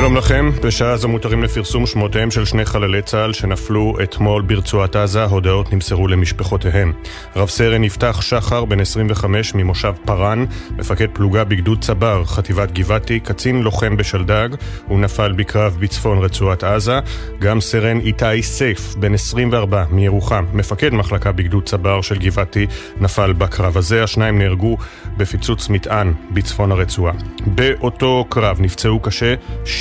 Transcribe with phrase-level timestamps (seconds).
[0.00, 5.24] שלום לכם, בשעה זו מותרים לפרסום שמותיהם של שני חללי צה"ל שנפלו אתמול ברצועת עזה,
[5.24, 6.92] הודעות נמסרו למשפחותיהם.
[7.36, 10.44] רב סרן יפתח שחר, בן 25, ממושב פארן,
[10.78, 14.48] מפקד פלוגה בגדוד צבר, חטיבת גבעתי, קצין לוחם בשלדג,
[14.86, 17.00] הוא נפל בקרב בצפון רצועת עזה.
[17.38, 22.66] גם סרן איתי סייף, בן 24, מירוחם, מפקד מחלקה בגדוד צבר של גבעתי,
[23.00, 24.02] נפל בקרב הזה.
[24.02, 24.76] השניים נהרגו
[25.16, 27.12] בפיצוץ מטען בצפון הרצועה.
[27.46, 29.34] באותו קרב נפצעו קשה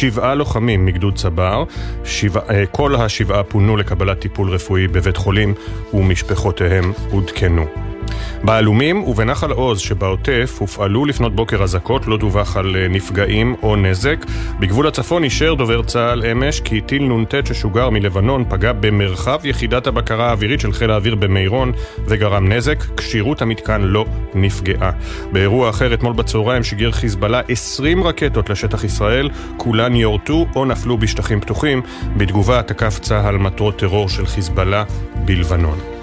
[0.06, 1.64] שבעה לוחמים מגדוד צבר,
[2.04, 5.54] שבע, אה, כל השבעה פונו לקבלת טיפול רפואי בבית חולים
[5.94, 7.95] ומשפחותיהם עודכנו.
[8.44, 14.26] בעלומים ובנחל עוז שבעוטף הופעלו לפנות בוקר אזעקות, לא דווח על אה, נפגעים או נזק.
[14.60, 20.30] בגבול הצפון אישר דובר צה"ל אמש כי טיל נ"ט ששוגר מלבנון פגע במרחב יחידת הבקרה
[20.30, 21.72] האווירית של חיל האוויר במירון
[22.06, 22.84] וגרם נזק.
[22.98, 24.92] כשירות המתקן לא נפגעה.
[25.32, 31.42] באירוע אחר אתמול בצהריים שיגר חיזבאללה 20 רקטות לשטח ישראל, כולן יורטו או נפלו בשטחים
[31.42, 31.82] פתוחים.
[32.18, 34.84] בתגובה תקף צה"ל מטרות טרור של חיזבאללה
[35.26, 35.95] בלבנון.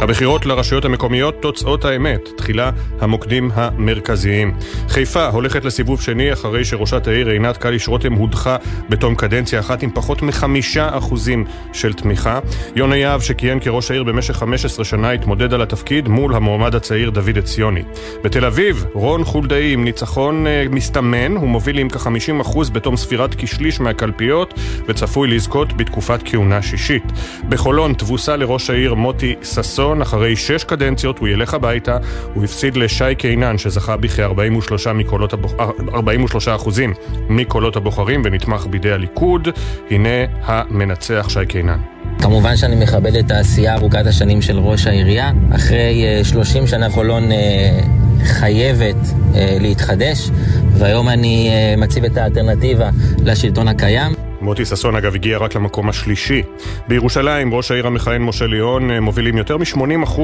[0.00, 2.28] הבחירות לרשויות המקומיות, תוצאות האמת.
[2.36, 4.54] תחילה המוקדים המרכזיים.
[4.88, 8.56] חיפה הולכת לסיבוב שני אחרי שראשת העיר עינת קליש רותם הודחה
[8.88, 12.38] בתום קדנציה אחת עם פחות מחמישה אחוזים של תמיכה.
[12.74, 17.38] יונה יהב שכיהן כראש העיר במשך 15 שנה התמודד על התפקיד מול המועמד הצעיר דוד
[17.38, 17.82] עציוני.
[18.24, 23.34] בתל אביב, רון חולדאי עם ניצחון uh, מסתמן, הוא מוביל עם כ-50 אחוז בתום ספירת
[23.38, 24.54] כשליש מהקלפיות
[24.88, 27.04] וצפוי לזכות בתקופת כהונה שישית.
[27.48, 31.96] בחולון תבוסה לראש העיר מוטי ששון ראשון, אחרי שש קדנציות הוא ילך הביתה,
[32.34, 35.52] הוא הפסיד לשי קינן שזכה בכ-43 מקולות הבוח...
[35.94, 36.94] 43 אחוזים
[37.28, 39.48] מקולות הבוחרים ונתמך בידי הליכוד.
[39.90, 40.08] הנה
[40.42, 41.78] המנצח שי קינן.
[42.18, 45.30] כמובן שאני מכבד את העשייה ארוכת השנים של ראש העירייה.
[45.54, 47.80] אחרי 30 אה, שנה חולון אה,
[48.24, 48.96] חייבת
[49.34, 50.30] אה, להתחדש,
[50.72, 52.90] והיום אני מציב את האלטרנטיבה
[53.24, 54.25] לשלטון הקיים.
[54.40, 56.42] מוטי ששון אגב הגיע רק למקום השלישי.
[56.88, 60.20] בירושלים ראש העיר המכהן משה ליאון אה, מובילים יותר מ-80%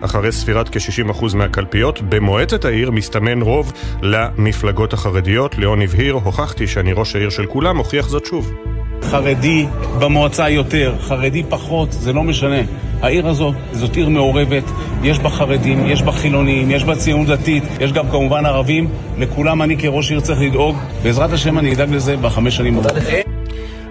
[0.00, 2.00] אחרי ספירת כ-60% מהקלפיות.
[2.02, 5.58] במועצת העיר מסתמן רוב למפלגות החרדיות.
[5.58, 8.77] ליאון הבהיר, הוכחתי שאני ראש העיר של כולם, הוכיח זאת שוב.
[9.02, 9.66] חרדי
[9.98, 12.60] במועצה יותר, חרדי פחות, זה לא משנה.
[13.02, 14.64] העיר הזאת, זאת עיר מעורבת,
[15.02, 18.88] יש בה חרדים, יש בה חילונים, יש בה ציונות דתית, יש גם כמובן ערבים,
[19.18, 20.76] לכולם אני כראש עיר צריך לדאוג.
[21.02, 22.96] בעזרת השם אני אדאג לזה בחמש שנים הבאות.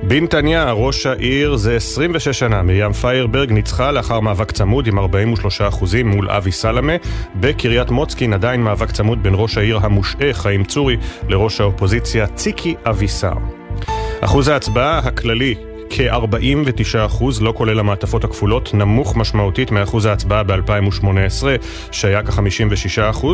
[0.03, 2.61] בנתניה, ראש העיר זה 26 שנה.
[2.61, 5.03] מרים פיירברג ניצחה לאחר מאבק צמוד עם 43%
[6.05, 6.93] מול אבי סלמה.
[7.35, 10.97] בקריית מוצקין עדיין מאבק צמוד בין ראש העיר המושעה חיים צורי
[11.29, 13.56] לראש האופוזיציה ציקי אבישר.
[14.21, 15.55] אחוז ההצבעה הכללי
[15.89, 21.43] כ-49%, לא כולל המעטפות הכפולות, נמוך משמעותית מאחוז ההצבעה ב-2018,
[21.91, 23.25] שהיה כ-56%,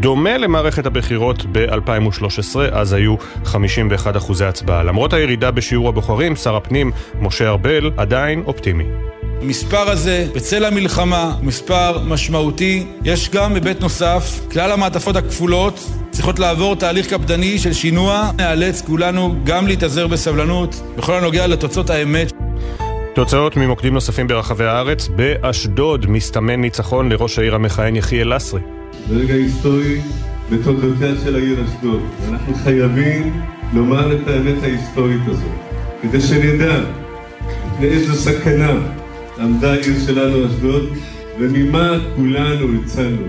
[0.00, 4.82] דומה למערכת הבחירות ב-2013, אז היו 51 אחוזי הצבעה.
[4.82, 8.84] למרות הירידה בשיעור הבוחרים, שר הפנים משה ארבל עדיין אופטימי.
[9.42, 12.86] המספר הזה, בצל המלחמה, מספר משמעותי.
[13.04, 18.30] יש גם היבט נוסף, כלל המעטפות הכפולות צריכות לעבור תהליך קפדני של שינוע.
[18.38, 22.32] נאלץ כולנו גם להתאזר בסבלנות בכל הנוגע לתוצאות האמת.
[23.14, 28.60] תוצאות ממוקדים נוספים ברחבי הארץ, באשדוד מסתמן ניצחון לראש העיר המכהן יחיאל לסרי.
[29.08, 30.00] זה רגע היסטורי
[30.50, 32.00] בתולדותיה של העיר אשדוד.
[32.28, 33.40] אנחנו חייבים
[33.72, 35.52] לומר את האמת ההיסטורית הזאת,
[36.02, 36.80] כדי שנדע
[37.80, 38.72] לאיזו סכנה
[39.38, 40.88] עמדה העיר שלנו אשדוד,
[41.40, 43.22] וממה כולנו הצלנו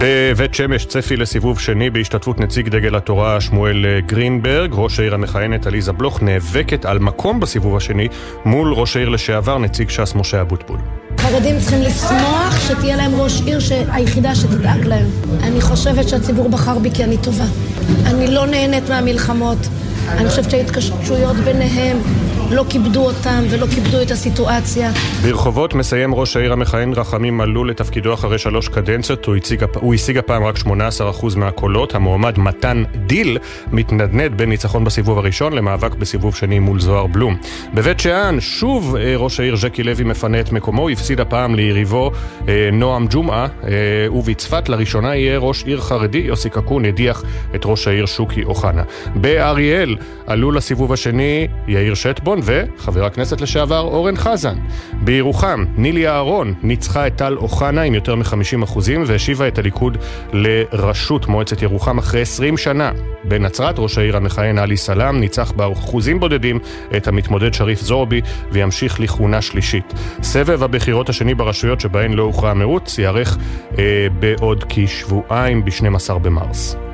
[0.00, 4.70] בבית שמש צפי לסיבוב שני בהשתתפות נציג דגל התורה שמואל גרינברג.
[4.72, 8.08] ראש העיר המכהנת עליזה בלוך נאבקת על מקום בסיבוב השני
[8.44, 10.78] מול ראש העיר לשעבר נציג ש"ס משה אבוטבול.
[11.18, 13.58] חרדים צריכים לשמוח שתהיה להם ראש עיר
[13.88, 15.06] היחידה שתדאג להם.
[15.42, 17.46] אני חושבת שהציבור בחר בי כי אני טובה.
[18.06, 19.58] אני לא נהנית מהמלחמות.
[20.08, 21.96] אני חושבת שההתקשרויות ביניהם
[22.50, 24.90] לא כיבדו אותם ולא כיבדו את הסיטואציה.
[25.22, 29.24] ברחובות מסיים ראש העיר המכהן רחמים מלול לתפקידו אחרי שלוש קדנציות.
[29.24, 31.94] הוא השיג, הוא השיג הפעם רק 18% מהקולות.
[31.94, 33.38] המועמד מתן דיל
[33.72, 37.36] מתנדנד בין ניצחון בסיבוב הראשון למאבק בסיבוב שני מול זוהר בלום.
[37.74, 40.88] בבית שאן, שוב אה, ראש העיר ז'קי לוי מפנה את מקומו.
[40.88, 42.10] הפסיד הפעם ליריבו
[42.48, 46.18] אה, נועם ג'ומעה, אה, ובצפת לראשונה יהיה ראש עיר חרדי.
[46.18, 47.22] יוסי קקון הדיח
[47.54, 48.82] את ראש העיר שוקי אוחנה.
[49.14, 49.96] באריאל
[50.26, 54.56] עלו לסיבוב השני יאיר שטבון הצפון, וחבר הכנסת לשעבר אורן חזן.
[54.92, 59.98] בירוחם, נילי אהרון ניצחה את טל אוחנה עם יותר מ-50% והשיבה את הליכוד
[60.32, 62.92] לראשות מועצת ירוחם אחרי 20 שנה.
[63.24, 66.58] בנצרת, ראש העיר המכהן עלי סלאם ניצח באחוזים בודדים
[66.96, 68.20] את המתמודד שריף זורבי
[68.52, 69.94] וימשיך לכהונה שלישית.
[70.22, 73.38] סבב הבחירות השני ברשויות שבהן לא הוכרע המירוץ ייערך
[73.78, 76.85] אה, בעוד כשבועיים ב-12 במרס.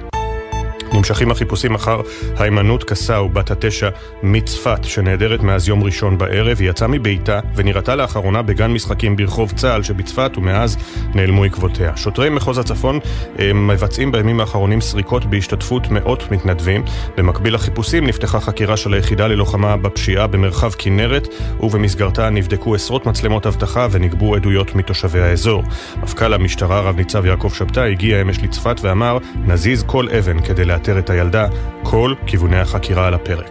[0.94, 2.00] נמשכים החיפושים אחר
[2.36, 3.88] היימנוט קסאו, בת התשע
[4.22, 6.56] מצפת, שנעדרת מאז יום ראשון בערב.
[6.60, 10.76] היא יצאה מביתה ונראתה לאחרונה בגן משחקים ברחוב צה"ל שבצפת, ומאז
[11.14, 11.96] נעלמו עקבותיה.
[11.96, 12.98] שוטרי מחוז הצפון
[13.38, 16.84] אה, מבצעים בימים האחרונים סריקות בהשתתפות מאות מתנדבים.
[17.16, 21.28] במקביל לחיפושים נפתחה חקירה של היחידה ללוחמה בפשיעה במרחב כנרת,
[21.60, 25.62] ובמסגרתה נבדקו עשרות מצלמות אבטחה ונגבו עדויות מתושבי האזור.
[26.02, 30.98] מפכ"ל המשטרה, רב ניצב יעקב שבתאי, הגיע אמש לצפת ואמר, נזיז כל אבן כדי לאתר
[30.98, 31.46] את הילדה,
[31.82, 33.50] כל כיווני החקירה על הפרק.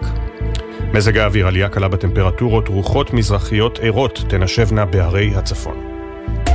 [0.94, 5.91] מזג האוויר, עלייה קלה בטמפרטורות, רוחות מזרחיות ערות תנשבנה בהרי הצפון.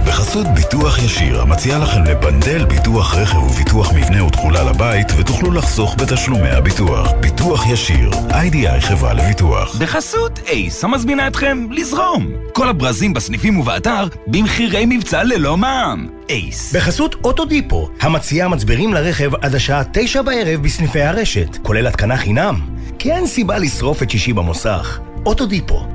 [0.07, 6.49] בחסות ביטוח ישיר, המציע לכם לפנדל ביטוח רכב וביטוח מבנה ותכולה לבית, ותוכלו לחסוך בתשלומי
[6.49, 7.13] הביטוח.
[7.21, 9.77] ביטוח ישיר, איי-די-איי חברה לביטוח.
[9.77, 12.27] בחסות אייס, המזמינה אתכם לזרום.
[12.53, 16.09] כל הברזים בסניפים ובאתר, במחירי מבצע ללא מע"מ.
[16.31, 16.75] אייס.
[16.75, 22.61] בחסות אוטודיפו, המציעה מצברים לרכב עד השעה תשע בערב בסניפי הרשת, כולל התקנה חינם.
[22.99, 24.99] כי אין סיבה לשרוף את שישי במוסך.
[25.27, 25.87] אוטודיפו.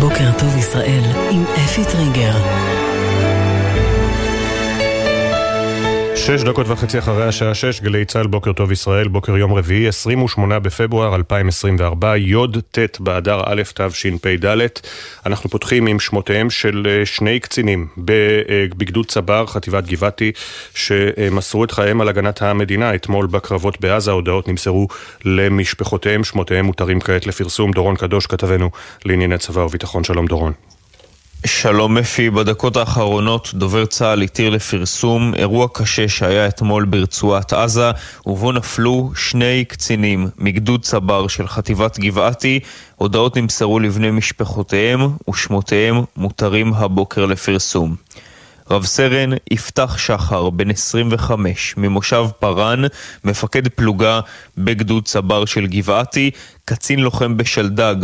[0.00, 2.85] בוקר טוב ישראל עם אפי טריגר.
[6.16, 10.58] שש דקות וחצי אחרי השעה שש, גלי צה"ל, בוקר טוב ישראל, בוקר יום רביעי, 28
[10.58, 14.56] בפברואר 2024, י"ט באדר א' תשפ"ד.
[15.26, 17.86] אנחנו פותחים עם שמותיהם של אה, שני קצינים
[18.76, 20.32] בגדוד צבר, חטיבת גבעתי,
[20.74, 24.10] שמסרו את חייהם על הגנת המדינה אתמול בקרבות בעזה.
[24.10, 24.88] ההודעות נמסרו
[25.24, 27.72] למשפחותיהם, שמותיהם מותרים כעת לפרסום.
[27.72, 28.70] דורון קדוש, כתבנו
[29.04, 30.04] לענייני צבא וביטחון.
[30.04, 30.75] שלום דורון.
[31.44, 37.90] שלום אפי, בדקות האחרונות דובר צה"ל התיר לפרסום אירוע קשה שהיה אתמול ברצועת עזה
[38.26, 42.60] ובו נפלו שני קצינים מגדוד צבר של חטיבת גבעתי.
[42.96, 45.00] הודעות נמסרו לבני משפחותיהם
[45.30, 47.96] ושמותיהם מותרים הבוקר לפרסום.
[48.70, 52.82] רב סרן יפתח שחר, בן 25, ממושב פארן,
[53.24, 54.20] מפקד פלוגה
[54.58, 56.30] בגדוד צבר של גבעתי,
[56.64, 57.96] קצין לוחם בשלדג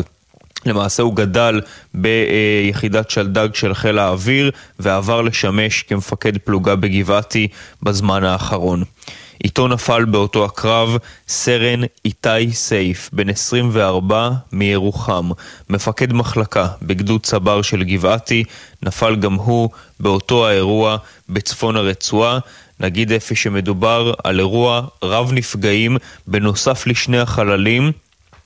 [0.66, 1.60] למעשה הוא גדל
[1.94, 7.48] ביחידת שלדג של חיל האוויר ועבר לשמש כמפקד פלוגה בגבעתי
[7.82, 8.82] בזמן האחרון.
[9.44, 10.96] איתו נפל באותו הקרב
[11.28, 15.30] סרן איתי סייף, בן 24 מירוחם,
[15.70, 18.44] מפקד מחלקה בגדוד צבר של גבעתי,
[18.82, 19.70] נפל גם הוא
[20.00, 20.96] באותו האירוע
[21.28, 22.38] בצפון הרצועה.
[22.80, 27.92] נגיד אפי שמדובר על אירוע רב נפגעים בנוסף לשני החללים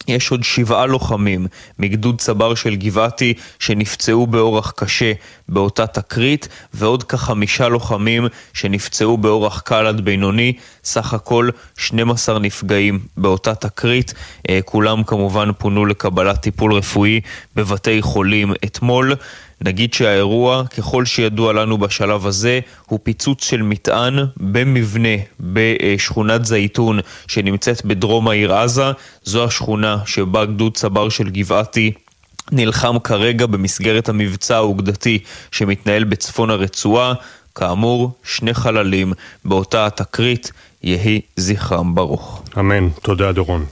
[0.09, 1.47] יש עוד שבעה לוחמים
[1.79, 5.13] מגדוד צבר של גבעתי שנפצעו באורח קשה
[5.49, 10.53] באותה תקרית ועוד כחמישה לוחמים שנפצעו באורח קל עד בינוני,
[10.85, 11.49] סך הכל
[11.79, 14.15] 12 נפגעים באותה תקרית,
[14.49, 17.21] אה, כולם כמובן פונו לקבלת טיפול רפואי
[17.57, 19.15] בבתי חולים אתמול.
[19.61, 26.99] נגיד שהאירוע, ככל שידוע לנו בשלב הזה, הוא פיצוץ של מטען במבנה בשכונת זייתון
[27.29, 28.93] שנמצאת בדרום העיר עזה.
[29.23, 31.93] זו השכונה שבה גדוד צבר של גבעתי
[32.53, 35.19] נלחם כרגע במסגרת המבצע האוגדתי
[35.51, 37.15] שמתנהל בצפון הרצועה.
[37.55, 39.13] כאמור, שני חללים
[39.45, 42.43] באותה התקרית, יהי זכרם ברוך.
[42.59, 42.89] אמן.
[43.03, 43.65] תודה, דורון.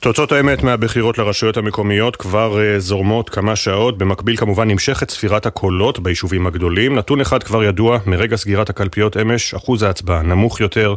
[0.00, 3.98] תוצאות האמת מהבחירות לרשויות המקומיות כבר uh, זורמות כמה שעות.
[3.98, 6.98] במקביל כמובן נמשכת ספירת הקולות ביישובים הגדולים.
[6.98, 10.94] נתון אחד כבר ידוע, מרגע סגירת הקלפיות אמש, אחוז ההצבעה נמוך יותר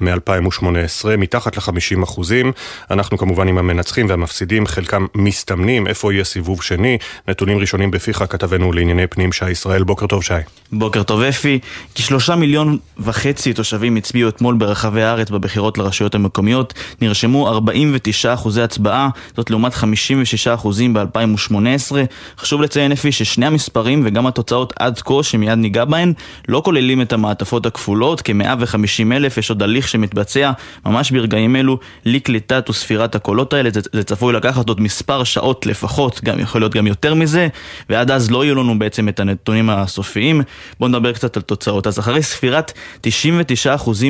[0.00, 2.52] מ-2018, מתחת ל-50 אחוזים.
[2.90, 5.86] אנחנו כמובן עם המנצחים והמפסידים, חלקם מסתמנים.
[5.86, 6.98] איפה יהיה סיבוב שני?
[7.28, 9.84] נתונים ראשונים בפיך, כתבנו לענייני פנים שי ישראל.
[9.84, 10.34] בוקר טוב שי.
[10.72, 11.58] בוקר טוב אפי.
[11.94, 16.74] כשלושה מיליון וחצי תושבים הצביעו אתמול ברחבי הארץ בבחירות לרשויות המקומיות.
[17.00, 21.92] נרשמו 49 אחוזי הצבעה, זאת לעומת 56 אחוזים ב-2018.
[22.38, 26.12] חשוב לציין אפי ששני המספרים וגם התוצאות עד כה, שמיד ניגע בהן,
[26.48, 30.52] לא כוללים את המעטפות הכפולות, כ-150 אלף, יש עוד הליך שמתבצע
[30.86, 36.20] ממש ברגעים אלו לקליטת וספירת הקולות האלה, זה, זה צפוי לקחת עוד מספר שעות לפחות,
[36.24, 37.48] גם יכול להיות גם יותר מזה,
[37.88, 40.42] ועד אז לא יהיו לנו בעצם את הנתונים הסופיים.
[40.80, 41.86] בואו נדבר קצת על תוצאות.
[41.86, 42.72] אז אחרי ספירת
[43.06, 43.08] 99%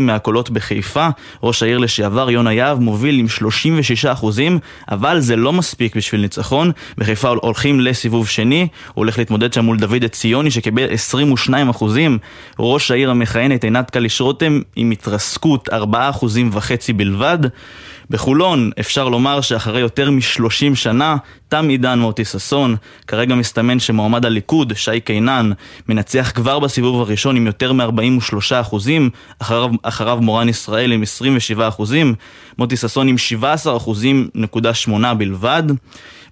[0.00, 1.09] מהקולות בחיפה,
[1.43, 3.26] ראש העיר לשעבר יונה יהב מוביל עם
[4.23, 4.59] 36% אחוזים,
[4.90, 6.73] אבל זה לא מספיק בשביל ניצחון.
[6.99, 12.19] בחיפה הולכים לסיבוב שני, הוא הולך להתמודד שם מול דוד עציוני שקיבל 22 אחוזים.
[12.59, 17.38] ראש העיר המכהנת עינת קליש רותם עם התרסקות 4 אחוזים וחצי בלבד.
[18.11, 21.16] בחולון אפשר לומר שאחרי יותר מ-30 שנה
[21.49, 22.76] תם עידן מוטי ששון.
[23.06, 25.52] כרגע מסתמן שמועמד הליכוד, שי קינן,
[25.88, 32.14] מנצח כבר בסיבוב הראשון עם יותר מ-43 אחוזים, אחריו, אחריו מורן ישראל עם 27 אחוזים,
[32.58, 35.62] מוטי ששון עם 17 אחוזים נקודה שמונה בלבד.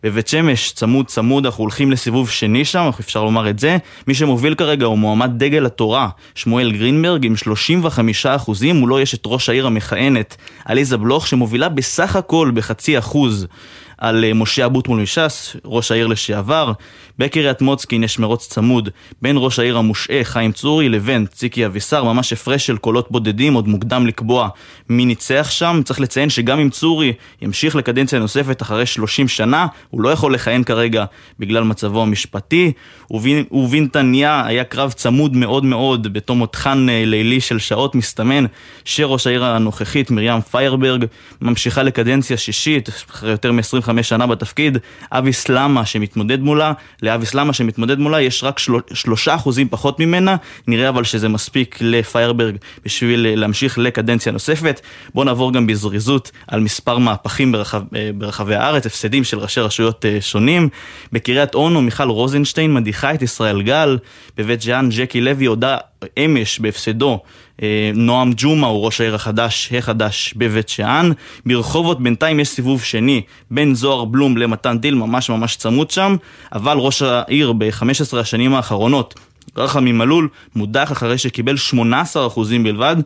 [0.03, 3.77] בבית שמש, צמוד צמוד, אנחנו הולכים לסיבוב שני שם, אפשר לומר את זה.
[4.07, 9.23] מי שמוביל כרגע הוא מועמד דגל התורה, שמואל גרינברג, עם 35 אחוזים, מולו יש את
[9.27, 13.47] ראש העיר המכהנת, עליזה בלוך, שמובילה בסך הכל בחצי אחוז.
[14.03, 16.73] על אה, משה אבוטמול מש"ס, ראש העיר לשעבר.
[17.19, 18.89] בקריית מוצקין יש מרוץ צמוד
[19.23, 23.69] בין ראש העיר המושעה חיים צורי לבין ציקי אבישר, ממש הפרש של קולות בודדים, עוד
[23.69, 24.49] מוקדם לקבוע
[24.89, 25.81] מי ניצח שם.
[25.85, 30.65] צריך לציין שגם אם צורי ימשיך לקדנציה נוספת אחרי 30 שנה, הוא לא יכול לכהן
[30.65, 31.05] כרגע
[31.39, 32.73] בגלל מצבו המשפטי.
[33.51, 38.45] ובנתניה היה קרב צמוד מאוד מאוד בתום מותחן אה, לילי של שעות מסתמן
[38.85, 41.05] שראש העיר הנוכחית מרים פיירברג
[41.41, 44.79] ממשיכה לקדנציה שישית אחרי יותר מ-25 שנה בתפקיד.
[45.13, 46.73] אבי סלמה שמתמודד מולה
[47.03, 48.73] לאבי סלמה שמתמודד מולה יש רק של...
[48.95, 50.37] שלושה אחוזים פחות ממנה,
[50.69, 54.81] נראה אבל שזה מספיק לפיירברג בשביל להמשיך לקדנציה נוספת.
[55.15, 60.05] בואו נעבור גם בזריזות על מספר מהפכים ברחב, אה, ברחבי הארץ, הפסדים של ראשי רשויות
[60.05, 60.69] אה, שונים.
[61.13, 63.99] בקריית אונו מיכל רוזנשטיין מדיחה את ישראל גל,
[64.37, 65.77] בבית ג'אן ג'קי לוי הודה
[66.25, 67.19] אמש בהפסדו
[67.63, 71.11] אה, נועם ג'ומה הוא ראש העיר החדש, החדש בבית שאן.
[71.47, 76.17] ברחובות בינתיים יש סיבוב שני בין זוהר בלום למתן דיל, ממש ממש צמוד שם,
[76.53, 79.15] אבל ראש העיר ב-15 השנים האחרונות
[79.57, 81.77] רחמי מלול מודח אחרי שקיבל 18%
[82.63, 82.97] בלבד,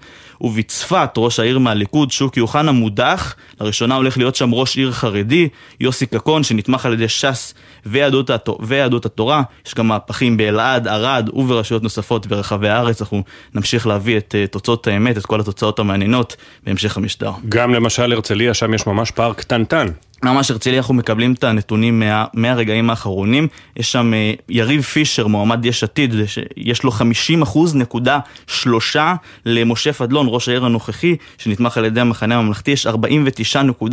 [0.40, 5.48] ובצפת ראש העיר מהליכוד, שוקי אוחנה, מודח, לראשונה הולך להיות שם ראש עיר חרדי,
[5.80, 7.54] יוסי קקון, שנתמך על ידי ש"ס
[7.86, 13.22] ויהדות, התור, ויהדות התורה, יש גם מהפכים באלעד, ערד וברשויות נוספות ברחבי הארץ, אנחנו
[13.54, 17.30] נמשיך להביא את uh, תוצאות האמת, את כל התוצאות המעניינות בהמשך המשדר.
[17.48, 19.86] גם למשל הרצליה, שם יש ממש פער קטנטן
[20.22, 23.48] ממש הרצליה אנחנו מקבלים את הנתונים מה, מהרגעים האחרונים.
[23.76, 26.14] יש שם uh, יריב פישר, מועמד יש עתיד,
[26.56, 29.14] יש לו 50 אחוז נקודה שלושה
[29.46, 33.90] למשה פדלון, ראש העיר הנוכחי, שנתמך על ידי המחנה הממלכתי, יש 49.7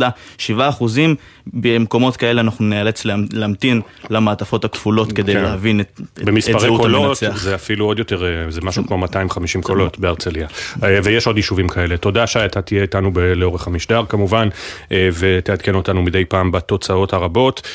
[0.58, 1.14] אחוזים.
[1.52, 5.42] במקומות כאלה אנחנו נאלץ להמתין למעטפות הכפולות כדי כן.
[5.42, 9.98] להבין את, את זהות קולות, זה אפילו עוד יותר, אה, זה משהו כמו 250 קולות
[9.98, 10.46] בהרצליה.
[10.82, 11.96] אה, ויש עוד יישובים כאלה.
[11.96, 14.48] תודה שי, אתה תהיה איתנו לאורך המשדר כמובן,
[14.90, 17.68] ותעדכן אותנו מדי פעם בתוצאות הרבות.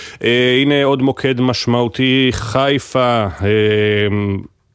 [0.61, 3.27] הנה עוד מוקד משמעותי, חיפה.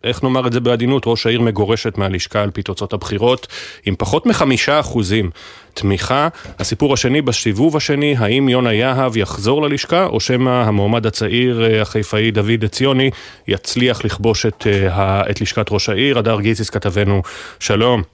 [0.05, 3.47] איך נאמר את זה בעדינות, ראש העיר מגורשת מהלשכה על פי תוצאות הבחירות
[3.87, 5.31] עם פחות מחמישה אחוזים
[5.75, 6.28] תמיכה.
[6.59, 12.31] הסיפור השני בסיבוב השני, האם יונה יהב יחזור ללשכה, או שמא המועמד הצעיר אה, החיפאי
[12.31, 13.11] דוד עציוני
[13.49, 16.19] יצליח לכבוש את, אה, את לשכת ראש העיר.
[16.19, 17.23] הדר גיציס כתבנו,
[17.61, 18.13] שלום.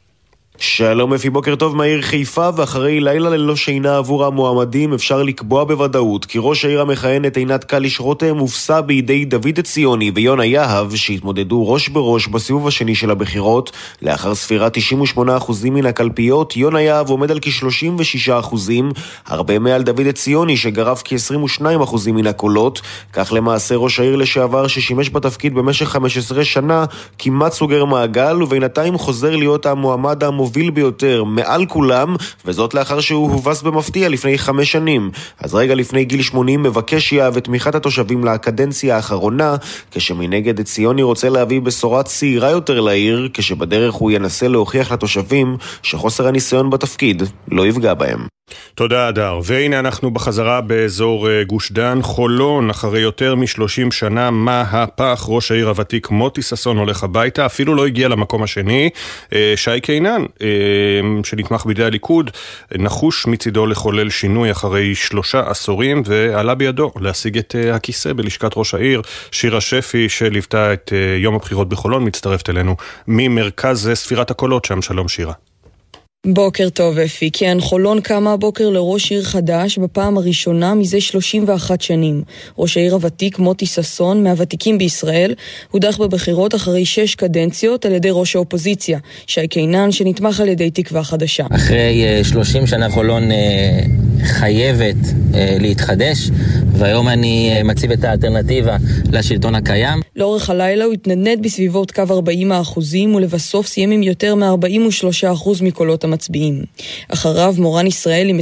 [0.62, 6.24] שלום אפי, בוקר טוב מהעיר חיפה, ואחרי לילה ללא שינה עבור המועמדים אפשר לקבוע בוודאות
[6.24, 11.88] כי ראש העיר המכהנת עינת קליש רותם הופסה בידי דוד עציוני ויונה יהב שהתמודדו ראש
[11.88, 13.72] בראש בסיבוב השני של הבחירות.
[14.02, 14.76] לאחר ספירת
[15.16, 15.20] 98%
[15.70, 18.54] מן הקלפיות, יונה יהב עומד על כ-36%,
[19.26, 22.80] הרבה מעל דוד עציוני שגרף כ-22% מן הקולות.
[23.12, 26.84] כך למעשה ראש העיר לשעבר ששימש בתפקיד במשך 15 שנה
[27.18, 33.30] כמעט סוגר מעגל, ובינתיים חוזר להיות המועמד המוביל המוביל ביותר מעל כולם, וזאת לאחר שהוא
[33.32, 35.10] הובס במפתיע לפני חמש שנים.
[35.38, 39.56] אז רגע לפני גיל 80 מבקש יהב את תמיכת התושבים לקדנציה האחרונה,
[39.90, 46.70] כשמנגד ציוני רוצה להביא בשורה צעירה יותר לעיר, כשבדרך הוא ינסה להוכיח לתושבים שחוסר הניסיון
[46.70, 48.26] בתפקיד לא יפגע בהם.
[48.74, 49.40] תודה, אדר.
[49.44, 51.98] והנה אנחנו בחזרה באזור אה, גוש דן.
[52.02, 55.24] חולון, אחרי יותר מ-30 שנה, מהפך.
[55.28, 58.90] ראש העיר הוותיק מוטי ששון הולך הביתה, אפילו לא הגיע למקום השני.
[59.32, 60.24] אה, שי קינן,
[61.24, 62.30] שנתמך בידי הליכוד,
[62.78, 69.02] נחוש מצידו לחולל שינוי אחרי שלושה עשורים, ועלה בידו להשיג את הכיסא בלשכת ראש העיר.
[69.30, 72.76] שירה שפי, שליוותה את יום הבחירות בחולון, מצטרפת אלינו
[73.08, 74.82] ממרכז ספירת הקולות שם.
[74.82, 75.49] שלום שירה.
[76.26, 82.22] בוקר טוב אפי, כן, חולון קמה הבוקר לראש עיר חדש בפעם הראשונה מזה 31 שנים.
[82.58, 85.34] ראש העיר הוותיק מוטי ששון, מהוותיקים בישראל,
[85.70, 91.04] הודח בבחירות אחרי שש קדנציות על ידי ראש האופוזיציה, שי קינן, שנתמך על ידי תקווה
[91.04, 91.46] חדשה.
[91.50, 93.34] אחרי uh, אה, 30 שנה חולון uh,
[94.24, 96.30] חייבת uh, להתחדש,
[96.72, 98.76] והיום אני uh, מציב את האלטרנטיבה
[99.12, 100.00] לשלטון הקיים.
[100.16, 106.04] לאורך הלילה הוא התנדנד בסביבות קו 40 האחוזים, ולבסוף סיים עם יותר מ-43 אחוז מקולות
[106.10, 106.62] המצביעים.
[107.08, 108.38] אחריו מורן ישראל עם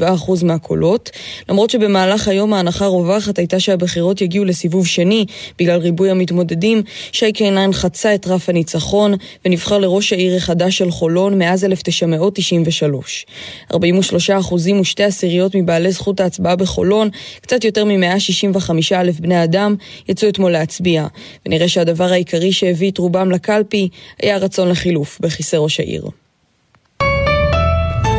[0.00, 1.10] 27% מהקולות,
[1.48, 5.26] למרות שבמהלך היום ההנחה רווחת הייתה שהבחירות יגיעו לסיבוב שני
[5.58, 6.82] בגלל ריבוי המתמודדים,
[7.12, 13.26] שי קינן חצה את רף הניצחון ונבחר לראש העיר החדש של חולון מאז 1993.
[13.74, 17.08] 43 אחוזים ושתי עשיריות מבעלי זכות ההצבעה בחולון,
[17.40, 19.74] קצת יותר מ-165 אלף בני אדם,
[20.08, 21.06] יצאו אתמול להצביע,
[21.46, 23.88] ונראה שהדבר העיקרי שהביא את רובם לקלפי
[24.22, 26.25] היה רצון לחילוף בכיסא ראש העיר.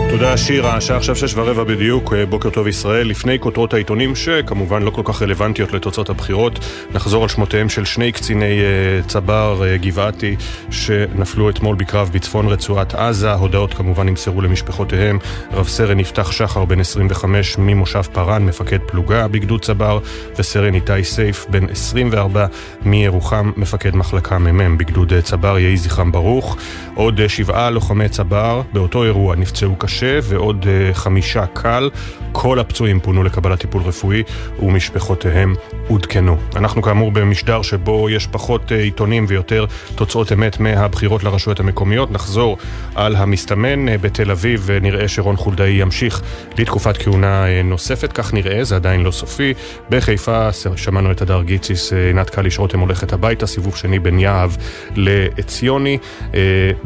[0.10, 3.08] תודה שירה, השעה עכשיו שש ורבע בדיוק, אה, בוקר טוב ישראל.
[3.08, 6.60] לפני כותרות העיתונים שכמובן לא כל כך רלוונטיות לתוצאות הבחירות,
[6.94, 10.36] נחזור על שמותיהם של שני קציני אה, צבר אה, גבעתי
[10.70, 13.34] שנפלו אתמול בקרב בצפון רצועת עזה.
[13.34, 15.20] הודעות כמובן נמסרו למשפחותיהם.
[15.54, 20.00] רב סרן יפתח שחר בן 25 ממושב פארן, מפקד פלוגה בגדוד צבר,
[20.38, 22.46] וסרן איתי סייף בן 24
[22.86, 26.58] מירוחם, מפקד מחלקה מ"מ בגדוד צבר, יהי זכרם ברוך.
[26.96, 29.97] עוד שבעה לוחמי צבר באותו אירוע נפצעו קשה.
[29.98, 31.89] קשה ועוד uh, חמישה קל.
[32.32, 34.24] כל הפצועים פונו לקבלת טיפול רפואי
[34.60, 35.56] ומשפחותיהם
[35.88, 36.38] עודכנו.
[36.56, 42.12] אנחנו כאמור במשדר שבו יש פחות uh, עיתונים ויותר תוצאות אמת מהבחירות לרשויות המקומיות.
[42.12, 42.58] נחזור
[42.96, 46.22] על המסתמן uh, בתל אביב ונראה שרון חולדאי ימשיך
[46.58, 49.54] לתקופת כהונה נוספת, כך נראה, זה עדיין לא סופי.
[49.89, 54.51] בחיפה שמענו את הדר גיציס, עינת קליש רותם הולכת הביתה, סיבוב שני בין יהב
[54.96, 55.98] לעציוני.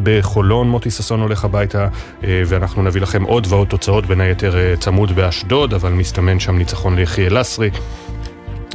[0.03, 1.87] בחולון מוטי ששון הולך הביתה
[2.23, 6.95] ואנחנו נביא לכם עוד ועוד תוצאות, בין היתר אה, צמוד באשדוד, אבל מסתמן שם ניצחון
[6.95, 7.69] ליחיאל לסרי.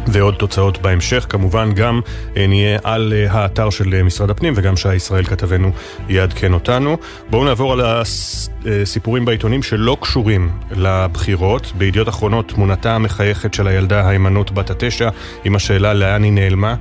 [0.09, 2.01] ועוד תוצאות בהמשך, כמובן גם
[2.37, 5.71] אה, נהיה על אה, האתר של משרד הפנים וגם שי ישראל כתבנו
[6.09, 6.97] יעדכן אותנו.
[7.31, 11.73] בואו נעבור על הסיפורים בעיתונים שלא קשורים לבחירות.
[11.79, 15.09] בידיעות אחרונות תמונתה המחייכת של הילדה היימנוט בת התשע
[15.45, 16.75] עם השאלה לאן היא נעלמה.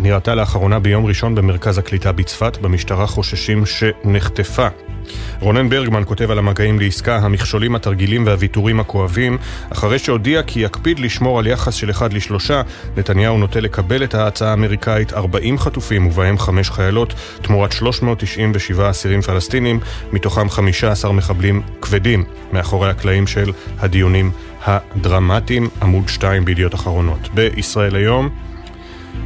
[0.00, 4.68] נראתה לאחרונה ביום ראשון במרכז הקליטה בצפת, במשטרה חוששים שנחטפה.
[5.40, 9.38] רונן ברגמן כותב על המגעים לעסקה, המכשולים, התרגילים והוויתורים הכואבים.
[9.70, 12.62] אחרי שהודיע כי יקפיד לשמור על יחס של אחד לשלושה,
[12.96, 19.80] נתניהו נוטה לקבל את ההצעה האמריקאית 40 חטופים ובהם חמש חיילות, תמורת 397 אסירים פלסטינים,
[20.12, 24.30] מתוכם 15 מחבלים כבדים, מאחורי הקלעים של הדיונים
[24.64, 27.28] הדרמטיים, עמוד 2 בידיעות אחרונות.
[27.34, 28.28] בישראל היום,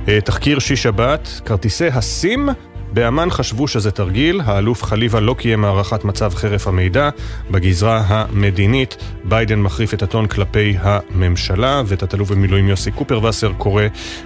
[0.08, 2.48] אה, תחקיר שיש שבת, כרטיסי הסים
[2.92, 7.10] באמ"ן חשבו שזה תרגיל, האלוף חליבה לא קיים הערכת מצב חרף המידע.
[7.50, 13.82] בגזרה המדינית, ביידן מחריף את הטון כלפי הממשלה, ותת אלוף במילואים יוסי קופרווסר קורא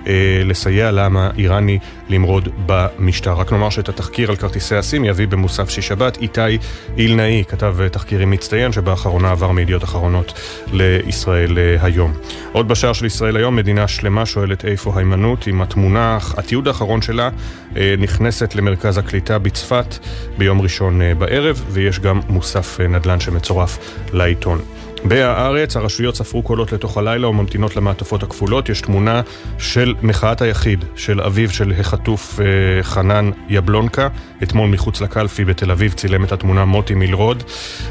[0.07, 3.33] אה, לסייע לעם האיראני למרוד במשטר.
[3.33, 6.59] רק נאמר שאת התחקיר על כרטיסי הסים יביא במוסף שיש שבת איתי
[6.97, 10.41] אילנאי, כתב תחקירים מצטיין שבאחרונה עבר מידיעות אחרונות
[10.73, 12.13] לישראל אה, היום.
[12.53, 17.29] עוד בשער של ישראל היום, מדינה שלמה שואלת איפה היימנוט עם התמונה, התיעוד האחרון שלה
[17.77, 19.99] אה, נכנסת למרכז הקליטה בצפת
[20.39, 23.79] ביום ראשון אה, בערב, ויש גם מוסף אה, נדל"ן שמצורף
[24.13, 24.61] לעיתון.
[25.05, 28.69] בהארץ הרשויות ספרו קולות לתוך הלילה וממתינות למעטפות הכפולות.
[28.69, 29.23] יש תמונה
[29.59, 34.09] של מחאת היחיד של אביו של החטוף אה, חנן יבלונקה.
[34.43, 37.43] אתמול מחוץ לקלפי בתל אביב צילם את התמונה מוטי מילרוד.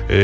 [0.10, 0.15] אה,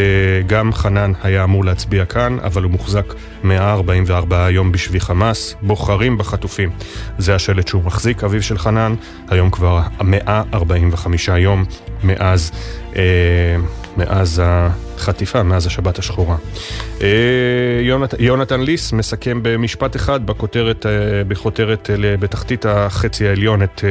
[0.47, 5.55] גם חנן היה אמור להצביע כאן, אבל הוא מוחזק 144 יום בשבי חמאס.
[5.61, 6.69] בוחרים בחטופים.
[7.17, 8.95] זה השלט שהוא מחזיק, אביו של חנן.
[9.27, 11.65] היום כבר 145 יום
[12.03, 12.51] מאז...
[12.95, 13.01] אה,
[13.97, 14.41] מאז
[14.99, 16.35] החטיפה, מאז השבת השחורה.
[17.01, 17.07] אה,
[17.81, 20.91] יונת, יונתן ליס מסכם במשפט אחד בכותרת, אה,
[21.27, 23.83] בכותרת אה, בתחתית החצי העליון את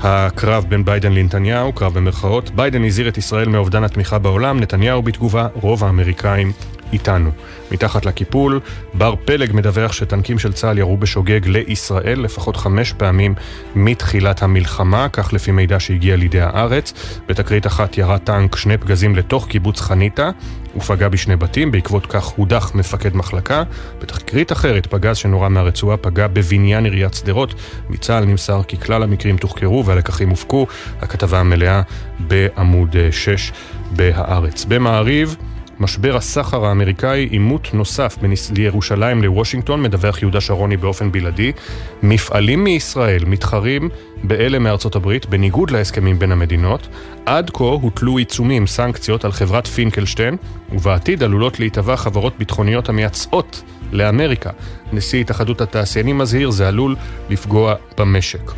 [0.00, 2.50] הקרב בין ביידן לנתניהו, קרב במרכאות.
[2.50, 6.52] ביידן הזהיר את ישראל מאובדן התמיכה בעולם, נתניהו בתגובה, רוב האמריקאים
[6.92, 7.30] איתנו.
[7.70, 8.60] מתחת לקיפול,
[8.94, 13.34] בר פלג מדווח שטנקים של צה"ל ירו בשוגג לישראל לפחות חמש פעמים
[13.74, 16.92] מתחילת המלחמה, כך לפי מידע שהגיע לידי הארץ.
[17.28, 20.30] בתקרית אחת ירה טנק שני פגזים לתוך קיבוץ חניתה
[20.76, 23.62] ופגע בשני בתים, בעקבות כך הודח מפקד מחלקה.
[24.00, 27.54] בתקרית אחרת, פגז שנורה מהרצועה פגע בבניין עיריית שדרות.
[27.90, 30.66] מצה"ל נמסר כי כלל המקרים תוחקרו והלקחים הופקו.
[31.00, 31.82] הכתבה המלאה
[32.20, 33.52] בעמוד 6
[33.90, 34.64] בהארץ.
[34.64, 35.36] במעריב
[35.80, 41.52] משבר הסחר האמריקאי, עימות נוסף בין ירושלים לוושינגטון, מדווח יהודה שרוני באופן בלעדי.
[42.02, 43.88] מפעלים מישראל מתחרים
[44.22, 46.88] באלה מארצות הברית, בניגוד להסכמים בין המדינות.
[47.26, 50.36] עד כה הוטלו עיצומים, סנקציות על חברת פינקלשטיין,
[50.72, 54.50] ובעתיד עלולות להיטבע חברות ביטחוניות המייצאות לאמריקה.
[54.92, 56.96] נשיא התאחדות התעשיינים מזהיר, זה עלול
[57.30, 58.52] לפגוע במשק.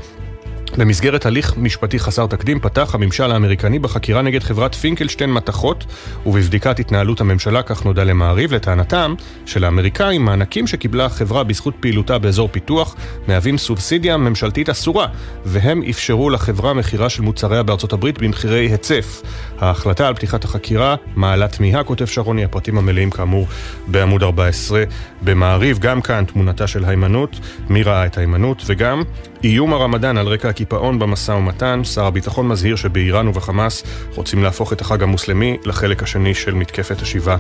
[0.79, 5.85] במסגרת הליך משפטי חסר תקדים פתח הממשל האמריקני בחקירה נגד חברת פינקלשטיין מתכות
[6.27, 9.15] ובבדיקת התנהלות הממשלה, כך נודע למעריב, לטענתם
[9.47, 12.97] של האמריקאים, מענקים שקיבלה החברה בזכות פעילותה באזור פיתוח
[13.29, 15.07] מהווים סובסידיה ממשלתית אסורה,
[15.45, 19.23] והם אפשרו לחברה מכירה של מוצריה בארצות הברית במחירי היצף.
[19.59, 23.47] ההחלטה על פתיחת החקירה מעלה תמיהה, כותב שרוני, הפרטים המלאים כאמור
[23.87, 24.85] בעמוד 14
[25.23, 25.79] במעריב.
[25.79, 27.37] גם כאן תמונתה של היימנוט,
[27.69, 29.03] מי ראה את היימנוט, וגם
[29.45, 34.81] איום הרמדאן על רקע הקיפאון במשא ומתן, שר הביטחון מזהיר שבאיראן ובחמאס רוצים להפוך את
[34.81, 37.37] החג המוסלמי לחלק השני של מתקפת השבעה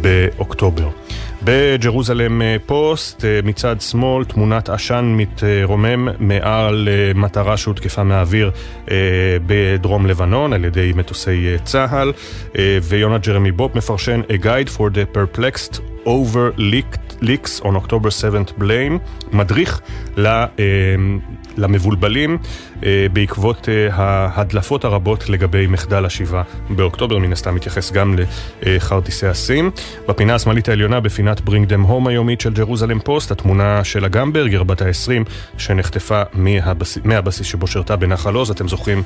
[0.00, 0.88] באוקטובר.
[1.42, 8.50] בג'רוזלם אה, פוסט, אה, מצד שמאל, תמונת עשן מתרומם מעל אה, מטרה שהותקפה מהאוויר
[9.46, 12.12] בדרום לבנון על ידי מטוסי צה"ל,
[12.82, 16.52] ויונה ג'רמי בוב מפרשן A Guide for the Perplexed over
[17.20, 18.98] leaks on October 7th blame,
[19.32, 19.80] מדריך
[21.56, 22.38] למבולבלים אה,
[23.12, 28.14] בעקבות אה, ההדלפות הרבות לגבי מחדל השבעה באוקטובר, מן הסתם מתייחס גם
[28.62, 29.70] לכרטיסי הסים.
[30.08, 34.62] בפינה השמאלית העליונה, בפינת Bring Them Home היומית של ג'רוזלם פוסט, התמונה של אגם ברגר
[34.62, 36.98] בת ה-20 שנחטפה מהבס...
[37.04, 38.50] מהבסיס שבו שירתה בנחל עוז.
[38.50, 39.02] אתם זוכרים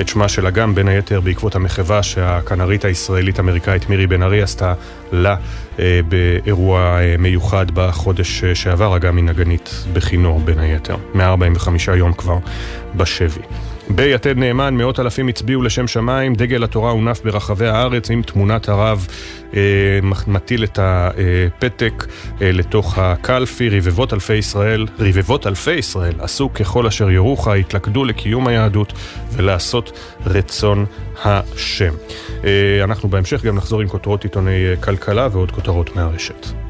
[0.00, 4.74] את שמה של אגם, בין היתר בעקבות המחווה שהכנרית הישראלית-אמריקאית מירי בן ארי עשתה
[5.12, 5.36] לה
[5.78, 10.96] אה, באירוע מיוחד בחודש שעבר, אגם היא נגנית בכינור בין היתר.
[11.14, 12.38] 145 יום כבר
[12.96, 13.40] בשבי.
[13.90, 19.06] ביתד נאמן מאות אלפים הצביעו לשם שמיים, דגל התורה הונף ברחבי הארץ עם תמונת הרב
[19.54, 19.60] אה,
[20.26, 22.06] מטיל את הפתק
[22.42, 28.46] אה, לתוך הקלפי, רבבות אלפי ישראל, רבבות אלפי ישראל עשו ככל אשר יורוך, התלכדו לקיום
[28.46, 28.92] היהדות
[29.32, 30.86] ולעשות רצון
[31.24, 31.94] השם.
[32.44, 36.65] אה, אנחנו בהמשך גם נחזור עם כותרות עיתוני אה, כלכלה ועוד כותרות מהרשת.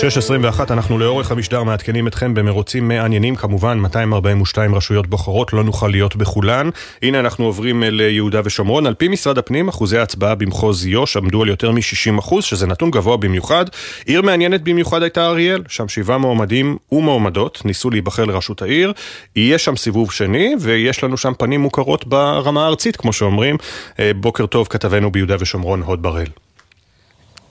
[0.00, 6.16] 6.21, אנחנו לאורך המשדר מעדכנים אתכם במרוצים מעניינים, כמובן 242 רשויות בוחרות, לא נוכל להיות
[6.16, 6.70] בכולן.
[7.02, 8.86] הנה אנחנו עוברים ליהודה ושומרון.
[8.86, 12.90] על פי משרד הפנים, אחוזי ההצבעה במחוז יו"ש עמדו על יותר מ-60 אחוז, שזה נתון
[12.90, 13.64] גבוה במיוחד.
[14.04, 18.92] עיר מעניינת במיוחד הייתה אריאל, שם שבעה מועמדים ומועמדות ניסו להיבחר לראשות העיר.
[19.36, 23.56] יהיה שם סיבוב שני, ויש לנו שם פנים מוכרות ברמה הארצית, כמו שאומרים.
[23.98, 26.28] אה, בוקר טוב, כתבנו ביהודה ושומרון, הוד בראל.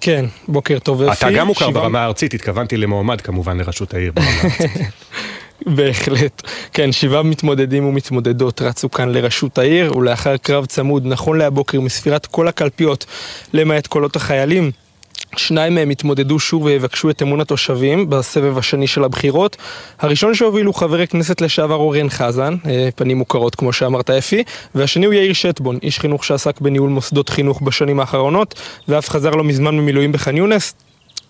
[0.02, 1.26] כן, בוקר טוב אפי.
[1.26, 1.80] אתה גם מוכר שבע...
[1.80, 4.72] ברמה הארצית, התכוונתי למועמד כמובן לראשות העיר ברמה הארצית.
[5.76, 6.42] בהחלט.
[6.74, 12.48] כן, שבעה מתמודדים ומתמודדות רצו כאן לראשות העיר, ולאחר קרב צמוד, נכון להבוקר, מספירת כל
[12.48, 13.06] הקלפיות,
[13.54, 14.72] למעט קולות החיילים,
[15.38, 19.58] שניים מהם יתמודדו שוב ויבקשו את אמון התושבים בסבב השני של הבחירות.
[20.00, 24.44] הראשון שהוביל הוא חבר הכנסת לשעבר אורן חזן, אה, פנים מוכרות כמו שאמרת אפי,
[24.76, 28.56] והשני הוא יאיר שטבון, איש חינוך שעסק בניהול מוסדות חינוך בשנים האחרונות,
[28.88, 30.74] ואף חזר לא מזמן ממילואים בח'אן יונס.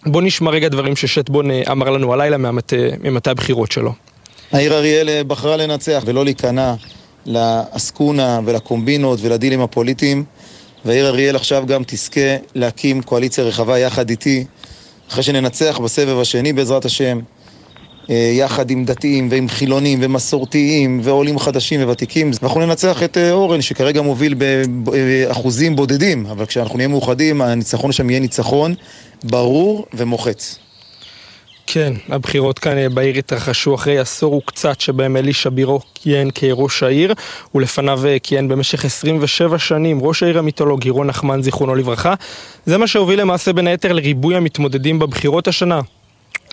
[0.06, 2.38] בוא נשמע רגע דברים ששטבון אה, אמר לנו הלילה
[3.04, 3.94] ממטה הבחירות שלו.
[4.52, 6.74] העיר אריאל אה, בחרה לנצח ולא להיכנע
[7.26, 10.24] לעסקונה ולקומבינות ולדילים הפוליטיים.
[10.86, 14.46] והעיר אריאל עכשיו גם תזכה להקים קואליציה רחבה יחד איתי,
[15.10, 17.20] אחרי שננצח בסבב השני בעזרת השם,
[18.10, 22.32] אה, יחד עם דתיים ועם חילונים ומסורתיים ועולים חדשים וותיקים.
[22.44, 24.36] אנחנו ננצח את אה, אורן שכרגע מוביל
[24.84, 28.76] באחוזים בודדים, אבל כשאנחנו נהיה מאוחדים הניצחון שם יהיה ניצחון
[29.24, 30.60] ברור ומוחץ.
[31.72, 37.14] כן, הבחירות כאן אה, בעיר התרחשו אחרי עשור וקצת שבהם אלישע בירו כיהן כראש העיר,
[37.56, 42.14] ולפניו אה, כיהן במשך 27 שנים ראש העיר המיתולוגי רון נחמן זיכרונו לברכה.
[42.66, 45.80] זה מה שהוביל למעשה בין היתר לריבוי המתמודדים בבחירות השנה.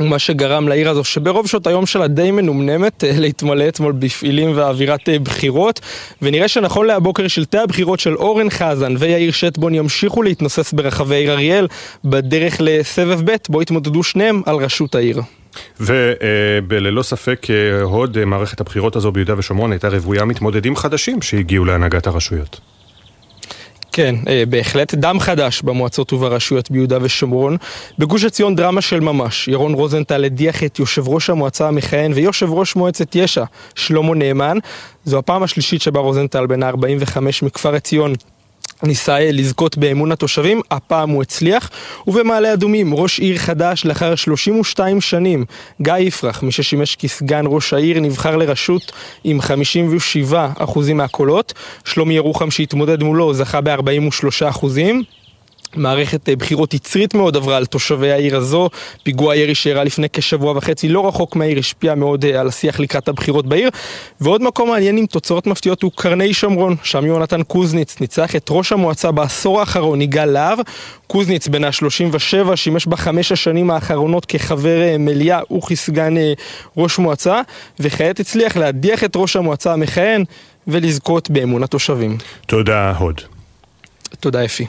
[0.01, 5.09] מה שגרם לעיר הזו, שברוב שעות היום שלה די מנומנמת, אה, להתמלא אתמול בפעילים ואווירת
[5.09, 5.81] אה, בחירות,
[6.23, 11.69] ונראה שנכון להבוקר שלטי הבחירות של אורן חזן ויאיר שטבון ימשיכו להתנוסס ברחבי עיר אריאל
[12.05, 15.21] בדרך לסבב ב', בו יתמודדו שניהם על ראשות העיר.
[15.81, 22.07] וללא ספק אה, הוד מערכת הבחירות הזו ביהודה ושומרון הייתה רוויה מתמודדים חדשים שהגיעו להנהגת
[22.07, 22.61] הרשויות.
[23.97, 27.57] כן, אה, בהחלט דם חדש במועצות וברשויות ביהודה ושומרון.
[27.99, 29.49] בגוש עציון דרמה של ממש.
[29.49, 34.59] ירון רוזנטל הדיח את יושב ראש המועצה המכהן ויושב ראש מועצת יש"ע, שלמה נאמן.
[35.05, 38.15] זו הפעם השלישית שבה רוזנטל בן ה-45 מכפר עציון
[38.83, 41.71] ניסה לזכות באמון התושבים, הפעם הוא הצליח.
[42.07, 45.45] ובמעלה אדומים, ראש עיר חדש לאחר 32 שנים,
[45.81, 48.93] גיא יפרח, מי ששימש כסגן ראש העיר, נבחר לרשות
[49.25, 51.53] עם 57% מהקולות.
[51.85, 54.67] שלומי ירוחם שהתמודד מולו זכה ב-43%.
[55.77, 58.69] מערכת אה, בחירות יצרית מאוד עברה על תושבי העיר הזו.
[59.03, 63.09] פיגוע ירי שאירע לפני כשבוע וחצי לא רחוק מהעיר השפיע מאוד אה, על השיח לקראת
[63.09, 63.71] הבחירות בעיר.
[64.21, 68.73] ועוד מקום מעניין עם תוצאות מפתיעות הוא קרני שומרון, שם יונתן קוזניץ ניצח את ראש
[68.73, 70.59] המועצה בעשור האחרון, יגאל להב.
[71.07, 76.15] קוזניץ בן ה-37 שימש בחמש השנים האחרונות כחבר אה, מליאה וכסגן
[76.77, 77.41] ראש מועצה,
[77.81, 80.25] וכעת הצליח להדיח את ראש המועצה המכהן
[80.67, 82.17] ולזכות באמון התושבים.
[82.47, 83.21] תודה, הוד.
[84.21, 84.67] תודה, אפי.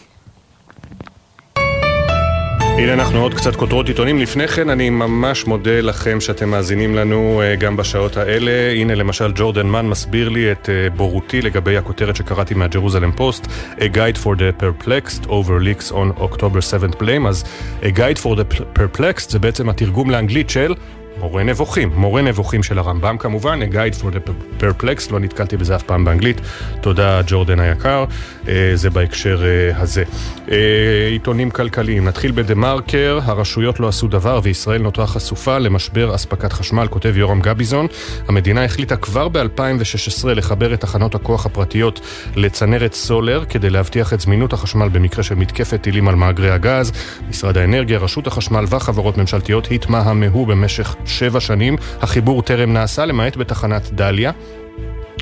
[2.77, 4.19] הנה אנחנו עוד קצת כותרות עיתונים.
[4.19, 8.51] לפני כן אני ממש מודה לכם שאתם מאזינים לנו אה, גם בשעות האלה.
[8.75, 13.95] הנה למשל ג'ורדן מן מסביר לי את אה, בורותי לגבי הכותרת שקראתי מהג'רוזלם פוסט A
[13.95, 17.27] Guide for the Perplexed over leaks on October 7th blame.
[17.27, 17.43] אז
[17.81, 20.73] A Guide for the Perplexed זה בעצם התרגום לאנגלית של
[21.19, 24.29] מורה נבוכים, מורה נבוכים של הרמב"ם כמובן, A Guide for the
[24.61, 26.41] Perplexed, לא נתקלתי בזה אף פעם באנגלית.
[26.81, 28.05] תודה ג'ורדן היקר,
[28.47, 30.03] אה, זה בהקשר אה, הזה.
[30.51, 36.53] אה, עיתונים כלכליים, נתחיל בדה מרקר, הרשויות לא עשו דבר וישראל נותרה חשופה למשבר אספקת
[36.53, 37.87] חשמל, כותב יורם גביזון.
[38.27, 42.01] המדינה החליטה כבר ב-2016 לחבר את תחנות הכוח הפרטיות
[42.35, 46.91] לצנרת סולר כדי להבטיח את זמינות החשמל במקרה של מתקפת טילים על מאגרי הגז.
[47.29, 51.75] משרד האנרגיה, רשות החשמל והחברות ממשלתיות התמהמהו במשך שבע שנים.
[52.01, 54.31] החיבור טרם נעשה, למעט בתחנת דליה.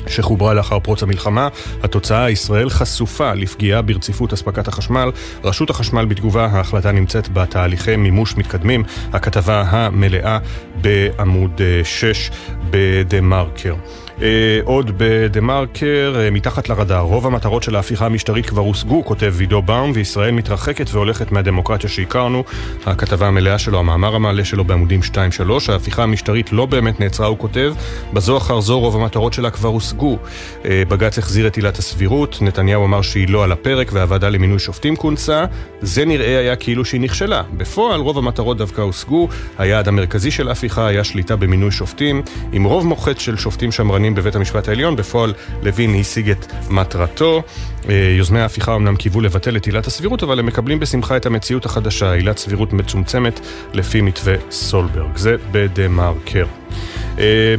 [0.06, 1.48] שחוברה לאחר פרוץ המלחמה.
[1.82, 5.10] התוצאה, ישראל חשופה לפגיעה ברציפות אספקת החשמל.
[5.44, 8.84] רשות החשמל בתגובה, ההחלטה נמצאת בתהליכי מימוש מתקדמים.
[9.12, 10.38] הכתבה המלאה
[10.80, 12.30] בעמוד 6
[12.70, 13.74] בדה מרקר.
[14.22, 19.32] אה, עוד בדה מרקר, אה, מתחת לרדאר, רוב המטרות של ההפיכה המשטרית כבר הושגו, כותב
[19.36, 22.44] וידו באום, וישראל מתרחקת והולכת מהדמוקרטיה שהכרנו.
[22.86, 27.74] הכתבה המלאה שלו, המאמר המעלה שלו בעמודים 2-3, ההפיכה המשטרית לא באמת נעצרה, הוא כותב,
[28.12, 30.18] בזו אחר זו רוב המטרות שלה כבר הושגו.
[30.64, 34.96] אה, בג"ץ החזיר את עילת הסבירות, נתניהו אמר שהיא לא על הפרק והוועדה למינוי שופטים
[34.96, 35.44] כונסה,
[35.80, 37.42] זה נראה היה כאילו שהיא נכשלה.
[37.56, 42.86] בפועל רוב המטרות דווקא הושגו, היעד המרכזי של ההפיכה היה שליטה במינוי שופטים, עם רוב
[42.86, 47.42] מוחץ של שופטים שמרנים דיונים בבית המשפט העליון, בפועל לוין השיג את מטרתו.
[47.88, 51.64] אה, יוזמי ההפיכה אמנם קיוו לבטל את עילת הסבירות, אבל הם מקבלים בשמחה את המציאות
[51.64, 53.40] החדשה, עילת סבירות מצומצמת
[53.72, 55.16] לפי מתווה סולברג.
[55.16, 56.44] זה בדה מרקר.
[56.44, 56.95] אה,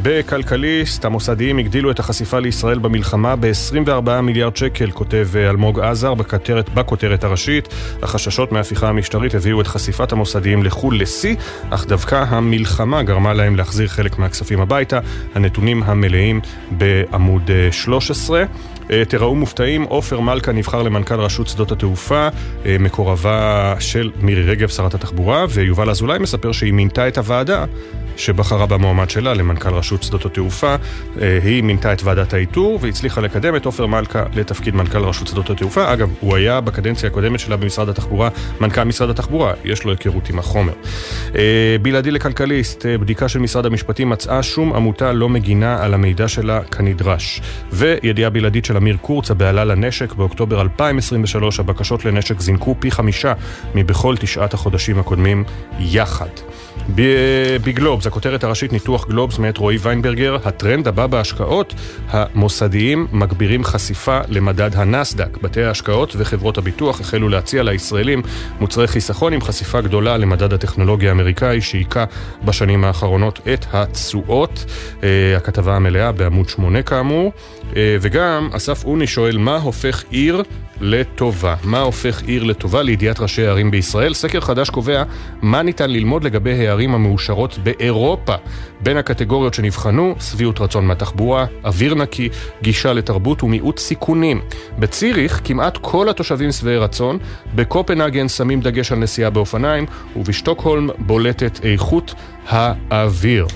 [0.01, 6.73] בכלכליסט, המוסדיים הגדילו את החשיפה לישראל במלחמה ב-24 מיליארד שקל, כותב אה, אלמוג עזר בכותרת,
[6.73, 7.67] בכותרת הראשית.
[8.01, 11.35] החששות מההפיכה המשטרית הביאו את חשיפת המוסדיים לחו"ל לשיא,
[11.69, 14.99] אך דווקא המלחמה גרמה להם להחזיר חלק מהכספים הביתה.
[15.35, 16.41] הנתונים המלאים
[16.71, 18.43] בעמוד 13.
[18.91, 22.27] אה, תראו מופתעים, עופר מלכה נבחר למנכ"ל רשות שדות התעופה,
[22.65, 27.65] מקורבה של מירי רגב, שרת התחבורה, ויובל אזולאי מספר שהיא מינתה את הוועדה
[28.17, 30.75] שבחרה במועמד שלה למנכ"ל רשות שדות התעופה.
[31.21, 35.49] אה, היא מינתה את ועדת האיתור והצליחה לקדם את עופר מלכה לתפקיד מנכ"ל רשות שדות
[35.49, 35.93] התעופה.
[35.93, 38.29] אגב, הוא היה בקדנציה הקודמת שלה במשרד התחבורה,
[38.61, 40.73] מנכ"ל משרד התחבורה, יש לו היכרות עם החומר.
[41.35, 46.27] אה, בלעדי לכלכליסט, אה, בדיקה של משרד המשפטים מצאה שום עמותה לא מגינה על המידע
[46.27, 47.41] שלה כנדרש.
[47.71, 53.33] וידיעה בלעדית של אמיר קורץ, הבעלה לנשק, באוקטובר 2023 הבקשות לנשק זינקו פי חמישה
[53.75, 55.43] מבכל תשעת החודשים הקודמים
[55.79, 56.29] יחד.
[57.63, 61.73] בגלובס, הכותרת הראשית ניתוח גלובס מאת רועי ויינברגר, הטרנד הבא בהשקעות,
[62.09, 65.37] המוסדיים מגבירים חשיפה למדד הנסדק.
[65.41, 68.21] בתי ההשקעות וחברות הביטוח החלו להציע לישראלים
[68.59, 72.05] מוצרי חיסכון עם חשיפה גדולה למדד הטכנולוגיה האמריקאי שהיכה
[72.45, 74.65] בשנים האחרונות את התשואות.
[75.03, 77.31] אה, הכתבה המלאה בעמוד 8 כאמור.
[77.75, 80.43] אה, וגם אסף אוני שואל מה הופך עיר
[80.81, 81.55] לטובה.
[81.63, 84.13] מה הופך עיר לטובה לידיעת ראשי הערים בישראל?
[84.13, 85.03] סקר חדש קובע
[85.41, 88.35] מה ניתן ללמוד לגבי הערים המאושרות באירופה.
[88.81, 92.29] בין הקטגוריות שנבחנו, שביעות רצון מהתחבורה, אוויר נקי,
[92.61, 94.41] גישה לתרבות ומיעוט סיכונים.
[94.79, 97.17] בציריך כמעט כל התושבים שבעי רצון,
[97.55, 99.85] בקופנהגן שמים דגש על נסיעה באופניים,
[100.15, 102.13] ובשטוקהולם בולטת איכות
[102.47, 103.47] האוויר.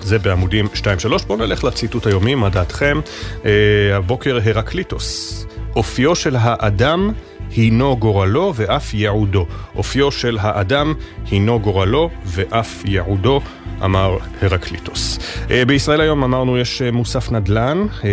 [0.00, 0.78] זה בעמודים 2-3.
[1.26, 3.00] בואו נלך לציטוט היומי, מה דעתכם?
[3.44, 3.50] אה,
[3.96, 5.46] הבוקר הרקליטוס.
[5.76, 7.12] אופיו של האדם
[7.50, 9.46] הינו גורלו ואף ייעודו.
[9.76, 10.94] אופיו של האדם
[11.30, 13.40] הינו גורלו ואף ייעודו,
[13.84, 15.18] אמר הרקליטוס.
[15.50, 18.10] אה, בישראל היום אמרנו יש אה, מוסף נדל"ן, אה,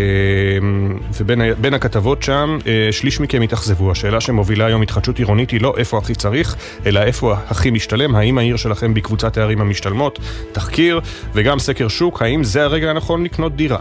[1.19, 2.57] ובין הכתבות שם,
[2.91, 3.91] שליש מכם התאכזבו.
[3.91, 8.37] השאלה שמובילה היום התחדשות עירונית היא לא איפה הכי צריך, אלא איפה הכי משתלם, האם
[8.37, 10.19] העיר שלכם בקבוצת הערים המשתלמות,
[10.51, 10.99] תחקיר,
[11.33, 13.79] וגם סקר שוק, האם זה הרגע הנכון לקנות דירה.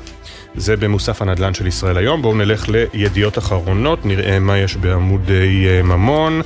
[0.56, 2.22] זה במוסף הנדל"ן של ישראל היום.
[2.22, 6.42] בואו נלך לידיעות אחרונות, נראה מה יש בעמודי ממון.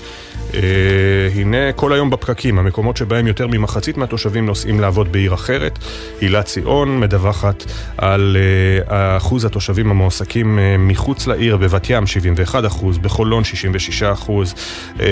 [1.34, 5.78] הנה כל היום בפקקים, המקומות שבהם יותר ממחצית מהתושבים נוסעים לעבוד בעיר אחרת.
[6.20, 7.64] הילה ציון מדווחת
[7.98, 8.36] על
[8.90, 14.54] אה, אחוז התושבים המועסקים אה, מחוץ לעיר, בבת ים 71 אחוז, בחולון 66 אחוז.
[15.00, 15.06] אה,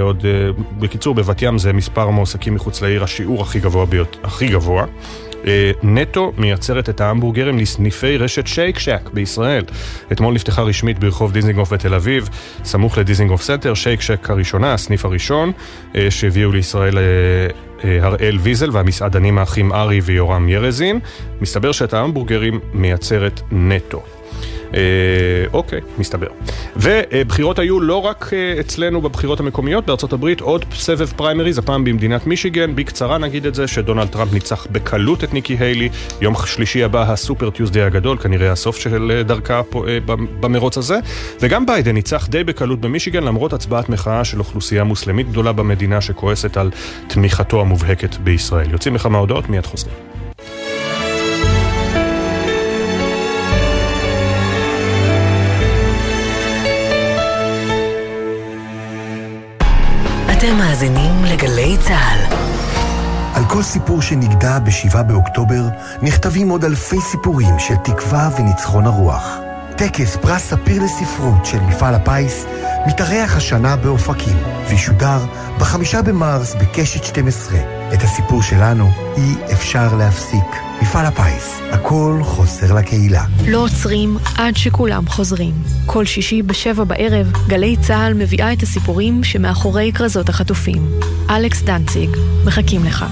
[0.00, 3.86] עוד, אה, בקיצור, בבת ים זה מספר המועסקים מחוץ לעיר השיעור הכי גבוה.
[3.86, 4.84] ביות, הכי גבוה.
[5.46, 9.64] אה, נטו מייצרת את ההמבורגרים לסניפי רשת Shake Shack בישראל.
[10.12, 12.28] אתמול נפתחה רשמית ברחוב דיזינגוף בתל אביב,
[12.64, 15.52] סמוך לדיזינגוף סנטר, Shake Shack הראשונה, הסניף הראשון,
[15.96, 20.98] אה, שהביאו לישראל אה, הראל ויזל והמסעדנים האחים ארי ויורם ירזין.
[21.40, 24.17] מסתבר שאת ההמבורגרים מייצרת נטו.
[24.74, 24.80] אה,
[25.52, 26.26] אוקיי, מסתבר.
[26.76, 32.26] ובחירות היו לא רק אה, אצלנו בבחירות המקומיות בארצות הברית, עוד סבב פריימריז, הפעם במדינת
[32.26, 32.76] מישיגן.
[32.76, 35.88] בקצרה נגיד את זה, שדונלד טראמפ ניצח בקלות את ניקי היילי.
[36.20, 39.98] יום שלישי הבא הסופר טיוזדי הגדול, כנראה הסוף של אה, דרכה פה, אה,
[40.40, 40.98] במרוץ הזה.
[41.40, 46.56] וגם ביידן ניצח די בקלות במישיגן, למרות הצבעת מחאה של אוכלוסייה מוסלמית גדולה במדינה שכועסת
[46.56, 46.70] על
[47.06, 48.70] תמיכתו המובהקת בישראל.
[48.70, 50.07] יוצאים לכמה הודעות, מיד חוזרים.
[60.48, 62.34] אתם מאזינים לגלי צה"ל.
[63.34, 65.62] על כל סיפור שנגדע ב-7 באוקטובר,
[66.02, 69.38] נכתבים עוד אלפי סיפורים של תקווה וניצחון הרוח.
[69.76, 72.46] טקס פרס ספיר לספרות של מפעל הפיס
[72.86, 74.36] מתארח השנה באופקים,
[74.68, 75.18] וישודר
[75.58, 77.77] בחמישה במרס בקשת 12.
[77.94, 80.44] את הסיפור שלנו אי אפשר להפסיק.
[80.82, 83.24] מפעל הפיס, הכל חוזר לקהילה.
[83.48, 85.54] לא עוצרים עד שכולם חוזרים.
[85.86, 90.88] כל שישי בשבע בערב, גלי צה"ל מביאה את הסיפורים שמאחורי כרזות החטופים.
[91.30, 92.10] אלכס דנציג,
[92.44, 93.04] מחכים לך.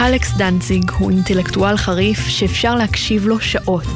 [0.00, 3.86] אלכס דנציג הוא אינטלקטואל חריף שאפשר להקשיב לו שעות.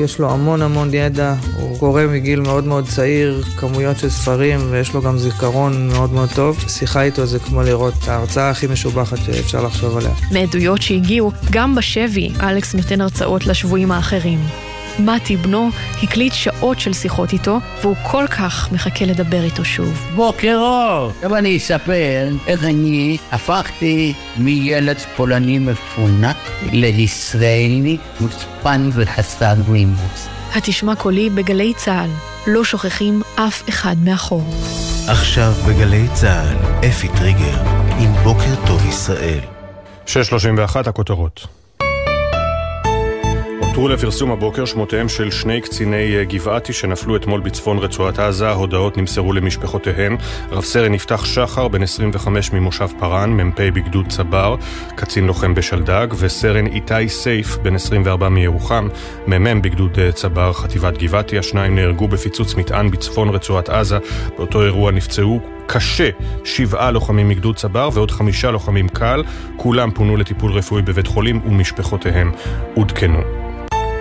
[0.00, 4.94] יש לו המון המון ידע, הוא קורא מגיל מאוד מאוד צעיר כמויות של ספרים ויש
[4.94, 6.64] לו גם זיכרון מאוד מאוד טוב.
[6.68, 10.12] שיחה איתו זה כמו לראות את ההרצאה הכי משובחת שאפשר לחשוב עליה.
[10.32, 14.38] מעדויות שהגיעו, גם בשבי אלכס נותן הרצאות לשבויים האחרים.
[14.98, 15.70] מתי בנו
[16.02, 20.06] הקליט שעות של שיחות איתו, והוא כל כך מחכה לדבר איתו שוב.
[20.14, 21.10] בוקר אור!
[21.16, 26.36] עכשיו אני אספר איך אני הפכתי מילד פולני מפונק
[26.72, 30.28] לישראלי מוצפן וחסר רימוס.
[30.54, 32.10] התשמע קולי בגלי צה"ל,
[32.46, 34.44] לא שוכחים אף אחד מאחור.
[35.08, 37.62] עכשיו בגלי צה"ל, אפי טריגר,
[37.98, 39.40] עם בוקר טוב ישראל.
[40.06, 41.61] 6.31 הכותרות
[43.72, 48.96] הותרו לפרסום הבוקר שמותיהם של שני קציני אה, גבעתי שנפלו אתמול בצפון רצועת עזה, הודעות
[48.96, 50.16] נמסרו למשפחותיהם.
[50.50, 54.56] רב סרן יפתח שחר, בן 25 ממושב פארן, מ"פ בגדוד צבר,
[54.94, 58.88] קצין לוחם בשלדג, וסרן איתי סייף, בן 24 מירוחם,
[59.26, 61.38] מ"מ בגדוד אה, צבר, חטיבת גבעתי.
[61.38, 63.98] השניים נהרגו בפיצוץ מטען בצפון רצועת עזה.
[64.36, 66.10] באותו אירוע נפצעו קשה
[66.44, 69.22] שבעה לוחמים מגדוד צבר ועוד חמישה לוחמים קל.
[69.56, 72.32] כולם פונו לטיפול רפואי בבית חולים ומשפחותיהם
[72.74, 73.41] עודכנו.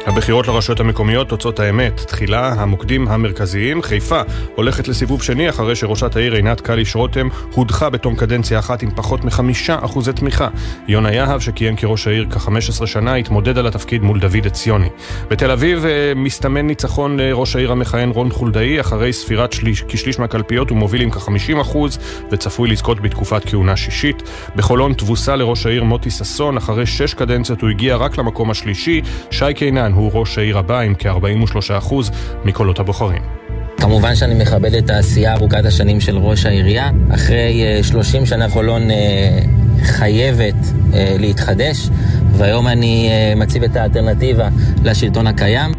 [0.06, 1.98] הבחירות לרשויות המקומיות, תוצאות האמת.
[2.08, 3.82] תחילה, המוקדים המרכזיים.
[3.82, 4.22] חיפה
[4.56, 9.26] הולכת לסיבוב שני אחרי שראשת העיר עינת קליש רותם הודחה בתום קדנציה אחת עם פחות
[9.26, 10.48] מחמישה אחוזי תמיכה.
[10.88, 14.90] יונה יהב, שכיהן כראש העיר כ-15 שנה, התמודד על התפקיד מול דוד עציוני.
[15.30, 20.70] בתל אביב אה, מסתמן ניצחון לראש העיר המכהן רון חולדאי, אחרי ספירת שליש, כשליש מהקלפיות
[20.70, 22.00] הוא מוביל עם כ-50 אחוז
[22.32, 24.24] וצפוי לזכות בתקופת כהונה שישית.
[24.56, 29.02] בחולון תבוסה לראש העיר מוטי ששון, אחרי שש קדנציות הוא הגיע רק למקום השלישי.
[29.32, 31.94] שי קינן עדיין הוא ראש העיר הבא עם כ-43%
[32.46, 33.22] מקולות הבוחרים.
[33.78, 36.90] כמובן שאני מכבד את העשייה ארוכת השנים של ראש העירייה.
[37.16, 38.82] אחרי 30 שנה חולון
[39.84, 40.56] חייבת
[41.20, 41.90] להתחדש,
[42.38, 44.50] והיום אני מציב את האלטרנטיבה
[44.84, 45.72] לשלטון הקיים.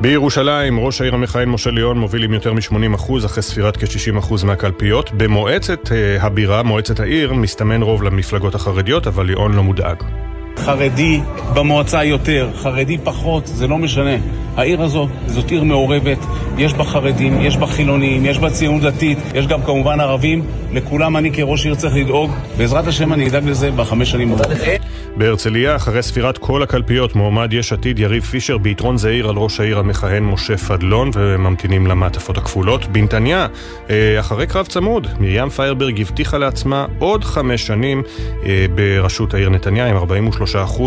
[0.00, 5.10] בירושלים, ראש העיר המכהן משה ליאון מוביל עם יותר מ-80% אחרי ספירת כ-60% מהקלפיות.
[5.16, 5.88] במועצת
[6.20, 10.02] הבירה, מועצת העיר, מסתמן רוב למפלגות החרדיות, אבל ליאון לא מודאג.
[10.62, 11.20] חרדי
[11.54, 14.16] במועצה יותר, חרדי פחות, זה לא משנה.
[14.56, 16.18] העיר הזאת, זאת עיר מעורבת,
[16.58, 20.42] יש בה חרדים, יש בה חילונים, יש בה ציונות דתית, יש גם כמובן ערבים.
[20.72, 22.30] לכולם אני כראש עיר צריך לדאוג.
[22.58, 24.58] בעזרת השם אני אדאג לזה בחמש שנים הבאות.
[25.16, 29.78] בהרצליה, אחרי ספירת כל הקלפיות, מועמד יש עתיד יריב פישר ביתרון זעיר על ראש העיר
[29.78, 32.86] המכהן משה פדלון, וממתינים למעטפות הכפולות.
[32.86, 33.46] בנתניה,
[34.20, 38.02] אחרי קרב צמוד, מרים פיירברג הבטיחה לעצמה עוד חמש שנים
[38.74, 40.80] בראשות העיר נתניה עם 43%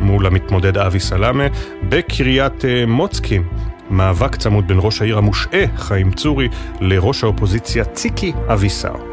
[0.00, 1.46] מול המתמודד אבי סלאמה.
[1.88, 3.42] בקריית מוצקין,
[3.90, 6.48] מאבק צמוד בין ראש העיר המושעה, חיים צורי,
[6.80, 9.09] לראש האופוזיציה ציקי אבישר.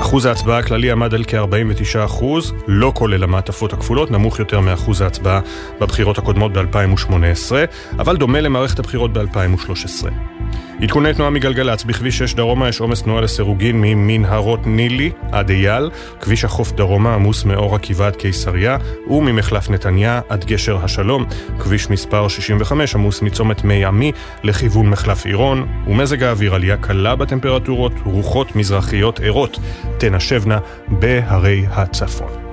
[0.00, 5.40] אחוז ההצבעה הכללי עמד על כ-49 אחוז, לא כולל המעטפות הכפולות, נמוך יותר מאחוז ההצבעה
[5.80, 7.52] בבחירות הקודמות ב-2018,
[7.98, 10.39] אבל דומה למערכת הבחירות ב-2013.
[10.82, 15.90] עדכוני תנועה מגלגלצ, בכביש 6 דרומה יש עומס תנועה לסירוגין ממנהרות נילי עד אייל,
[16.20, 21.24] כביש החוף דרומה עמוס מאור עקיבא עד קיסריה, וממחלף נתניה עד גשר השלום,
[21.58, 24.12] כביש מספר 65 עמוס מצומת מי עמי
[24.42, 29.58] לכיוון מחלף עירון, ומזג האוויר עלייה קלה בטמפרטורות, רוחות מזרחיות ערות.
[29.98, 32.49] תנשבנה בהרי הצפון.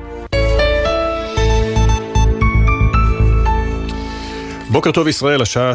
[4.71, 5.73] בוקר טוב ישראל, השעה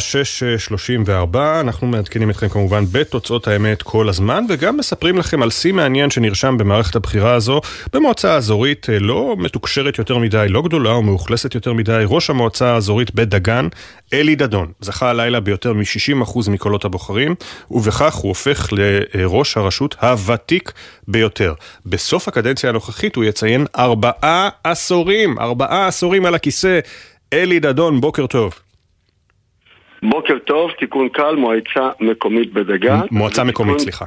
[1.32, 6.10] 6.34, אנחנו מעדכנים אתכם כמובן בתוצאות האמת כל הזמן, וגם מספרים לכם על שיא מעניין
[6.10, 7.60] שנרשם במערכת הבחירה הזו,
[7.92, 13.14] במועצה האזורית אה, לא מתוקשרת יותר מדי, לא גדולה ומאוכלסת יותר מדי, ראש המועצה האזורית
[13.14, 13.68] בית דגן,
[14.12, 17.34] אלי דדון, זכה הלילה ביותר מ-60% מקולות הבוחרים,
[17.70, 18.68] ובכך הוא הופך
[19.14, 20.72] לראש הרשות הוותיק
[21.08, 21.54] ביותר.
[21.86, 26.80] בסוף הקדנציה הנוכחית הוא יציין ארבעה עשורים, ארבעה עשורים על הכיסא.
[27.32, 28.52] אלי דדון, בוקר טוב.
[30.02, 33.00] בוקר טוב, תיקון קל, מועצה מקומית בדגן.
[33.10, 34.04] מועצה מקומית, סליחה.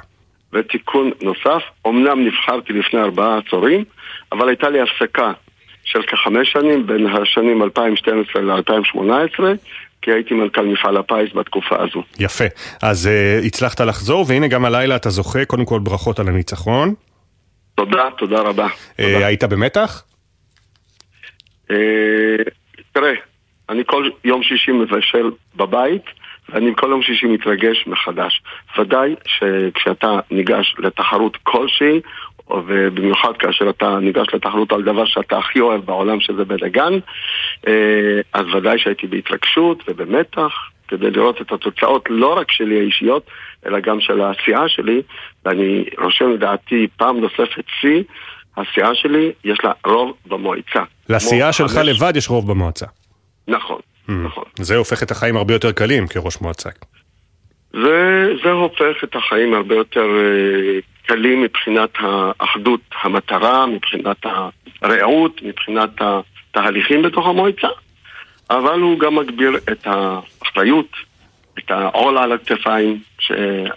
[0.53, 3.83] ותיקון נוסף, אמנם נבחרתי לפני ארבעה עשורים,
[4.31, 5.31] אבל הייתה לי הפסקה
[5.83, 9.43] של כחמש שנים, בין השנים 2012 ל-2018,
[10.01, 12.03] כי הייתי מנכ"ל מפעל הפיס בתקופה הזו.
[12.19, 12.45] יפה.
[12.81, 13.09] אז
[13.41, 16.93] uh, הצלחת לחזור, והנה גם הלילה אתה זוכה, קודם כל ברכות על הניצחון.
[17.75, 18.67] תודה, תודה רבה.
[18.67, 19.25] Uh, תודה.
[19.27, 20.03] היית במתח?
[21.71, 21.73] Uh,
[22.91, 23.13] תראה,
[23.69, 26.03] אני כל יום שישי מבשל בבית,
[26.49, 28.41] ואני כל יום שישי מתרגש מחדש.
[28.77, 32.01] ודאי שכשאתה ניגש לתחרות כלשהי,
[32.49, 36.93] ובמיוחד כאשר אתה ניגש לתחרות על דבר שאתה הכי אוהב בעולם שזה בדגן,
[38.33, 40.51] אז ודאי שהייתי בהתרגשות ובמתח
[40.87, 43.27] כדי לראות את התוצאות לא רק שלי האישיות,
[43.65, 45.01] אלא גם של הסיעה שלי,
[45.45, 48.03] ואני רושם לדעתי פעם נוספת שיא,
[48.57, 50.83] הסיעה שלי יש לה רוב במועצה.
[51.09, 51.87] לסיעה שלך חמש...
[51.87, 52.85] לבד יש רוב במועצה.
[53.47, 53.79] נכון,
[54.09, 54.11] mm.
[54.11, 54.43] נכון.
[54.59, 56.69] זה הופך את החיים הרבה יותר קלים כראש מועצה.
[57.73, 64.25] זה, זה הופך את החיים הרבה יותר uh, קלים מבחינת האחדות המטרה, מבחינת
[64.81, 67.67] הרעות, מבחינת התהליכים בתוך המועצה,
[68.49, 70.89] אבל הוא גם מגביר את האחריות,
[71.59, 73.71] את העול על הכתפיים, שאין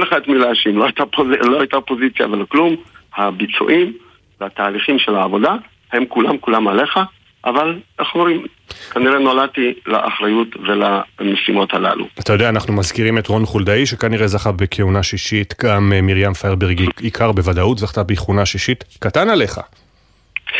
[0.00, 1.28] לך את מי להאשים, לא הייתה, פוז...
[1.28, 2.76] לא הייתה פוזיציה ולא כלום,
[3.16, 3.92] הביצועים
[4.40, 5.54] והתהליכים של העבודה
[5.92, 6.98] הם כולם כולם עליך,
[7.44, 8.42] אבל איך אומרים,
[8.90, 12.06] כנראה נולדתי לאחריות ולמשימות הללו.
[12.20, 16.80] אתה יודע, אנחנו מזכירים את רון חולדאי, שכנראה זכה בכהונה שישית, גם אה, מרים פיירברג
[17.00, 18.84] עיקר בוודאות זכתה בכהונה שישית.
[18.98, 19.60] קטן עליך.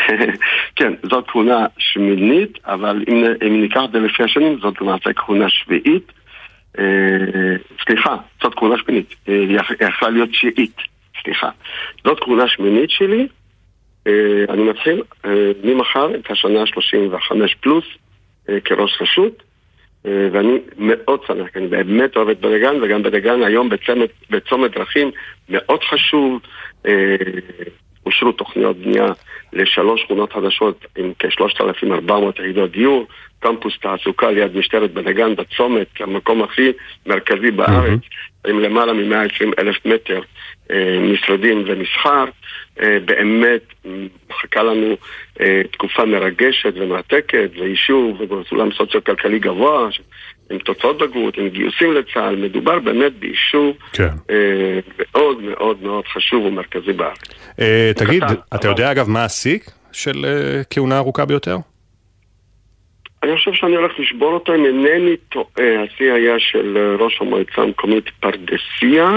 [0.77, 5.49] כן, זאת כהונה שמינית, אבל אם, אם ניקח את זה לפי השנים, זאת למעשה כהונה
[5.49, 6.11] שביעית.
[6.79, 6.83] אה,
[7.85, 9.15] סליחה, זאת כהונה שמינית.
[9.29, 10.77] אה, היא יכלה להיות שיעית,
[11.23, 11.49] סליחה.
[12.03, 13.27] זאת כהונה שמינית שלי.
[14.07, 17.85] אה, אני מתחיל אה, ממחר את השנה 35 פלוס
[18.49, 19.43] אה, כראש רשות
[20.31, 25.11] ואני מאוד שמח, אני באמת אוהב את בדגן וגם בדגן היום בצומת, בצומת דרכים
[25.49, 26.41] מאוד חשוב
[28.05, 29.07] אושרו תוכניות בנייה
[29.53, 33.07] לשלוש שכונות חדשות עם כ-3,400 יחידות דיור,
[33.39, 36.71] קמפוס תעסוקה ליד משטרת בדגן בצומת, המקום הכי
[37.05, 38.49] מרכזי בארץ, mm-hmm.
[38.49, 40.21] עם למעלה מ-120 אלף מטר
[40.71, 42.25] אה, משרדים ומסחר.
[42.81, 43.61] אה, באמת
[44.29, 44.95] מחכה לנו
[45.41, 49.89] אה, תקופה מרגשת ומרתקת, ויישוב ובסולם סוציו-כלכלי גבוה,
[50.51, 54.09] עם תוצאות בגרות, עם גיוסים לצה"ל, מדובר באמת ביישוב כן.
[54.29, 57.17] אה, מאוד מאוד מאוד חשוב ומרכזי בארץ.
[57.59, 58.69] אה, תגיד, קטן, אתה אבל...
[58.69, 59.59] יודע אגב מה השיא
[59.91, 61.57] של אה, כהונה ארוכה ביותר?
[63.23, 65.83] אני חושב שאני הולך לשבור אותו אם אינני טועה.
[65.83, 69.09] השיא היה של אה, ראש המועצה המקומית פרדסיה.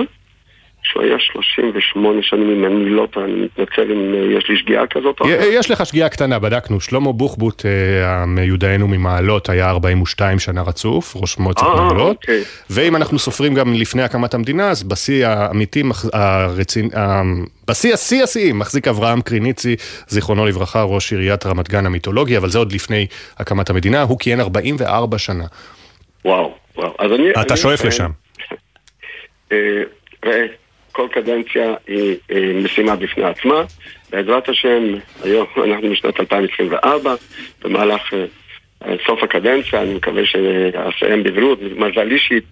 [0.82, 4.86] שהוא היה 38 שנים, אם אני לא טועה, אני מתנצל אם אה, יש לי שגיאה
[4.86, 5.20] כזאת.
[5.52, 6.80] יש לך שגיאה קטנה, בדקנו.
[6.80, 12.16] שלמה בוחבוט, אה, מיודענו ממעלות, היה 42 שנה רצוף, ראש מועצת אה, מעלות.
[12.16, 12.42] אוקיי.
[12.70, 15.82] ואם אנחנו סופרים גם לפני הקמת המדינה, אז בשיא האמיתי.
[17.68, 19.76] בשיא השיא השיאים מחזיק אברהם קריניצי,
[20.06, 23.06] זיכרונו לברכה, ראש עיריית רמת גן המיתולוגי, אבל זה עוד לפני
[23.38, 25.44] הקמת המדינה, הוא כיהן 44 שנה.
[26.24, 26.94] וואו, וואו.
[26.98, 27.30] אז אני...
[27.42, 28.10] אתה שואף לשם.
[30.24, 30.46] ראה,
[30.98, 32.16] כל קדנציה היא
[32.64, 33.62] משימה בפני עצמה.
[34.10, 34.82] בעזרת השם,
[35.22, 37.14] היום אנחנו בשנת 2024,
[37.64, 41.58] במהלך אה, סוף הקדנציה, אני מקווה שאסיים בבריאות.
[41.62, 42.44] מזל אישית,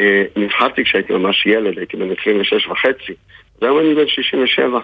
[0.00, 3.12] אה, נבחרתי כשהייתי ממש ילד, הייתי בן 26 וחצי,
[3.62, 4.80] והיום אני בן 67.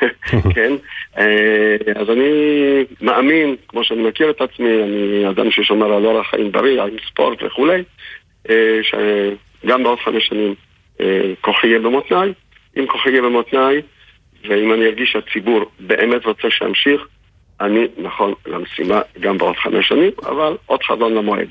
[0.54, 0.72] כן?
[1.18, 2.30] אה, אז אני
[3.00, 7.42] מאמין, כמו שאני מכיר את עצמי, אני אדם ששומר על אורח חיים בריא, על ספורט
[7.42, 7.82] וכולי,
[8.82, 10.65] שגם בעוד חמש שנים אה,
[11.40, 12.32] כוחי יהיה במותניי.
[12.76, 13.82] אם כוחי יהיה במותניי,
[14.48, 17.06] ואם אני ארגיש שהציבור באמת רוצה שאמשיך,
[17.60, 21.48] אני נכון למשימה גם בעוד חמש שנים, אבל עוד חזון למועד.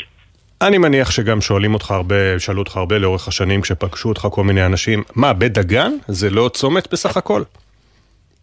[0.62, 4.66] אני מניח שגם שואלים אותך הרבה, שאלו אותך הרבה לאורך השנים כשפגשו אותך כל מיני
[4.66, 5.92] אנשים, מה, בית דגן?
[6.08, 7.42] זה לא צומת בסך הכל?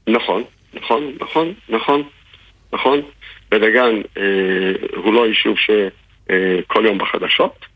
[0.08, 0.42] נכון,
[0.74, 2.02] נכון, נכון, נכון,
[2.72, 3.00] נכון.
[3.50, 4.22] בית דגן אה,
[4.96, 7.66] הוא לא יישוב שכל אה, יום בחדשות.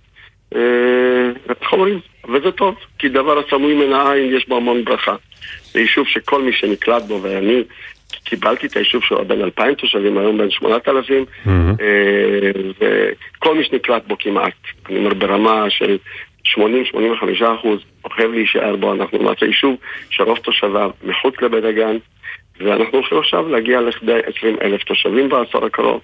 [0.55, 2.01] אה, איך אומרים?
[2.35, 5.17] וזה טוב, כי דבר הסמוי מן העין יש בו המון ברכה.
[5.73, 7.63] זה יישוב שכל מי שנקלט בו, ואני
[8.25, 11.25] קיבלתי את היישוב שהוא בן אלפיים תושבים, היום בן שמונת אלפים,
[12.79, 14.53] וכל מי שנקלט בו כמעט,
[14.89, 15.99] אני אומר ברמה של
[16.47, 16.59] 80-85
[17.59, 19.77] אחוז, אוהב להישאר בו, אנחנו למעשה יישוב
[20.11, 21.97] שרוב תושביו מחוץ לבית דגן,
[22.61, 26.01] ואנחנו הולכים עכשיו להגיע לכדי 20 אלף תושבים בעשור הקרוב.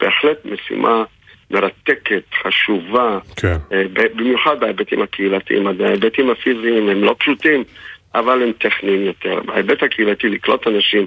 [0.00, 1.04] בהחלט משימה
[1.50, 3.56] מרתקת, חשובה, כן.
[3.94, 7.64] במיוחד בהיבטים הקהילתיים, ההיבטים הפיזיים הם לא פשוטים.
[8.14, 9.40] אבל הם טכניים יותר.
[9.46, 11.06] בהיבט הקהילתי לקלוט אנשים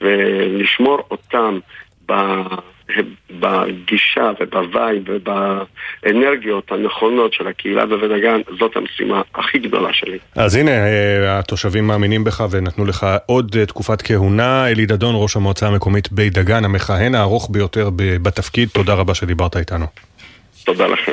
[0.00, 1.58] ולשמור אותם
[3.30, 10.18] בגישה וב vibe ובאנרגיות הנכונות של הקהילה בבית דגן, זאת המשימה הכי גדולה שלי.
[10.36, 14.68] אז הנה, אה, התושבים מאמינים בך ונתנו לך עוד אה, תקופת כהונה.
[14.68, 19.86] אלי דדון, ראש המועצה המקומית בית דגן, המכהן הארוך ביותר בתפקיד, תודה רבה שדיברת איתנו.
[20.64, 21.12] תודה לכם.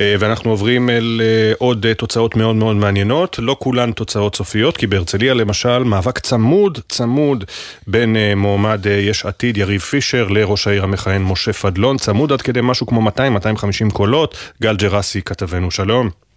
[0.00, 1.20] ואנחנו עוברים אל
[1.58, 7.44] עוד תוצאות מאוד מאוד מעניינות, לא כולן תוצאות סופיות, כי בהרצליה למשל מאבק צמוד צמוד
[7.86, 12.86] בין מועמד יש עתיד יריב פישר לראש העיר המכהן משה פדלון, צמוד עד כדי משהו
[12.86, 14.36] כמו 200-250 קולות.
[14.62, 16.29] גל ג'רסי כתבנו, שלום.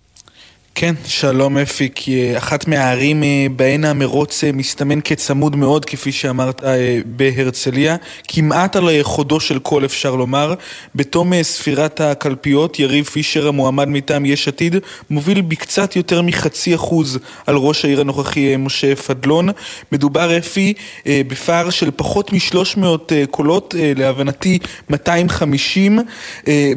[0.75, 3.23] כן, שלום אפי, כי אחת מהערים
[3.55, 6.63] בהן המרוץ מסתמן כצמוד מאוד, כפי שאמרת,
[7.05, 7.95] בהרצליה,
[8.27, 10.53] כמעט על חודו של קול אפשר לומר.
[10.95, 14.75] בתום ספירת הקלפיות, יריב פישר, המועמד מטעם יש עתיד,
[15.09, 19.49] מוביל בקצת יותר מחצי אחוז על ראש העיר הנוכחי משה פדלון.
[19.91, 20.73] מדובר אפי
[21.05, 24.59] בפער של פחות משלוש מאות קולות, להבנתי
[24.89, 25.99] 250.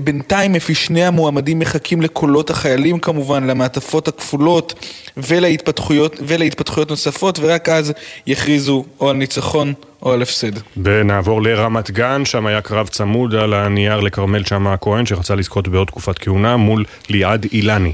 [0.00, 3.85] בינתיים אפי שני המועמדים מחכים לקולות החיילים כמובן, למעטפות.
[3.86, 4.74] המעטפות הכפולות
[5.16, 7.92] ולהתפתחויות, ולהתפתחויות נוספות, ורק אז
[8.26, 10.52] יכריזו או על ניצחון או על הפסד.
[10.82, 15.86] ונעבור לרמת גן, שם היה קרב צמוד על הנייר לכרמל שאמה הכהן, שרצה לזכות בעוד
[15.86, 17.92] תקופת כהונה מול ליעד אילני.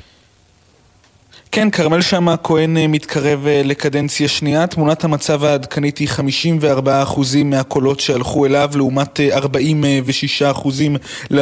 [1.54, 4.66] כן, כרמל שאמה הכהן מתקרב לקדנציה שנייה.
[4.66, 6.88] תמונת המצב העדכנית היא 54%
[7.44, 9.20] מהקולות שהלכו אליו, לעומת
[11.30, 11.32] 46%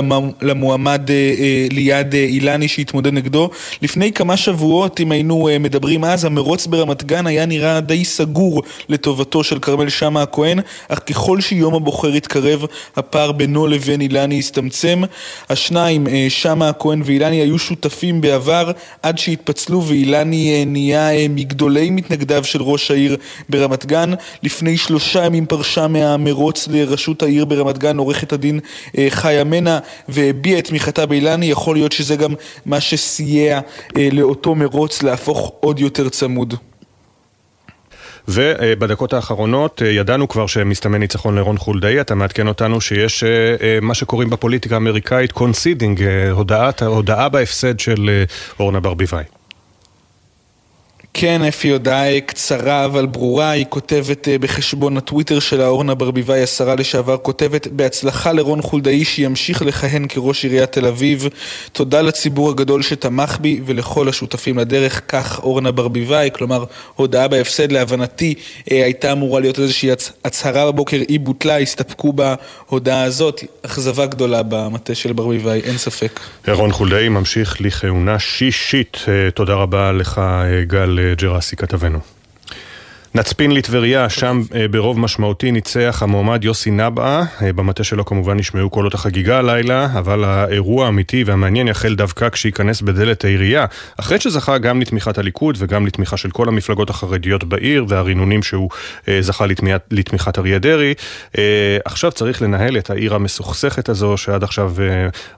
[0.42, 1.10] למועמד
[1.70, 3.50] ליד אילני שהתמודד נגדו.
[3.82, 9.44] לפני כמה שבועות, אם היינו מדברים אז, המרוץ ברמת גן היה נראה די סגור לטובתו
[9.44, 10.58] של כרמל שאמה הכהן,
[10.88, 12.64] אך ככל שיום הבוחר התקרב,
[12.96, 15.02] הפער בינו לבין אילני הסתמצם.
[15.50, 18.70] השניים, שאמה הכהן ואילני, היו שותפים בעבר
[19.02, 23.16] עד שהתפצלו ואילני נהיה מגדולי מתנגדיו של ראש העיר
[23.48, 24.12] ברמת גן.
[24.42, 28.60] לפני שלושה ימים פרשה מהמרוץ לראשות העיר ברמת גן עורכת הדין
[29.08, 29.78] חיה מנע
[30.08, 31.46] והביעה את תמיכתה באילני.
[31.46, 32.34] יכול להיות שזה גם
[32.66, 33.60] מה שסייע
[34.12, 36.54] לאותו מרוץ להפוך עוד יותר צמוד.
[38.28, 43.24] ובדקות האחרונות ידענו כבר שמסתמן ניצחון לרון חולדאי, אתה מעדכן אותנו שיש
[43.82, 46.02] מה שקוראים בפוליטיקה האמריקאית conceding,
[46.80, 48.24] הודעה בהפסד של
[48.60, 49.24] אורנה ברביבאי.
[51.14, 57.16] כן, אפי הודעה קצרה אבל ברורה, היא כותבת בחשבון הטוויטר שלה, אורנה ברביבאי, השרה לשעבר,
[57.16, 61.28] כותבת בהצלחה לרון חולדאי שימשיך לכהן כראש עיריית תל אביב.
[61.72, 66.64] תודה לציבור הגדול שתמך בי ולכל השותפים לדרך, כך אורנה ברביבאי, כלומר
[66.96, 68.34] הודעה בהפסד להבנתי
[68.66, 69.90] הייתה אמורה להיות איזושהי
[70.24, 76.20] הצהרה בבוקר, היא בוטלה, הסתפקו בהודעה הזאת, אכזבה גדולה במטה של ברביבאי, אין ספק.
[76.48, 78.98] רון חולדאי ממשיך לכהונה שישית,
[79.34, 80.20] תודה רבה לך
[80.66, 80.99] גל.
[81.18, 82.19] ג'רסי כתבנו.
[83.14, 89.38] נצפין לטבריה, שם ברוב משמעותי ניצח המועמד יוסי נבעה, במטה שלו כמובן נשמעו קולות החגיגה
[89.38, 93.66] הלילה, אבל האירוע האמיתי והמעניין יחל דווקא כשייכנס בדלת העירייה,
[94.00, 98.70] אחרי שזכה גם לתמיכת הליכוד וגם לתמיכה של כל המפלגות החרדיות בעיר והרינונים שהוא
[99.20, 99.44] זכה
[99.90, 100.94] לתמיכת אריה דרעי.
[101.84, 104.74] עכשיו צריך לנהל את העיר המסוכסכת הזו, שעד עכשיו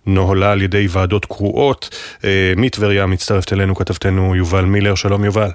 [0.07, 1.99] נוהלה על ידי ועדות קרואות.
[2.57, 5.51] מטבריה מצטרפת אלינו כתבתנו יובל מילר, שלום יובל.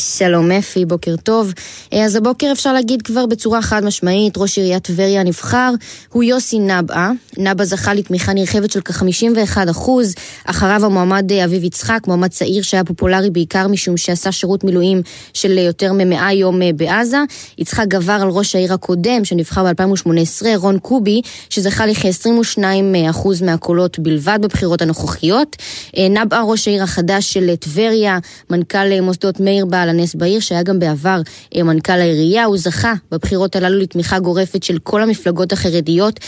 [0.00, 1.52] שלום אפי, בוקר טוב.
[1.92, 5.72] אז הבוקר אפשר להגיד כבר בצורה חד משמעית, ראש עיריית טבריה הנבחר
[6.12, 7.10] הוא יוסי נבעה.
[7.38, 10.14] נבעה זכה לתמיכה נרחבת של כ-51 אחוז.
[10.44, 15.02] אחריו המועמד אביב יצחק, מועמד צעיר שהיה פופולרי בעיקר משום שעשה שירות מילואים
[15.34, 17.18] של יותר מ-100 יום בעזה.
[17.58, 22.62] יצחק גבר על ראש העיר הקודם שנבחר ב-2018, רון קובי, שזכה לכ-22
[23.10, 25.56] אחוז מהקולות בלבד בבחירות הנוכחיות.
[26.10, 28.18] נבעה ראש העיר החדש של טבריה,
[28.50, 31.20] מנכ"ל מוסדות מאיר בעל על הנס בעיר, שהיה גם בעבר
[31.56, 32.44] מנכ"ל העירייה.
[32.44, 36.20] הוא זכה בבחירות הללו לתמיכה גורפת של כל המפלגות החרדיות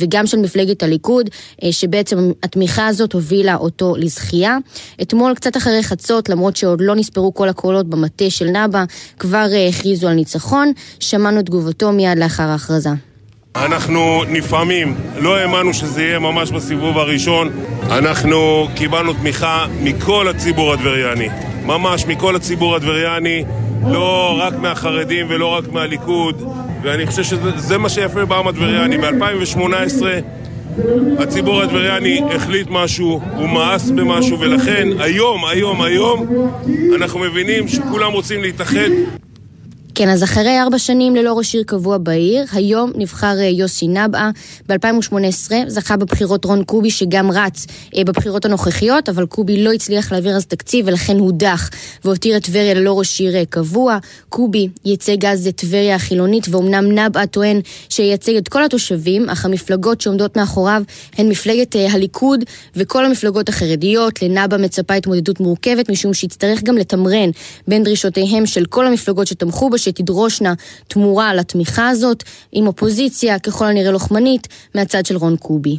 [0.00, 1.30] וגם של מפלגת הליכוד,
[1.70, 4.58] שבעצם התמיכה הזאת הובילה אותו לזכייה.
[5.02, 8.84] אתמול, קצת אחרי חצות, למרות שעוד לא נספרו כל הקולות במטה של נאבה,
[9.18, 10.72] כבר הכריזו על ניצחון.
[11.00, 12.90] שמענו תגובתו מיד לאחר ההכרזה.
[13.56, 17.50] אנחנו נפעמים, לא האמנו שזה יהיה ממש בסיבוב הראשון.
[17.90, 21.28] אנחנו קיבלנו תמיכה מכל הציבור הטבריאני,
[21.66, 23.44] ממש מכל הציבור הטבריאני,
[23.90, 26.42] לא רק מהחרדים ולא רק מהליכוד,
[26.82, 28.98] ואני חושב שזה מה שיפה בעם הטבריאני.
[28.98, 30.02] ב-2018
[31.18, 36.26] הציבור הטבריאני החליט משהו, הוא מאס במשהו, ולכן היום, היום, היום
[36.96, 38.88] אנחנו מבינים שכולם רוצים להתאחד
[39.98, 44.30] כן, אז אחרי ארבע שנים ללא ראש עיר קבוע בעיר, היום נבחר יוסי נבעה.
[44.68, 47.66] ב-2018 זכה בבחירות רון קובי שגם רץ
[47.96, 51.70] אה, בבחירות הנוכחיות, אבל קובי לא הצליח להעביר אז תקציב ולכן הודח
[52.04, 53.98] והותיר את טבריה ללא ראש עיר קבוע.
[54.28, 60.00] קובי ייצג אז את טבריה החילונית, ואומנם נבעה טוען שייצג את כל התושבים, אך המפלגות
[60.00, 60.82] שעומדות מאחוריו
[61.18, 62.44] הן מפלגת אה, הליכוד
[62.76, 64.22] וכל המפלגות החרדיות.
[64.22, 67.30] לנבעה מצפה התמודדות מורכבת, משום שיצטרך גם לתמרן
[67.68, 70.54] בין דרישותיהם של כל המפלגות שתמכו בו, שתדרושנה
[70.88, 72.22] תמורה על התמיכה הזאת,
[72.52, 75.76] עם אופוזיציה ככל הנראה לוחמנית מהצד של רון קובי.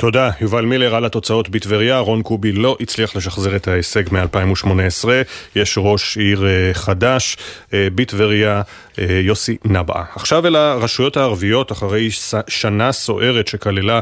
[0.00, 1.98] תודה, יובל מילר על התוצאות בטבריה.
[1.98, 5.08] רון קובי לא הצליח לשחזר את ההישג מ-2018.
[5.56, 7.36] יש ראש עיר אה, חדש
[7.74, 8.62] אה, בטבריה,
[8.98, 10.04] אה, יוסי נבעה.
[10.14, 12.08] עכשיו אל הרשויות הערביות, אחרי
[12.48, 14.00] שנה סוערת שכללה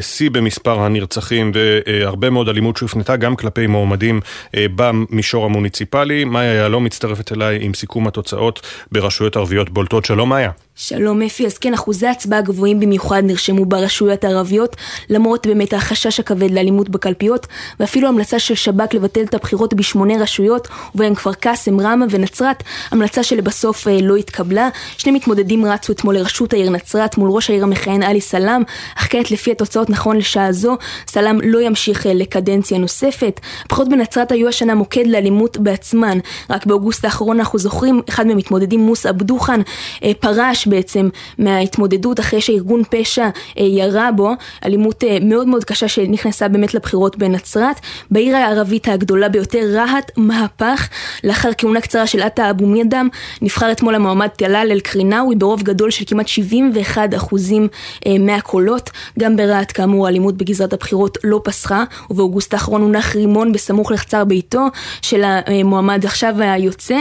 [0.00, 4.20] שיא במספר הנרצחים והרבה מאוד אלימות שהופנתה גם כלפי מועמדים
[4.56, 6.24] במישור המוניציפלי.
[6.24, 10.04] מאיה יהלום מצטרפת אליי עם סיכום התוצאות ברשויות ערביות בולטות.
[10.04, 10.50] שלום מאיה.
[10.80, 14.76] שלום אפי, אז כן, אחוזי הצבעה גבוהים במיוחד נרשמו ברשויות הערביות,
[15.10, 17.46] למרות באמת החשש הכבד לאלימות בקלפיות,
[17.80, 23.22] ואפילו המלצה של שב"כ לבטל את הבחירות בשמונה רשויות, ובהן כפר קאסם, ראמה ונצרת, המלצה
[23.22, 24.68] שלבסוף אה, לא התקבלה.
[24.98, 28.62] שני מתמודדים רצו אתמול לראשות העיר נצרת מול ראש העיר המכהן עלי סלאם,
[28.96, 30.76] אך כעת לפי התוצאות נכון לשעה זו,
[31.06, 33.40] סלאם לא ימשיך אה, לקדנציה נוספת.
[33.64, 36.18] הבחירות בנצרת היו השנה מוקד לאלימות בעצמן.
[36.50, 39.60] רק באוגוסט האחרון אנחנו זוכרים, אחד מהמתמודדים, מוסא אבדוחן,
[40.04, 41.08] אה, פרש בעצם
[41.38, 44.32] מההתמודדות אחרי שארגון פשע ירה בו,
[44.64, 47.80] אלימות מאוד מאוד קשה שנכנסה באמת לבחירות בנצרת.
[48.10, 50.88] בעיר הערבית הגדולה ביותר, רהט, מהפך.
[51.24, 53.08] לאחר כהונה קצרה של עטה אבו מיאדם,
[53.42, 57.68] נבחר אתמול המועמד טלאל אל-קרינאווי ברוב גדול של כמעט 71 אחוזים
[58.06, 58.90] אה, מהקולות.
[59.18, 64.66] גם ברהט, כאמור, האלימות בגזרת הבחירות לא פסחה, ובאוגוסט האחרון הונח רימון בסמוך לחצר ביתו
[65.02, 66.98] של המועמד עכשיו היוצא,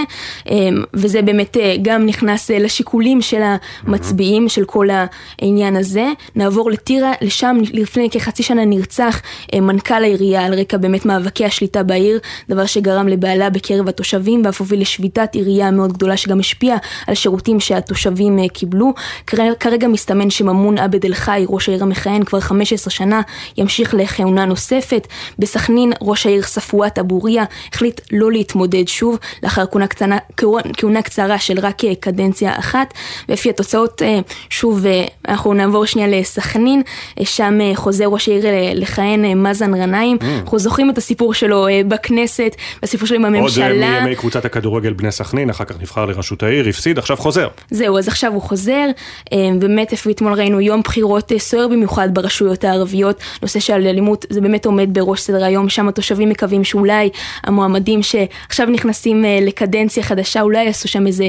[0.94, 3.42] וזה באמת גם נכנס לשיקולים של
[3.88, 4.88] המצביעים של כל
[5.42, 6.06] העניין הזה.
[6.36, 9.22] נעבור לטירה, לשם לפני כחצי שנה נרצח
[9.54, 14.60] אה, מנכ"ל העירייה על רקע באמת מאבקי השליטה בעיר, דבר שגרם לבעלה בקרב התושבים ואף
[14.60, 18.94] הוביל לשביתת עירייה מאוד גדולה שגם השפיעה על שירותים שהתושבים אה, קיבלו.
[19.60, 23.22] כרגע מסתמן שממון עבד אל חי, ראש העיר המכהן כבר 15 שנה,
[23.58, 25.08] ימשיך לכהונה נוספת.
[25.40, 27.44] בסכנין ראש העיר ספואט אבוריה
[27.74, 30.18] החליט לא להתמודד שוב לאחר כהונה, קטנה,
[30.78, 32.94] כהונה קצרה של רק אה, קדנציה אחת.
[33.30, 34.02] ולפי התוצאות,
[34.50, 34.86] שוב,
[35.28, 36.82] אנחנו נעבור שנייה לסכנין,
[37.24, 40.18] שם חוזר ראש העיר לכהן מאזן גנאים.
[40.22, 40.26] Mm.
[40.44, 43.68] אנחנו זוכרים את הסיפור שלו בכנסת, הסיפור שלו עם הממשלה.
[43.68, 47.48] עוד מימי קבוצת הכדורגל בני סכנין, אחר כך נבחר לראשות העיר, הפסיד, עכשיו חוזר.
[47.72, 48.86] זהו, אז עכשיו הוא חוזר.
[49.60, 53.22] באמת, איפה אתמול ראינו יום בחירות סוער במיוחד ברשויות הערביות.
[53.42, 57.10] נושא של אלימות, זה באמת עומד בראש סדר היום, שם התושבים מקווים שאולי
[57.44, 61.28] המועמדים שעכשיו נכנסים לקדנציה חדשה, אולי יעשו שם איזה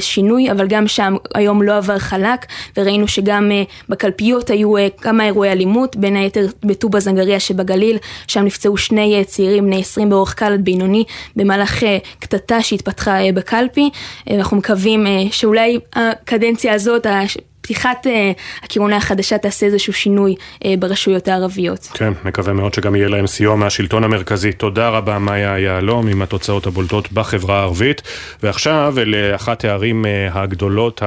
[0.00, 2.46] שינוי, אבל גם שם היום לא עבר חלק,
[2.76, 3.50] וראינו שגם
[3.88, 9.64] בקלפיות היו כמה אירועי אלימות, בין היתר בטובא זנגריה שבגליל, שם נפצעו שני uh, צעירים
[9.64, 11.04] בני 20 באורך קל עד בינוני,
[11.36, 11.86] במהלך uh,
[12.18, 13.90] קטטה שהתפתחה uh, בקלפי.
[14.30, 17.06] אנחנו מקווים שאולי הקדנציה הזאת,
[17.66, 18.06] פתיחת
[18.62, 21.88] הכהונה החדשה תעשה איזשהו שינוי uh, ברשויות הערביות.
[21.94, 24.52] כן, מקווה מאוד שגם יהיה להם סיוע מהשלטון המרכזי.
[24.52, 28.02] תודה רבה, מאיה יהלום, עם התוצאות הבולטות בחברה הערבית.
[28.42, 31.02] ועכשיו, לאחת הערים uh, הגדולות,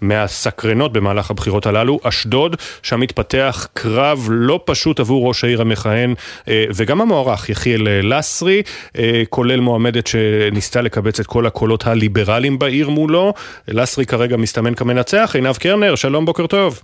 [0.00, 6.14] מהסקרנות במהלך הבחירות הללו, אשדוד, שם מתפתח קרב לא פשוט עבור ראש העיר המכהן,
[6.48, 8.62] וגם המוערך, יחיאל לסרי,
[9.30, 13.34] כולל מועמדת שניסתה לקבץ את כל הקולות הליברליים בעיר מולו.
[13.68, 16.82] לסרי כרגע מסתמן כמנצח, עינב קרנר, שלום, בוקר טוב.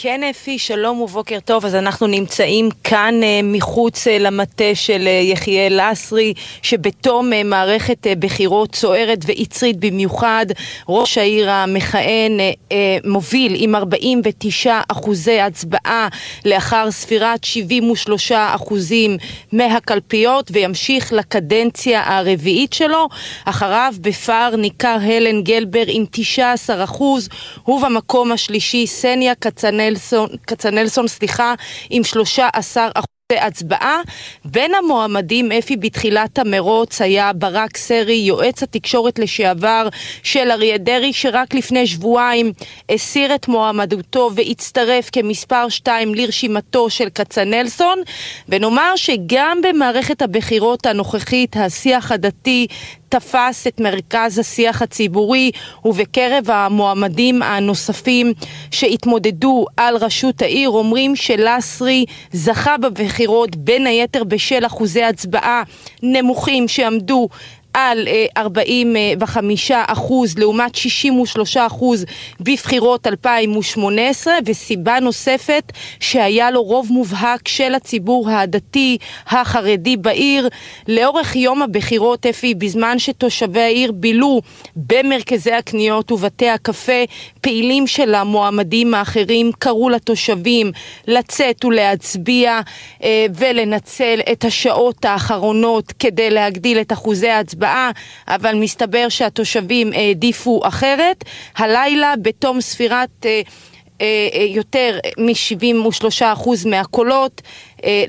[0.00, 1.64] כן אפי, שלום ובוקר טוב.
[1.64, 8.74] אז אנחנו נמצאים כאן אה, מחוץ אה, למטה של אה, יחיאל לסרי, שבתום מערכת בחירות
[8.74, 10.46] סוערת ויצרית במיוחד,
[10.88, 12.32] ראש העיר המכהן
[13.04, 16.08] מוביל עם 49 אחוזי הצבעה
[16.44, 19.16] לאחר ספירת 73 אחוזים
[19.52, 23.08] מהקלפיות, וימשיך לקדנציה הרביעית שלו.
[23.44, 27.28] אחריו בפער ניכר הלן גלבר עם 19 אחוז,
[27.68, 29.87] ובמקום השלישי סניה כצנל
[30.46, 31.54] כצנלסון, סליחה,
[31.90, 33.17] עם 13 אחוז.
[33.36, 34.00] הצבעה.
[34.44, 39.88] בין המועמדים, אפי, בתחילת המרוץ היה ברק סרי, יועץ התקשורת לשעבר
[40.22, 42.52] של אריה דרעי, שרק לפני שבועיים
[42.90, 47.98] הסיר את מועמדותו והצטרף כמספר 2 לרשימתו של כצנלסון.
[48.48, 52.66] ונאמר שגם במערכת הבחירות הנוכחית, השיח הדתי
[53.08, 55.50] תפס את מרכז השיח הציבורי
[55.84, 58.32] ובקרב המועמדים הנוספים
[58.70, 63.17] שהתמודדו על ראשות העיר אומרים שלסרי זכה בבחירות
[63.56, 65.62] בין היתר בשל אחוזי הצבעה
[66.02, 67.28] נמוכים שעמדו
[67.78, 72.04] על 45 אה, אחוז לעומת 63 אחוז
[72.40, 80.48] בבחירות 2018 וסיבה נוספת שהיה לו רוב מובהק של הציבור הדתי החרדי בעיר.
[80.88, 84.40] לאורך יום הבחירות אפי בזמן שתושבי העיר בילו
[84.76, 87.04] במרכזי הקניות ובתי הקפה
[87.40, 90.72] פעילים של המועמדים האחרים קראו לתושבים
[91.06, 92.60] לצאת ולהצביע
[93.02, 97.90] אה, ולנצל את השעות האחרונות כדי להגדיל את אחוזי ההצבעה הצבעה,
[98.28, 101.24] אבל מסתבר שהתושבים העדיפו אחרת.
[101.56, 103.26] הלילה, בתום ספירת...
[103.26, 103.40] אה,
[104.00, 107.42] אה, אה, יותר מ-73% מהקולות.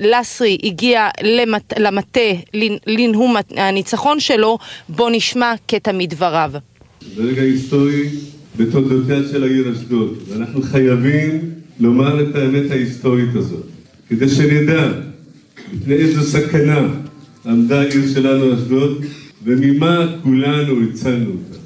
[0.00, 2.20] לסרי הגיע למת, למטה
[2.86, 4.58] לנהום הניצחון שלו,
[4.88, 6.52] בו נשמע קטע מדבריו.
[7.16, 8.08] זה רגע היסטורי
[8.56, 11.40] בתולדותיה של העיר אשדוד, ואנחנו חייבים
[11.80, 13.66] לומר את האמת ההיסטורית הזאת,
[14.08, 14.88] כדי שנדע
[15.72, 16.88] לפני איזו סכנה
[17.46, 19.04] עמדה העיר שלנו אשדוד,
[19.42, 21.58] וממה כולנו הצלנו אותה.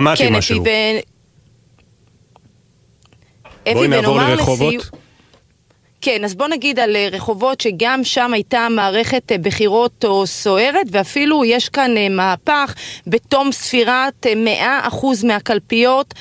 [0.00, 0.64] אמרתי כן, משהו.
[3.72, 4.90] בואי נעבור לרחובות.
[6.00, 10.86] כן, אז בוא נגיד על אה, רחובות שגם שם הייתה מערכת אה, בחירות או סוערת
[10.90, 12.74] ואפילו יש כאן אה, מהפך
[13.06, 14.26] בתום ספירת
[14.90, 16.14] 100% מהקלפיות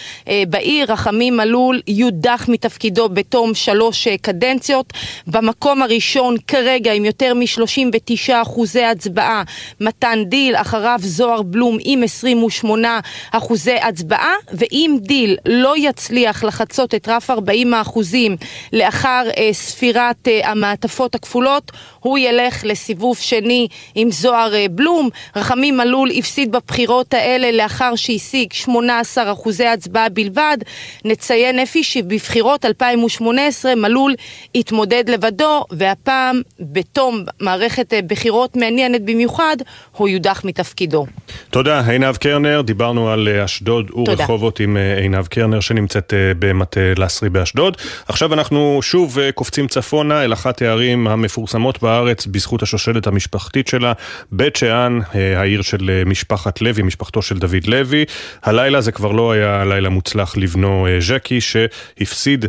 [0.49, 4.93] בעיר, רחמים מלול יודח מתפקידו בתום שלוש קדנציות.
[5.27, 9.43] במקום הראשון כרגע עם יותר מ-39 אחוזי הצבעה
[9.81, 12.99] מתן דיל, אחריו זוהר בלום עם 28
[13.31, 18.37] אחוזי הצבעה ואם דיל לא יצליח לחצות את רף 40 האחוזים
[18.73, 19.23] לאחר
[19.67, 21.71] ספירת uh, המעטפות הכפולות,
[22.07, 25.09] הוא ילך לסיבוב שני עם זוהר uh, בלום.
[25.35, 30.57] רחמים מלול הפסיד בבחירות האלה לאחר שהשיג 18 אחוזי הצבעה בלבד.
[31.05, 34.13] נציין אפי שבבחירות 2018 מלול
[34.55, 39.57] התמודד לבדו, והפעם בתום מערכת uh, בחירות מעניינת במיוחד,
[39.97, 41.05] הוא יודח מתפקידו.
[41.49, 42.61] תודה, עינב קרנר.
[42.61, 47.77] דיברנו על אשדוד ורחובות עם עינב קרנר שנמצאת במטה לסרי באשדוד.
[48.07, 49.17] עכשיו אנחנו שוב.
[49.35, 51.96] קופצים צפונה אל אחת הערים המפורסמות בארץ
[52.31, 53.93] בזכות השושלת המשפחתית שלה,
[54.31, 58.05] בית שאן, אה, העיר של אה, משפחת לוי, משפחתו של דוד לוי.
[58.43, 62.45] הלילה זה כבר לא היה לילה מוצלח לבנו אה, ז'קי, שהפסיד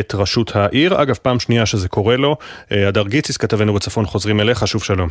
[0.00, 1.02] את ראשות העיר.
[1.02, 2.36] אגב, פעם שנייה שזה קורה לו.
[2.70, 5.08] הדר גיציס, כתבנו בצפון, חוזרים אליך, שוב שלום.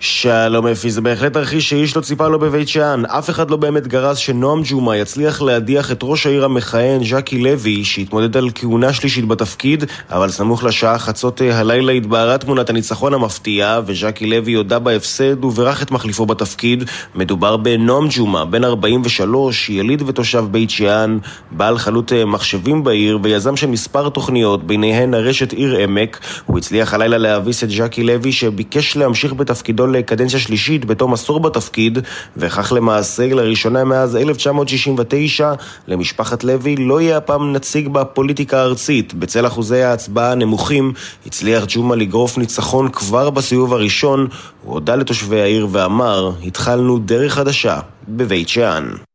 [0.00, 3.04] שלום אפי, זה בהחלט תרחיש שאיש לא ציפה לו בבית שאן.
[3.04, 7.84] אף אחד לא באמת גרס שנועם ג'ומה יצליח להדיח את ראש העיר המכהן, ז'קי לוי,
[7.84, 14.26] שהתמודד על כהונה שלישית בתפקיד, אבל סמוך לשעה חצות הלילה התבהרה תמונת הניצחון המפתיעה, וז'קי
[14.26, 16.84] לוי הודה בהפסד וברך את מחליפו בתפקיד.
[17.14, 21.18] מדובר בנועם ג'ומה, בן 43, יליד ותושב בית שאן,
[21.50, 26.20] בעל חנות מחשבים בעיר ויזם של מספר תוכניות, ביניהן הרשת עיר עמק.
[26.46, 31.98] הוא הצליח הלילה להביס את ז'קי לוי, שביקש להמשיך בתפקידו לקדנציה שלישית בתום עשור בתפקיד,
[32.36, 35.52] וכך למעשה לראשונה מאז 1969
[35.88, 39.14] למשפחת לוי לא יהיה הפעם נציג בפוליטיקה הארצית.
[39.14, 40.92] בצל אחוזי ההצבעה הנמוכים
[41.26, 44.28] הצליח ג'ומה לגרוף ניצחון כבר בסיבוב הראשון.
[44.64, 49.07] הוא הודה לתושבי העיר ואמר, התחלנו דרך חדשה בבית שאן.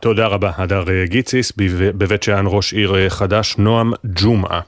[0.00, 1.52] תודה רבה, הדר אה, גיציס,
[1.96, 4.60] בבית שאן ראש עיר אה, חדש, נועם ג'ומעה.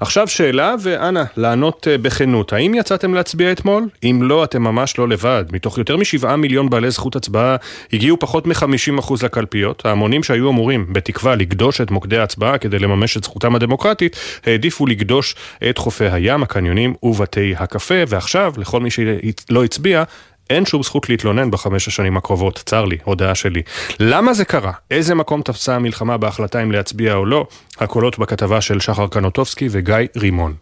[0.00, 3.88] עכשיו שאלה, ואנא, לענות אה, בכנות, האם יצאתם להצביע אתמול?
[4.02, 5.44] אם לא, אתם ממש לא לבד.
[5.52, 7.56] מתוך יותר משבעה מיליון בעלי זכות הצבעה,
[7.92, 9.86] הגיעו פחות מ-50% לקלפיות.
[9.86, 14.16] ההמונים שהיו אמורים, בתקווה, לקדוש את מוקדי ההצבעה כדי לממש את זכותם הדמוקרטית,
[14.46, 15.34] העדיפו לקדוש
[15.70, 20.04] את חופי הים, הקניונים ובתי הקפה, ועכשיו, לכל מי שלא הצביע,
[20.50, 23.62] אין שום זכות להתלונן בחמש השנים הקרובות, צר לי, הודעה שלי.
[24.00, 24.72] למה זה קרה?
[24.90, 27.46] איזה מקום תפסה המלחמה בהחלטה אם להצביע או לא?
[27.78, 30.54] הקולות בכתבה של שחר קנוטובסקי וגיא רימון.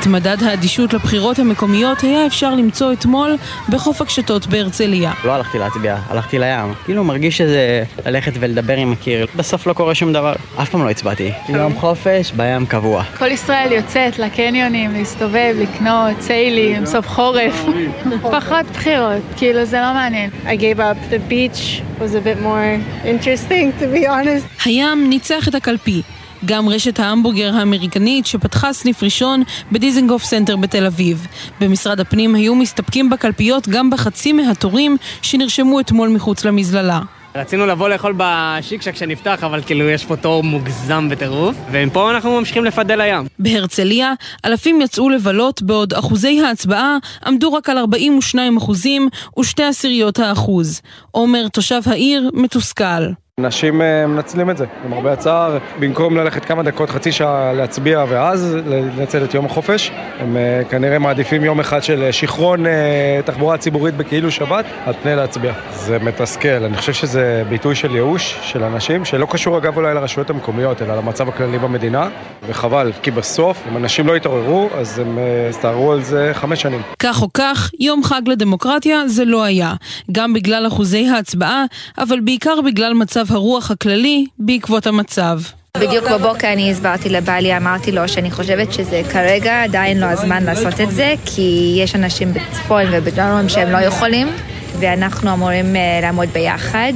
[0.00, 3.36] את מדד האדישות לבחירות המקומיות היה אפשר למצוא אתמול
[3.68, 5.12] בחוף הקשתות בהרצליה.
[5.24, 6.74] לא הלכתי להצביע, הלכתי לים.
[6.84, 9.26] כאילו מרגיש שזה ללכת ולדבר עם הקיר.
[9.36, 10.34] בסוף לא קורה שום דבר.
[10.62, 11.32] אף פעם לא הצבעתי.
[11.48, 13.02] יום חופש, בים קבוע.
[13.18, 17.64] כל ישראל יוצאת לקניונים, להסתובב, לקנות, ציילים, סוף חורף.
[18.36, 20.30] פחות בחירות, כאילו זה לא מעניין.
[20.44, 21.12] I gave up.
[21.12, 24.64] The beach was a bit more interesting to be honest.
[24.64, 26.02] הים ניצח את הקלפי.
[26.46, 29.42] גם רשת ההמבורגר האמריקנית שפתחה סניף ראשון
[29.72, 31.26] בדיזנגוף סנטר בתל אביב.
[31.60, 37.00] במשרד הפנים היו מסתפקים בקלפיות גם בחצי מהתורים שנרשמו אתמול מחוץ למזללה.
[37.36, 42.10] רצינו לבוא לאכול ב Shake Shack שנפתח, אבל כאילו יש פה תור מוגזם בטירוף, ומפה
[42.10, 43.26] אנחנו ממשיכים לפדל לים.
[43.38, 44.12] בהרצליה,
[44.44, 50.80] אלפים יצאו לבלות, בעוד אחוזי ההצבעה עמדו רק על 42 אחוזים ושתי עשיריות האחוז.
[51.10, 53.25] עומר, תושב העיר, מתוסכל.
[53.40, 58.56] אנשים אה, מנצלים את זה, למרבה הצער, במקום ללכת כמה דקות, חצי שעה להצביע ואז
[58.66, 62.64] לנצל את יום החופש, הם אה, כנראה מעדיפים יום אחד של אה, שיכרון
[63.24, 65.52] תחבורה ציבורית בכאילו שבת, על פני להצביע.
[65.72, 70.30] זה מתסכל, אני חושב שזה ביטוי של ייאוש של אנשים, שלא קשור אגב אולי לרשויות
[70.30, 72.08] המקומיות, אלא למצב הכללי במדינה,
[72.48, 75.18] וחבל, כי בסוף, אם אנשים לא יתעוררו, אז הם
[75.50, 76.82] יסתערו על זה חמש שנים.
[76.98, 79.74] כך או כך, יום חג לדמוקרטיה זה לא היה,
[80.12, 81.64] גם בגלל אחוזי ההצבעה,
[81.98, 85.40] אבל בעיקר בגלל מצב מצב הרוח הכללי בעקבות המצב.
[85.78, 90.80] בדיוק בבוקר אני הסברתי לבעלי, אמרתי לו שאני חושבת שזה כרגע עדיין לא הזמן לעשות
[90.80, 94.28] את זה, כי יש אנשים בצפון ובדרום שהם לא יכולים,
[94.80, 96.92] ואנחנו אמורים אה, לעמוד ביחד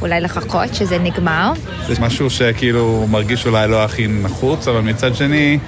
[0.00, 1.52] ואולי לחכות שזה נגמר.
[1.88, 5.58] זה משהו שכאילו מרגיש אולי לא הכי נחוץ, אבל מצד שני...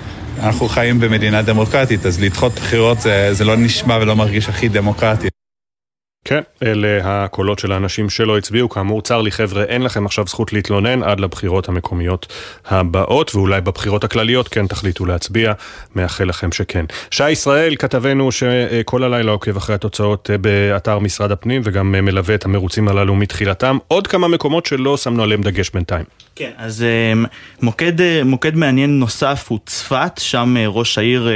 [0.42, 5.28] אנחנו חיים במדינה דמוקרטית, אז לדחות בחירות זה, זה לא נשמע ולא מרגיש הכי דמוקרטי.
[6.24, 8.68] כן, אלה הקולות של האנשים שלא הצביעו.
[8.68, 12.26] כאמור, צר לי חבר'ה, אין לכם עכשיו זכות להתלונן עד לבחירות המקומיות
[12.66, 15.52] הבאות, ואולי בבחירות הכלליות כן תחליטו להצביע.
[15.96, 16.84] מאחל לכם שכן.
[17.10, 22.88] שי ישראל, כתבנו שכל הלילה עוקב אחרי התוצאות באתר משרד הפנים, וגם מלווה את המרוצים
[22.88, 23.78] הללו מתחילתם.
[23.88, 26.04] עוד כמה מקומות שלא שמנו עליהם דגש בינתיים.
[26.38, 27.24] כן, אז אמ,
[27.62, 31.28] מוקד, אה, מוקד מעניין נוסף הוא צפת, שם אה, ראש העיר,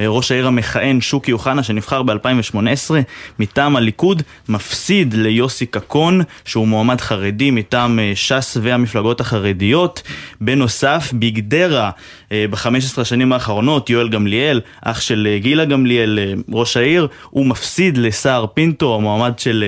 [0.00, 2.90] אה, ראש העיר המכהן שוקי אוחנה שנבחר ב-2018
[3.38, 10.02] מטעם הליכוד מפסיד ליוסי קקון שהוא מועמד חרדי מטעם ש"ס והמפלגות החרדיות.
[10.40, 11.90] בנוסף, בגדרה
[12.30, 16.18] ב-15 השנים האחרונות יואל גמליאל, אח של גילה גמליאל,
[16.52, 19.64] ראש העיר, הוא מפסיד לסער פינטו, המועמד של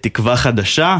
[0.00, 0.98] תקווה חדשה.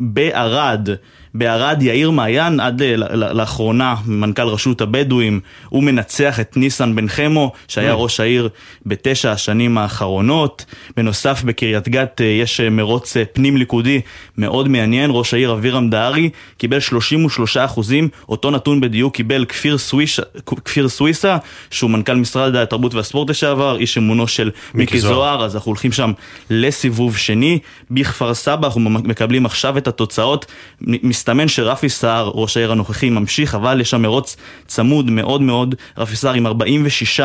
[0.00, 0.88] בערד
[1.34, 2.82] בערד יאיר מעיין, עד
[3.14, 7.96] לאחרונה מנכ"ל רשות הבדואים, הוא מנצח את ניסן בן חמו, שהיה mm.
[7.96, 8.48] ראש העיר
[8.86, 10.64] בתשע השנים האחרונות.
[10.96, 14.00] בנוסף, בקריית גת אה, יש אה, מרוץ אה, פנים ליכודי
[14.38, 20.20] מאוד מעניין, ראש העיר אבירם דהרי קיבל 33 אחוזים, אותו נתון בדיוק קיבל כפיר, סוויש,
[20.46, 21.36] כפיר סוויסה,
[21.70, 25.14] שהוא מנכ"ל משרד התרבות והספורט לשעבר, איש אמונו של מיקי זוהר.
[25.14, 26.12] זוהר, אז אנחנו הולכים שם
[26.50, 27.58] לסיבוב שני.
[27.90, 30.46] בכפר סבא אנחנו מקבלים עכשיו את התוצאות.
[31.24, 35.74] מסתמן שרפי סער, ראש העיר הנוכחי, ממשיך, אבל יש שם מרוץ צמוד מאוד מאוד.
[35.98, 37.20] רפי סער עם 46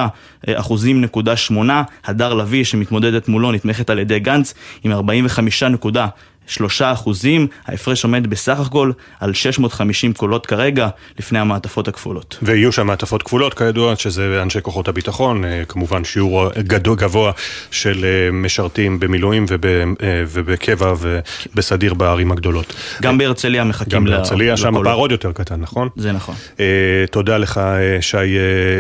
[0.48, 6.08] אחוזים נקודה שמונה, הדר לביא שמתמודדת מולו נתמכת על ידי גנץ עם 45 נקודה
[6.50, 10.88] שלושה אחוזים, ההפרש עומד בסך הכל על 650 קולות כרגע,
[11.20, 12.38] לפני המעטפות הכפולות.
[12.42, 17.32] ויהיו שם מעטפות כפולות כידוע, שזה אנשי כוחות הביטחון, אה, כמובן שיעור גדול גבוה
[17.72, 19.84] של אה, משרתים במילואים וב, אה,
[20.28, 22.74] ובקבע ובסדיר בערים הגדולות.
[23.02, 25.90] גם בהרצליה מחכים גם בהרצליה, שם הפער עוד יותר קטן, נכון?
[25.96, 26.36] זה נכון.
[27.12, 27.62] תודה לך,
[28.02, 28.18] שי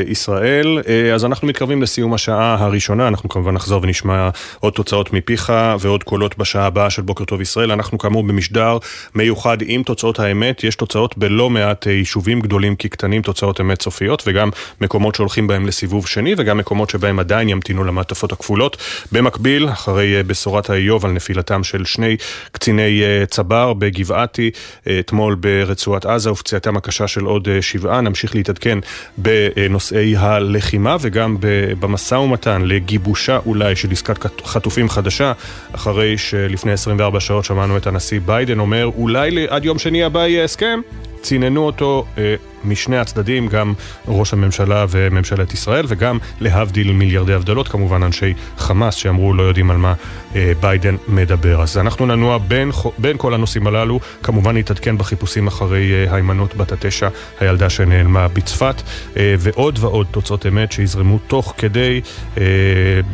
[0.08, 0.82] ישראל.
[1.16, 6.38] אז אנחנו מתקרבים לסיום השעה הראשונה, אנחנו כמובן נחזור ונשמע עוד תוצאות מפיך ועוד קולות
[6.38, 7.59] בשעה הבאה של בוקר טוב ישראל.
[7.60, 7.72] ישראל.
[7.72, 8.78] אנחנו כאמור במשדר
[9.16, 10.64] מיוחד עם תוצאות האמת.
[10.64, 14.50] יש תוצאות בלא מעט אה, יישובים גדולים כקטנים, תוצאות אמת סופיות, וגם
[14.82, 18.78] מקומות שהולכים בהם לסיבוב שני, וגם מקומות שבהם עדיין ימתינו למעטפות הכפולות.
[19.12, 22.18] במקביל, אחרי אה, בשורת האיוב על נפילתם של שני
[22.52, 24.52] קציני אה, צבר בגבעתי,
[25.00, 28.80] אתמול ברצועת עזה ופציעתם הקשה של עוד שבעה, נמשיך להתעדכן
[29.18, 31.38] בנושאי הלחימה וגם
[31.80, 35.34] במשא ומתן לגיבושה אולי של עסקת חטופים חדשה,
[35.72, 40.44] אחרי שלפני 24 שעות שמענו את הנשיא ביידן אומר, אולי עד יום שני הבא יהיה
[40.44, 40.80] הסכם,
[41.22, 43.74] ציננו אותו אה, משני הצדדים, גם
[44.08, 49.78] ראש הממשלה וממשלת ישראל, וגם להבדיל מיליארדי הבדלות, כמובן אנשי חמאס שאמרו לא יודעים על
[49.78, 49.94] מה
[50.36, 51.62] אה, ביידן מדבר.
[51.62, 56.72] אז אנחנו ננוע בין, בין כל הנושאים הללו, כמובן נתעדכן בחיפושים אחרי אה, היימנוט בת
[56.72, 57.10] התשע,
[57.40, 58.82] הילדה שנעלמה בצפת,
[59.18, 62.02] אה, ועוד ועוד תוצאות אמת שיזרמו תוך כדי
[62.38, 62.44] אה,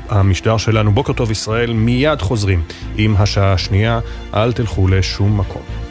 [0.10, 0.92] המשדר שלנו.
[0.92, 2.62] בוקר טוב ישראל, מיד חוזרים
[2.98, 4.00] עם השעה השנייה,
[4.34, 5.85] אל תלכו לשום מקום.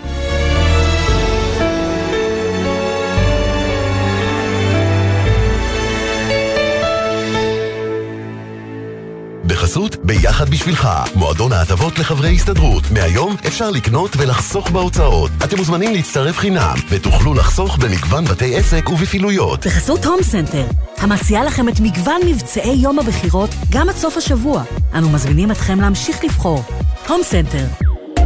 [9.54, 12.82] בחסות ביחד בשבילך, מועדון ההטבות לחברי הסתדרות.
[12.90, 15.30] מהיום אפשר לקנות ולחסוך בהוצאות.
[15.44, 19.66] אתם מוזמנים להצטרף חינם, ותוכלו לחסוך במגוון בתי עסק ובפעילויות.
[19.66, 24.62] בחסות הום סנטר, המציעה לכם את מגוון מבצעי יום הבחירות גם עד סוף השבוע.
[24.94, 26.62] אנו מזמינים אתכם להמשיך לבחור.
[27.08, 27.64] הום סנטר,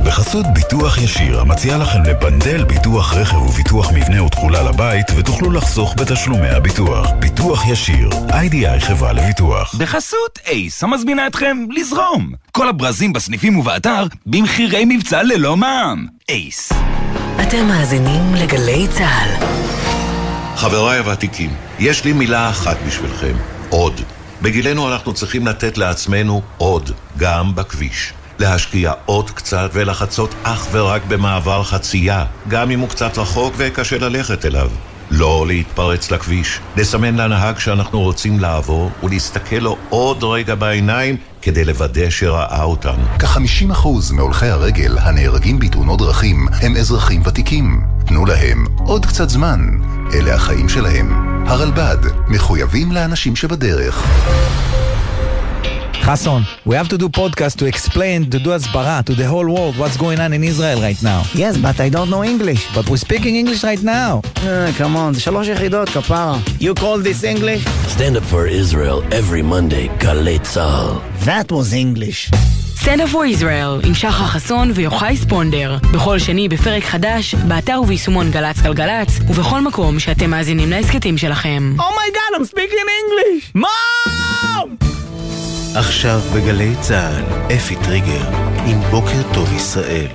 [0.05, 6.49] בחסות ביטוח ישיר, המציע לכם לבנדל ביטוח רכב וביטוח מבנה ותכולה לבית, ותוכלו לחסוך בתשלומי
[6.49, 7.11] הביטוח.
[7.18, 9.74] ביטוח ישיר, IDI חברה לביטוח.
[9.78, 12.32] בחסות אייס, המזמינה אתכם לזרום.
[12.53, 16.07] כל הברזים בסניפים ובאתר, במחירי מבצע ללא מע"מ.
[16.28, 16.72] אייס.
[17.42, 19.46] אתם מאזינים לגלי צה"ל.
[20.57, 23.34] חבריי הוותיקים, יש לי מילה אחת בשבילכם,
[23.68, 24.01] עוד.
[24.42, 28.12] בגילנו אנחנו צריכים לתת לעצמנו עוד, גם בכביש.
[28.39, 34.45] להשקיע עוד קצת ולחצות אך ורק במעבר חצייה, גם אם הוא קצת רחוק וקשה ללכת
[34.45, 34.70] אליו.
[35.11, 42.11] לא להתפרץ לכביש, לסמן לנהג שאנחנו רוצים לעבור ולהסתכל לו עוד רגע בעיניים כדי לוודא
[42.11, 43.03] שראה אותנו.
[43.18, 47.80] כ-50% מהולכי הרגל הנהרגים בתאונות דרכים הם אזרחים ותיקים.
[48.07, 49.61] תנו להם עוד קצת זמן.
[50.14, 51.28] אלה החיים שלהם.
[51.47, 54.05] הרלב"ד, מחויבים לאנשים שבדרך.
[56.08, 59.78] Hassan, we have to do podcast to explain, to do הסברה to the whole world
[59.78, 61.22] what's going on in Israel right now.
[61.34, 62.62] Yes, but I don't know English.
[62.76, 64.22] But we're speaking English right now.
[64.38, 66.38] Uh, come on, זה שלוש יחידות, כפרה.
[66.60, 67.64] You call this English?
[67.95, 71.26] Stand up for Israel every Monday, גלי צה"ל.
[71.26, 72.32] That was English.
[72.84, 75.78] Stand up for Israel עם שחר חסון ויוחאי ספונדר.
[75.93, 81.76] בכל שני בפרק חדש, באתר וביישומון גל"צ גלגלצ, ובכל מקום שאתם מאזינים להסכתים שלכם.
[81.78, 83.51] Oh my god, I'm speaking English!
[83.56, 84.87] Mom!
[85.79, 88.29] עכשיו בגלי צה"ל, אפי טריגר,
[88.66, 90.07] עם בוקר טוב ישראל.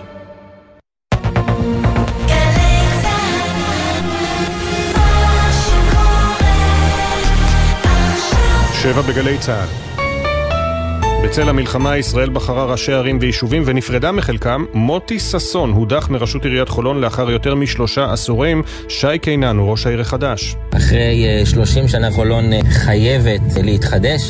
[8.82, 9.94] שבע בגלי צה"ל.
[11.24, 14.66] בצל המלחמה ישראל בחרה ראשי ערים ויישובים ונפרדה מחלקם.
[14.74, 18.64] מוטי ששון הודח מראשות עיריית חולון לאחר יותר משלושה עשורים.
[18.90, 20.56] שי קינן הוא ראש העיר החדש.
[20.78, 24.22] אחרי 30 שנה חולון חייבת להתחדש,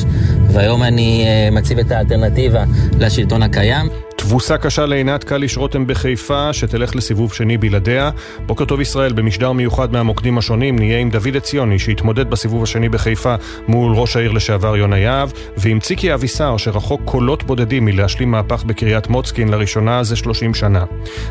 [0.54, 2.64] והיום אני מציב את האלטרנטיבה
[2.98, 3.88] לשלטון הקיים.
[4.26, 8.10] תבוסה קשה לעינת קליש רותם בחיפה, שתלך לסיבוב שני בלעדיה.
[8.46, 13.34] בוקר טוב ישראל, במשדר מיוחד מהמוקדים השונים, נהיה עם דוד עציוני, שהתמודד בסיבוב השני בחיפה
[13.68, 19.08] מול ראש העיר לשעבר יונה יהב, ועם ציקי אבישר, שרחוק קולות בודדים מלהשלים מהפך בקריית
[19.08, 20.84] מוצקין לראשונה זה 30 שנה.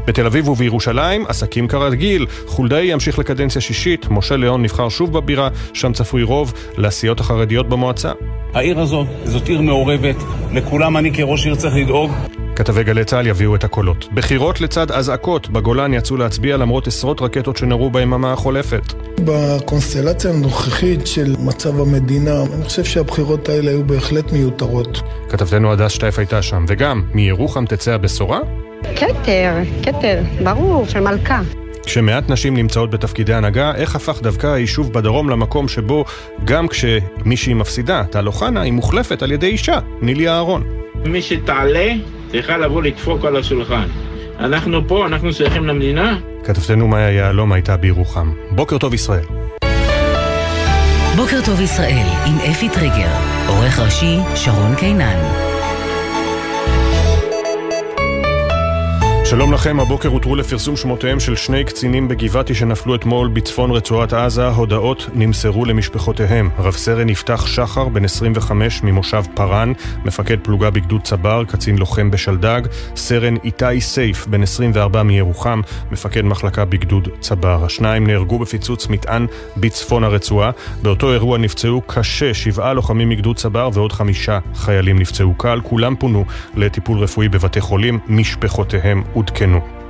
[0.06, 5.94] בתל אביב ובירושלים, עסקים כרגיל, חולדאי ימשיך לקדנציה שישית, משה ליאון נבחר שוב בבירה, שם
[5.94, 8.12] צפוי רוב לסיעות החרדיות במועצה.
[8.54, 10.16] העיר הזאת, זאת עיר מעורבת,
[10.52, 12.12] לכולם אני כראש עיר צריך לדאוג.
[12.56, 14.14] כתבי גלי צה"ל יביאו את הקולות.
[14.14, 18.93] בחירות לצד אזעקות בגולן יצאו להצביע למרות עשרות רקטות שנורו ביממה החולפת.
[19.20, 25.01] בקונסטלציה הנוכחית של מצב המדינה, אני חושב שהבחירות האלה היו בהחלט מיותרות.
[25.30, 28.39] כתבתנו הדס שטייף הייתה שם, וגם, מירוחם תצא הבשורה?
[28.95, 31.41] כתר, כתר, ברור, של מלכה.
[31.86, 36.06] כשמעט נשים נמצאות בתפקידי הנהגה, איך הפך דווקא היישוב בדרום למקום שבו
[36.45, 40.64] גם כשמישהי מפסידה, טל אוחנה, היא מוחלפת על ידי אישה, נילי אהרון.
[41.06, 41.93] מי שתעלה
[42.34, 43.88] צריכה לבוא לדפוק על השולחן.
[44.40, 46.18] אנחנו פה, אנחנו שייכים למדינה.
[46.44, 48.32] כתבתנו מאיה יהלום הייתה בירוחם.
[48.52, 49.26] בוקר טוב ישראל.
[51.16, 53.12] בוקר טוב ישראל עם אפי טריגר,
[53.48, 55.53] עורך ראשי שרון קינן.
[59.34, 64.48] שלום לכם, הבוקר הותרו לפרסום שמותיהם של שני קצינים בגבעתי שנפלו אתמול בצפון רצועת עזה,
[64.48, 66.50] הודעות נמסרו למשפחותיהם.
[66.60, 69.74] רב סרן יפתח שחר, בן 25 ממושב פארן,
[70.06, 72.62] מפקד פלוגה בגדוד צבר, קצין לוחם בשלדג,
[72.96, 75.62] סרן איתי סייף, בן 24 מירוחם,
[75.92, 77.66] מפקד מחלקה בגדוד צבר.
[77.66, 79.26] השניים נהרגו בפיצוץ מטען
[79.58, 80.52] בצפון הרצועה.
[80.82, 85.60] באותו אירוע נפצעו קשה שבעה לוחמים מגדוד צבר ועוד חמישה חיילים נפצעו קל.
[85.64, 86.26] כולם פונו
[86.56, 89.83] לטיפול רפואי בבתי חולים, משפחותיהם עודכנו.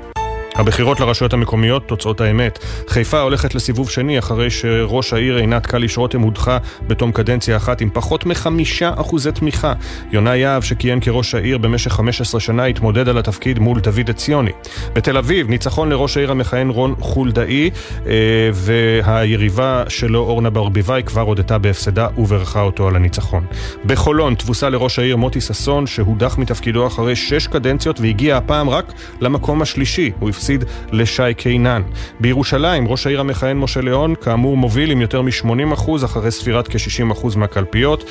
[0.56, 2.60] הבחירות לרשויות המקומיות, תוצאות האמת.
[2.88, 7.89] חיפה הולכת לסיבוב שני אחרי שראש העיר עינת קליש רותם הודחה בתום קדנציה אחת עם
[7.93, 9.74] פחות מחמישה אחוזי תמיכה.
[10.12, 14.51] יונה יהב, שכיהן כראש העיר במשך 15 שנה, התמודד על התפקיד מול דוד עציוני.
[14.93, 17.70] בתל אביב, ניצחון לראש העיר המכהן רון חולדאי,
[18.06, 18.12] אה,
[18.54, 23.45] והיריבה שלו, אורנה ברביבאי, כבר הודתה בהפסדה ובירכה אותו על הניצחון.
[23.86, 29.62] בחולון, תבוסה לראש העיר מוטי ששון, שהודח מתפקידו אחרי שש קדנציות והגיע הפעם רק למקום
[29.62, 30.12] השלישי.
[30.20, 31.82] הוא הפסיד לשי קינן.
[32.20, 38.04] בירושלים, ראש העיר המכהן משה ליאון, כאמור מוביל עם יותר מ-80% אחרי ספירת כ-60% מהקלפיות.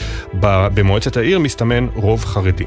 [0.74, 2.64] במועצת העיר מסתמן רוב חרדי.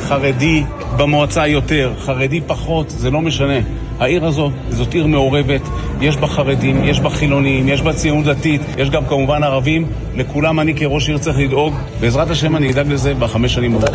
[0.00, 0.64] חרדי
[0.96, 3.58] במועצה יותר, חרדי פחות, זה לא משנה.
[4.00, 5.60] העיר הזאת, זאת עיר מעורבת,
[6.00, 9.86] יש בה חרדים, יש בה חילונים, יש בה ציונות דתית, יש גם כמובן ערבים,
[10.16, 11.74] לכולם אני כראש עיר צריך לדאוג.
[12.00, 13.90] בעזרת השם אני אדאג לזה בחמש שנים הבאות.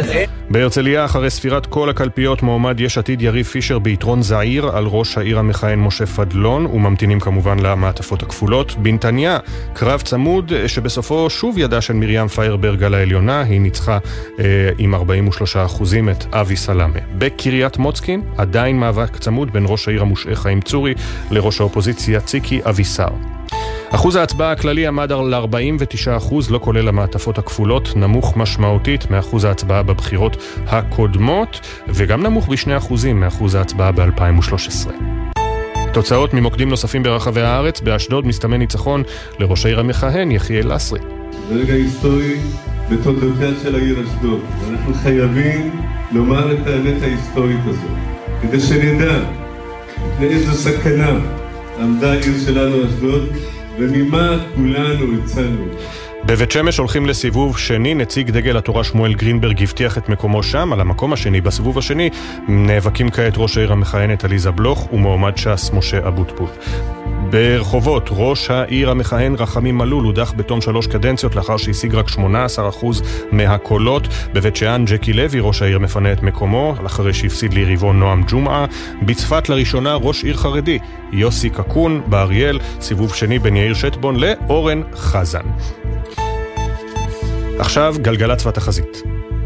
[0.50, 5.40] בהרצליה, אחרי ספירת כל הקלפיות, מועמד יש עתיד יריב פישר ביתרון זעיר על ראש העיר
[5.40, 8.76] המכהן משה פדלון, וממתינים כמובן למעטפות הכפולות.
[8.78, 9.38] בנתניה,
[9.74, 13.98] קרב צמוד שבסופו שוב ידה של מרים פיירברג על העליונה, היא ניצחה
[14.40, 14.44] אה,
[14.78, 17.00] עם 43 אחוזים את אבי סלאמה.
[17.18, 20.94] בקריית מוצקין, עדיין מאבק צמוד בין ראש העיר המושעה חיים צורי
[21.32, 23.08] לראש האופוזיציה ציקי אבישר.
[23.90, 30.38] אחוז ההצבעה הכללי עמד על 49%, לא כולל המעטפות הכפולות, נמוך משמעותית מאחוז ההצבעה בבחירות
[30.68, 34.90] הקודמות, וגם נמוך ב-2% מאחוז ההצבעה ב-2013.
[35.94, 39.04] תוצאות ממוקדים נוספים ברחבי הארץ, באשדוד מסתמן ניצחון
[39.40, 41.00] לראש העיר המכהן, יחיאל לסרי.
[41.50, 42.36] זה רגע היסטורי
[42.92, 45.82] בתולדותיה של העיר אשדוד, ואנחנו חייבים
[46.12, 47.92] לומר את האמת ההיסטורית הזאת,
[48.42, 49.20] כדי שנדע
[50.20, 51.20] לאיזו סכנה
[51.80, 53.30] עמדה העיר שלנו אשדוד,
[53.80, 55.66] וממה כולנו הצלנו.
[56.28, 60.82] בבית שמש הולכים לסיבוב שני, נציג דגל התורה שמואל גרינברג הבטיח את מקומו שם, על
[60.82, 62.10] המקום השני בסיבוב השני
[62.48, 66.50] נאבקים כעת ראש העיר המכהנת עליזה בלוך ומועמד ש"ס משה אבוטבול.
[67.30, 72.20] ברחובות, ראש העיר המכהן רחמים מלול הודח בתום שלוש קדנציות לאחר שהשיג רק 18%
[73.32, 74.08] מהקולות.
[74.34, 78.66] בבית שאן ג'קי לוי, ראש העיר מפנה את מקומו, אחרי שהפסיד ליריבו נועם ג'ומעה.
[79.02, 80.80] בצפת לראשונה ראש עיר חרדי,
[81.12, 85.46] יוסי קקון, באריאל, סיבוב שני בין יאיר שטבון לאורן חזן.
[87.60, 89.04] עכשיו גלגלצ והתחזית.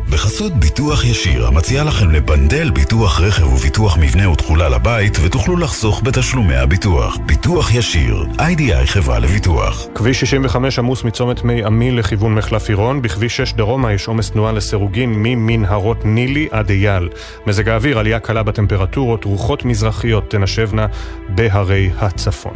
[0.10, 6.56] בחסות ביטוח ישיר, המציע לכם לבנדל ביטוח רכב וביטוח מבנה ותכולה לבית, ותוכלו לחסוך בתשלומי
[6.56, 7.18] הביטוח.
[7.26, 9.88] ביטוח ישיר, איי-די-איי חברה לביטוח.
[9.96, 14.52] כביש 65 עמוס מצומת מי עמי לכיוון מחלף עירון, בכביש 6 דרומה יש עומס תנועה
[14.52, 17.10] לסירוגין ממנהרות נילי עד אייל.
[17.48, 20.86] מזג האוויר, עלייה קלה בטמפרטורות, רוחות מזרחיות תנשבנה
[21.30, 22.54] בהרי הצפון.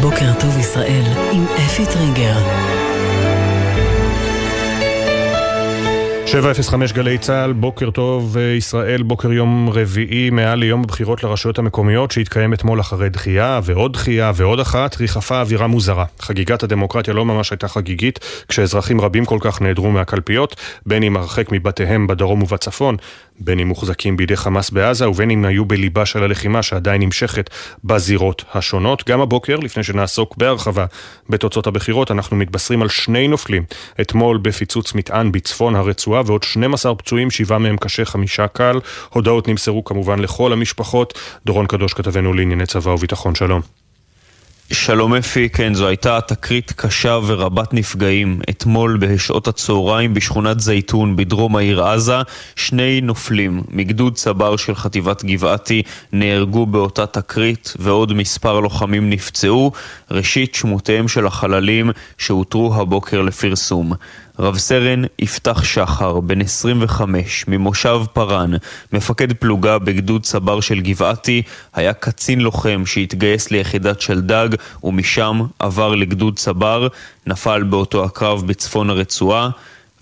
[0.00, 2.87] בוקר טוב ישראל עם אפי טריגר.
[6.28, 12.52] 705 גלי צה"ל, בוקר טוב ישראל, בוקר יום רביעי מעל ליום הבחירות לרשויות המקומיות שהתקיים
[12.54, 16.04] אתמול אחרי דחייה ועוד דחייה ועוד אחת, ריחפה אווירה מוזרה.
[16.20, 18.18] חגיגת הדמוקרטיה לא ממש הייתה חגיגית
[18.48, 20.56] כשאזרחים רבים כל כך נעדרו מהקלפיות,
[20.86, 22.96] בין אם הרחק מבתיהם בדרום ובצפון,
[23.40, 27.50] בין אם מוחזקים בידי חמאס בעזה ובין אם היו בליבה של הלחימה שעדיין נמשכת
[27.84, 29.08] בזירות השונות.
[29.08, 30.84] גם הבוקר, לפני שנעסוק בהרחבה
[31.30, 33.64] בתוצאות הבחירות, אנחנו מתבשרים על שני נופלים.
[34.00, 38.80] אתמול בפיצוץ מטען בצפון הרצועה ועוד 12 פצועים, שבעה מהם קשה, חמישה קל.
[39.10, 41.18] הודעות נמסרו כמובן לכל המשפחות.
[41.46, 43.60] דורון קדוש כתבנו לענייני צבא וביטחון, שלום.
[44.72, 48.40] שלום אפי, כן, זו הייתה תקרית קשה ורבת נפגעים.
[48.50, 52.16] אתמול בשעות הצהריים בשכונת זייתון בדרום העיר עזה,
[52.56, 59.72] שני נופלים מגדוד צבר של חטיבת גבעתי נהרגו באותה תקרית ועוד מספר לוחמים נפצעו.
[60.10, 63.92] ראשית שמותיהם של החללים שאותרו הבוקר לפרסום.
[64.40, 68.50] רב סרן יפתח שחר, בן 25, ממושב פארן,
[68.92, 71.42] מפקד פלוגה בגדוד צבר של גבעתי,
[71.74, 74.48] היה קצין לוחם שהתגייס ליחידת שלדג
[74.84, 76.88] ומשם עבר לגדוד צבר,
[77.26, 79.50] נפל באותו הקרב בצפון הרצועה.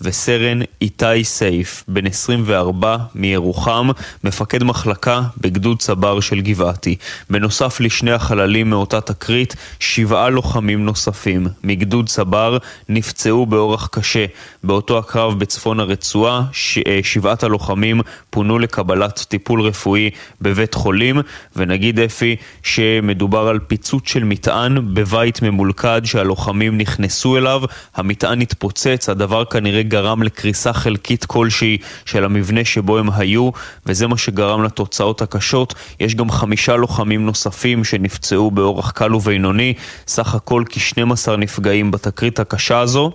[0.01, 3.89] וסרן איתי סייף, בן 24 מירוחם,
[4.23, 6.95] מפקד מחלקה בגדוד צבר של גבעתי.
[7.29, 12.57] בנוסף לשני החללים מאותה תקרית, שבעה לוחמים נוספים מגדוד צבר
[12.89, 14.25] נפצעו באורח קשה.
[14.63, 16.77] באותו הקרב בצפון הרצועה, ש...
[16.77, 20.09] אה, שבעת הלוחמים פונו לקבלת טיפול רפואי
[20.41, 21.21] בבית חולים,
[21.55, 27.61] ונגיד אפי שמדובר על פיצוץ של מטען בבית ממולכד שהלוחמים נכנסו אליו,
[27.95, 33.49] המטען התפוצץ, הדבר כנראה גרם לקריסה חלקית כלשהי של המבנה שבו הם היו,
[33.85, 35.73] וזה מה שגרם לתוצאות הקשות.
[35.99, 39.73] יש גם חמישה לוחמים נוספים שנפצעו באורח קל ובינוני,
[40.07, 43.11] סך הכל כ-12 נפגעים בתקרית הקשה הזו.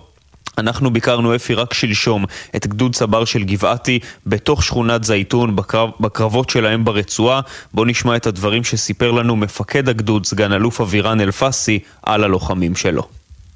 [0.57, 6.49] אנחנו ביקרנו אפי רק שלשום את גדוד צבר של גבעתי בתוך שכונת זייתון בקרב, בקרבות
[6.49, 7.41] שלהם ברצועה.
[7.73, 13.03] בואו נשמע את הדברים שסיפר לנו מפקד הגדוד, סגן אלוף אבירן אלפסי, על הלוחמים שלו.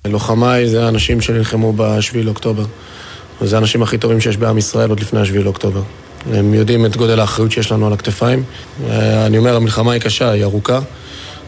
[0.06, 2.66] לוחמיי זה האנשים שנלחמו ב-7 לאוקטובר.
[3.42, 5.82] וזה האנשים הכי טובים שיש בעם ישראל עוד לפני ה-7 לאוקטובר.
[6.32, 8.44] הם יודעים את גודל האחריות שיש לנו על הכתפיים.
[9.26, 10.80] אני אומר, המלחמה היא קשה, היא ארוכה,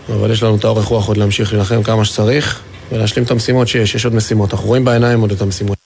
[0.10, 2.62] אבל יש לנו את האורך רוח עוד להמשיך להילחם כמה שצריך.
[2.92, 4.54] ולהשלים את המשימות שיש, יש עוד משימות.
[4.54, 5.78] אנחנו רואים בעיניים עוד את המשימות.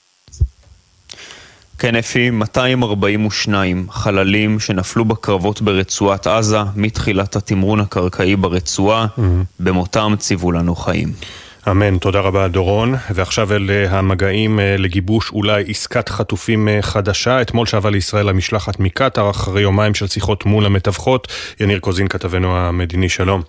[1.78, 9.20] כן, אפי, 242 חללים שנפלו בקרבות ברצועת עזה מתחילת התמרון הקרקעי ברצועה, mm-hmm.
[9.60, 11.12] במותם ציוו לנו חיים.
[11.70, 12.94] אמן, תודה רבה דורון.
[13.14, 17.42] ועכשיו אל אה, המגעים אה, לגיבוש אולי עסקת חטופים אה, חדשה.
[17.42, 21.28] אתמול שבה לישראל המשלחת מקטאר אחרי יומיים של שיחות מול המתווכות.
[21.60, 23.42] יניר קוזין, כתבנו המדיני, שלום.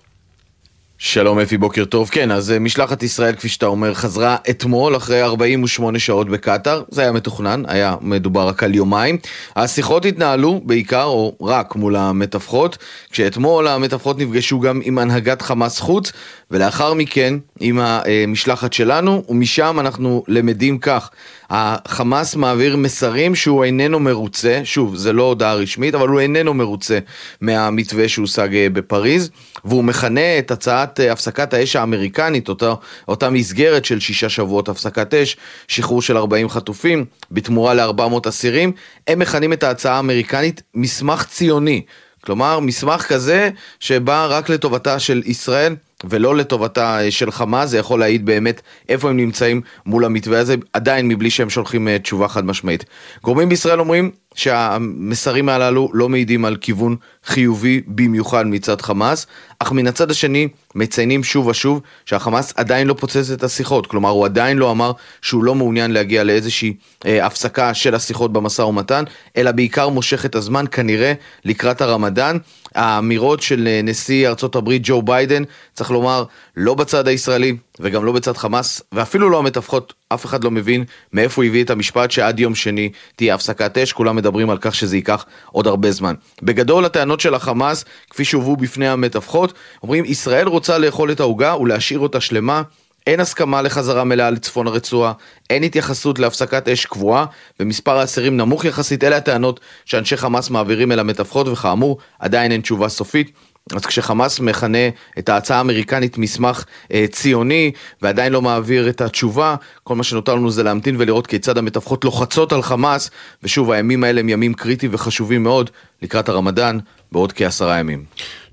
[0.98, 2.08] שלום אפי, בוקר טוב.
[2.08, 6.82] כן, אז משלחת ישראל, כפי שאתה אומר, חזרה אתמול אחרי 48 שעות בקטאר.
[6.90, 9.18] זה היה מתוכנן, היה מדובר רק על יומיים.
[9.56, 12.78] השיחות התנהלו בעיקר, או רק, מול המתווכות,
[13.10, 16.12] כשאתמול המתווכות נפגשו גם עם הנהגת חמאס חוץ,
[16.50, 21.10] ולאחר מכן עם המשלחת שלנו, ומשם אנחנו למדים כך.
[21.50, 26.98] החמאס מעביר מסרים שהוא איננו מרוצה, שוב, זה לא הודעה רשמית, אבל הוא איננו מרוצה
[27.40, 29.30] מהמתווה שהושג אה, בפריז,
[29.64, 32.74] והוא מכנה את הצעת אה, הפסקת האש האמריקנית, אותה,
[33.08, 35.36] אותה מסגרת של שישה שבועות הפסקת אש,
[35.68, 38.72] שחרור של 40 חטופים, בתמורה ל-400 אסירים,
[39.08, 41.82] הם מכנים את ההצעה האמריקנית מסמך ציוני.
[42.24, 43.50] כלומר, מסמך כזה
[43.80, 45.74] שבא רק לטובתה של ישראל
[46.04, 50.54] ולא לטובתה אה, של חמאס, זה יכול להעיד באמת איפה הם נמצאים מול המתווה הזה,
[50.72, 52.84] עדיין מבלי שהם שולחים אה, תשובה חד משמעית.
[53.22, 59.26] גורמים בישראל אומרים שהמסרים הללו לא מעידים על כיוון חיובי במיוחד מצד חמאס,
[59.58, 64.24] אך מן הצד השני מציינים שוב ושוב שהחמאס עדיין לא פוצץ את השיחות, כלומר הוא
[64.24, 64.92] עדיין לא אמר
[65.22, 66.74] שהוא לא מעוניין להגיע לאיזושהי
[67.06, 69.04] אה, הפסקה של השיחות במשא ומתן,
[69.36, 71.12] אלא בעיקר מושך את הזמן כנראה
[71.44, 72.38] לקראת הרמדאן.
[72.76, 75.42] האמירות של אה, נשיא ארצות הברית ג'ו ביידן,
[75.74, 76.24] צריך לומר,
[76.56, 81.42] לא בצד הישראלי וגם לא בצד חמאס, ואפילו לא המתווכות, אף אחד לא מבין מאיפה
[81.42, 84.96] הוא הביא את המשפט שעד יום שני תהיה הפסקת אש, כולם מדברים על כך שזה
[84.96, 86.14] ייקח עוד הרבה זמן.
[86.42, 91.98] בגדול הטענות של החמאס, כפי שהובאו בפני המתווכות, אומרים ישראל רוצה לאכול את העוגה ולהשאיר
[91.98, 92.62] אותה שלמה.
[93.06, 95.12] אין הסכמה לחזרה מלאה לצפון הרצועה,
[95.50, 97.24] אין התייחסות להפסקת אש קבועה,
[97.60, 99.04] ומספר האסירים נמוך יחסית.
[99.04, 103.30] אלה הטענות שאנשי חמאס מעבירים אל המתווכות, וכאמור, עדיין אין תשובה סופית.
[103.74, 104.88] אז כשחמאס מכנה
[105.18, 107.72] את ההצעה האמריקנית מסמך אה, ציוני
[108.02, 112.52] ועדיין לא מעביר את התשובה, כל מה שנותר לנו זה להמתין ולראות כיצד המתווכות לוחצות
[112.52, 113.10] על חמאס,
[113.42, 115.70] ושוב, הימים האלה הם ימים קריטיים וחשובים מאוד
[116.02, 116.78] לקראת הרמדאן
[117.12, 118.04] בעוד כעשרה ימים.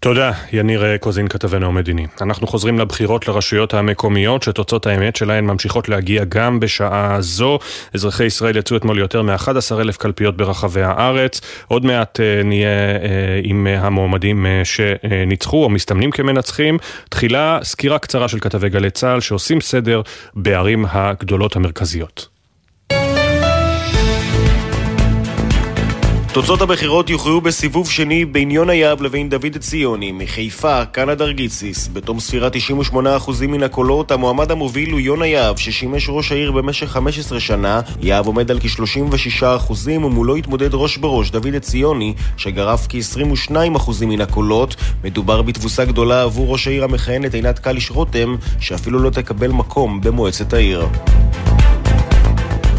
[0.03, 2.07] תודה, יניר קוזין כתבנו המדיני.
[2.21, 7.59] אנחנו חוזרים לבחירות לרשויות המקומיות, שתוצאות האמת שלהן ממשיכות להגיע גם בשעה זו.
[7.93, 11.41] אזרחי ישראל יצאו אתמול יותר מ-11 אלף קלפיות ברחבי הארץ.
[11.67, 13.07] עוד מעט uh, נהיה uh,
[13.43, 16.77] עם המועמדים שניצחו או מסתמנים כמנצחים.
[17.09, 20.01] תחילה סקירה קצרה של כתבי גלי צה"ל שעושים סדר
[20.35, 22.32] בערים הגדולות המרכזיות.
[26.33, 31.89] תוצאות הבחירות יוכרעו בסיבוב שני בין יונה יהב לבין דוד ציוני מחיפה, קנדה גיציס.
[31.93, 32.97] בתום ספירת 98%
[33.47, 37.81] מן הקולות, המועמד המוביל הוא יונה יהב, ששימש ראש העיר במשך 15 שנה.
[38.01, 44.75] יהב עומד על כ-36% ומולו התמודד ראש בראש דוד ציוני, שגרף כ-22% מן הקולות.
[45.03, 50.53] מדובר בתבוסה גדולה עבור ראש העיר המכהנת עינת קליש רותם, שאפילו לא תקבל מקום במועצת
[50.53, 50.87] העיר.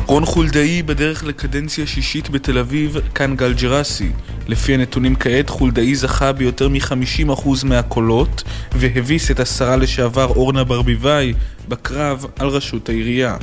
[0.06, 4.08] רון חולדאי בדרך לקדנציה שישית בתל אביב, כאן גל ג'רסי.
[4.48, 11.34] לפי הנתונים כעת, חולדאי זכה ביותר מ-50% מהקולות, והביס את השרה לשעבר אורנה ברביבאי
[11.68, 13.36] בקרב על ראשות העירייה.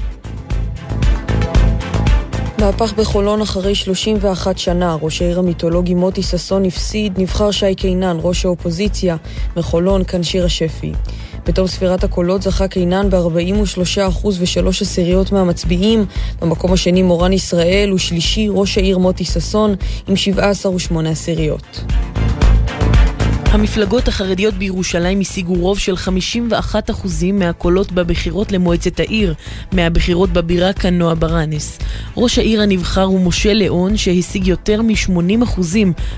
[2.59, 8.45] מהפך בחולון אחרי 31 שנה, ראש העיר המיתולוגי מוטי ששון הפסיד, נבחר שי קינן, ראש
[8.45, 9.17] האופוזיציה,
[9.57, 10.91] מחולון, כאן שירה שפי.
[11.45, 16.05] בתום ספירת הקולות זכה קינן ב-43% ושלוש עשיריות מהמצביעים.
[16.41, 19.75] במקום השני מורן ישראל, ושלישי ראש העיר מוטי ששון
[20.07, 21.83] עם 17 ושמונה עשיריות.
[23.51, 25.97] המפלגות החרדיות בירושלים השיגו רוב של 51%
[27.33, 29.33] מהקולות בבחירות למועצת העיר,
[29.71, 31.79] מהבחירות בבירה כאן נועה ברנס.
[32.17, 35.61] ראש העיר הנבחר הוא משה ליאון, שהשיג יותר מ-80%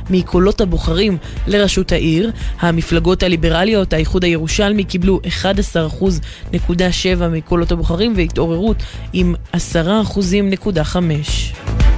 [0.10, 2.32] מקולות הבוחרים לראשות העיר.
[2.60, 8.78] המפלגות הליברליות, האיחוד הירושלמי, קיבלו 11.7% מקולות הבוחרים והתעוררות
[9.14, 11.93] עם 10.5%.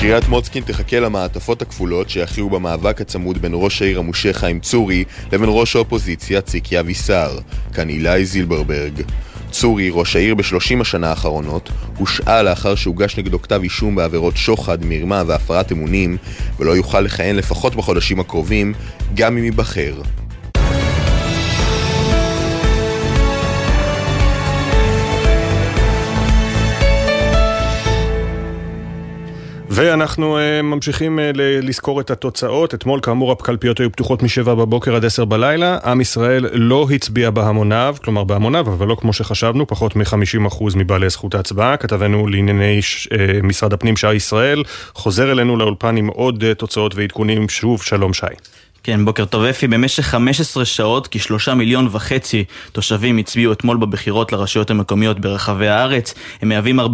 [0.00, 5.48] קריית מוצקין תחכה למעטפות הכפולות שיכריעו במאבק הצמוד בין ראש העיר המושך חיים צורי לבין
[5.52, 7.38] ראש האופוזיציה ציקי אבישר.
[7.74, 9.02] כאן אילי זילברברג.
[9.50, 15.22] צורי, ראש העיר בשלושים השנה האחרונות, הושעה לאחר שהוגש נגדו כתב אישום בעבירות שוחד, מרמה
[15.26, 16.16] והפרת אמונים,
[16.58, 18.74] ולא יוכל לכהן לפחות בחודשים הקרובים,
[19.14, 19.94] גם אם ייבחר.
[29.78, 32.74] ואנחנו uh, ממשיכים uh, לזכור את התוצאות.
[32.74, 35.78] אתמול כאמור הקלפיות היו פתוחות מ-7 בבוקר עד 10 בלילה.
[35.84, 41.34] עם ישראל לא הצביע בהמוניו, כלומר בהמוניו, אבל לא כמו שחשבנו, פחות מ-50% מבעלי זכות
[41.34, 41.76] ההצבעה.
[41.76, 44.62] כתבנו לענייני uh, משרד הפנים שי ישראל
[44.94, 47.48] חוזר אלינו לאולפן עם עוד uh, תוצאות ועדכונים.
[47.48, 48.26] שוב, שלום שי.
[48.88, 49.66] כן, בוקר טוב אפי.
[49.66, 56.14] במשך 15 שעות כשלושה מיליון וחצי תושבים הצביעו אתמול בבחירות לרשויות המקומיות ברחבי הארץ.
[56.42, 56.84] הם מהווים 49%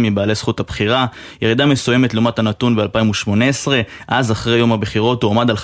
[0.00, 1.06] מבעלי זכות הבחירה,
[1.42, 3.68] ירידה מסוימת לעומת הנתון ב-2018.
[4.08, 5.60] אז אחרי יום הבחירות הוא עומד על 56%.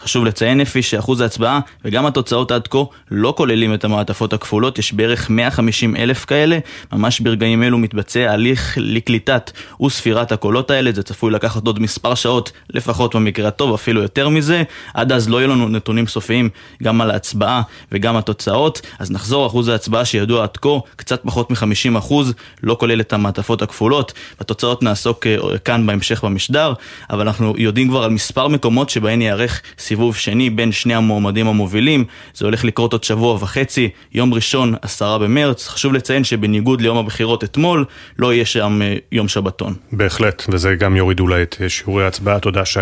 [0.00, 2.78] חשוב לציין אפי שאחוז ההצבעה וגם התוצאות עד כה
[3.10, 6.58] לא כוללים את המעטפות הכפולות, יש בערך 150 אלף כאלה.
[6.92, 9.50] ממש ברגעים אלו מתבצע הליך לקליטת
[9.82, 10.92] וספירת הקולות האלה.
[10.92, 13.75] זה צפוי לקחת עוד מספר שעות, לפחות במקרה הטוב.
[13.76, 14.62] אפילו יותר מזה.
[14.94, 16.48] עד אז לא יהיו לנו נתונים סופיים
[16.82, 17.62] גם על ההצבעה
[17.92, 18.80] וגם התוצאות.
[18.98, 23.62] אז נחזור, אחוז ההצבעה שידוע עד כה, קצת פחות מ-50 אחוז, לא כולל את המעטפות
[23.62, 24.12] הכפולות.
[24.40, 26.72] בתוצאות נעסוק אה, כאן בהמשך במשדר,
[27.10, 32.04] אבל אנחנו יודעים כבר על מספר מקומות שבהן ייערך סיבוב שני בין שני המועמדים המובילים.
[32.34, 35.68] זה הולך לקרות עוד שבוע וחצי, יום ראשון, עשרה במרץ.
[35.68, 37.84] חשוב לציין שבניגוד ליום הבחירות אתמול,
[38.18, 39.74] לא יהיה שם אה, יום שבתון.
[39.92, 42.40] בהחלט, וזה גם יוריד אולי את אה, שיעורי ההצבעה.
[42.40, 42.80] תודה שי.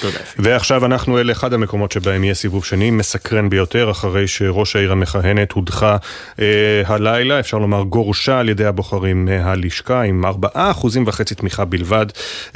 [0.00, 0.18] תודה.
[0.38, 5.52] ועכשיו אנחנו אל אחד המקומות שבהם יהיה סיבוב שני, מסקרן ביותר, אחרי שראש העיר המכהנת
[5.52, 5.96] הודחה
[6.40, 12.06] אה, הלילה, אפשר לומר גורשה על ידי הבוחרים מהלשכה, עם ארבעה אחוזים וחצי תמיכה בלבד.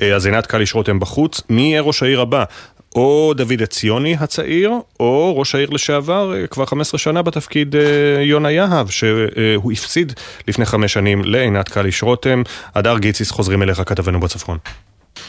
[0.02, 1.40] אה, אז עינת קליש רותם בחוץ.
[1.50, 2.44] מי יהיה ראש העיר הבא?
[2.94, 8.50] או דוד עציוני הצעיר, או ראש העיר לשעבר, אה, כבר 15 שנה בתפקיד אה, יונה
[8.50, 10.12] יהב, שהוא הפסיד
[10.48, 12.42] לפני חמש שנים לעינת קליש רותם.
[12.74, 14.58] הדר גיציס חוזרים אליך כתבנו בצפון.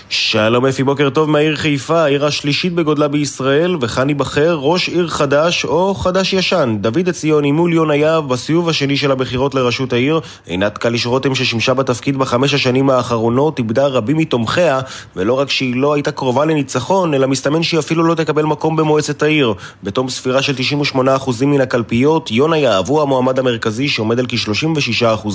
[0.09, 5.65] שלום אפי, בוקר טוב מהעיר חיפה, העיר השלישית בגודלה בישראל, וכאן ייבחר ראש עיר חדש
[5.65, 6.77] או חדש-ישן.
[6.81, 10.19] דוד עציוני מול יונה יהב בסיבוב השני של הבחירות לראשות העיר.
[10.45, 14.79] עינת קליש רותם ששימשה בתפקיד בחמש השנים האחרונות, איבדה רבים מתומכיה,
[15.15, 19.23] ולא רק שהיא לא הייתה קרובה לניצחון, אלא מסתמן שהיא אפילו לא תקבל מקום במועצת
[19.23, 19.53] העיר.
[19.83, 20.53] בתום ספירה של
[20.95, 20.99] 98%
[21.45, 25.29] מן הקלפיות, יונה יהב הוא המועמד המרכזי שעומד על כ-36%,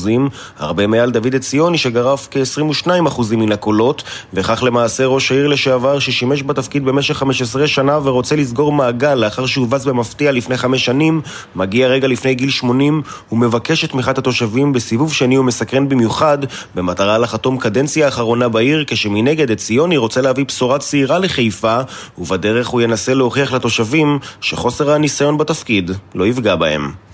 [0.58, 4.02] הרבה מעל דוד עציוני שגרף כ-22% מן הקולות,
[4.40, 9.84] וכך למעשה ראש העיר לשעבר ששימש בתפקיד במשך 15 שנה ורוצה לסגור מעגל לאחר שהובס
[9.84, 11.20] במפתיע לפני חמש שנים,
[11.54, 13.02] מגיע רגע לפני גיל 80
[13.32, 16.38] ומבקש את תמיכת התושבים בסיבוב שני ומסקרן במיוחד,
[16.74, 21.80] במטרה לחתום קדנציה האחרונה בעיר, כשמנגד את ציוני רוצה להביא בשורה צעירה לחיפה,
[22.18, 27.09] ובדרך הוא ינסה להוכיח לתושבים שחוסר הניסיון בתפקיד לא יפגע בהם.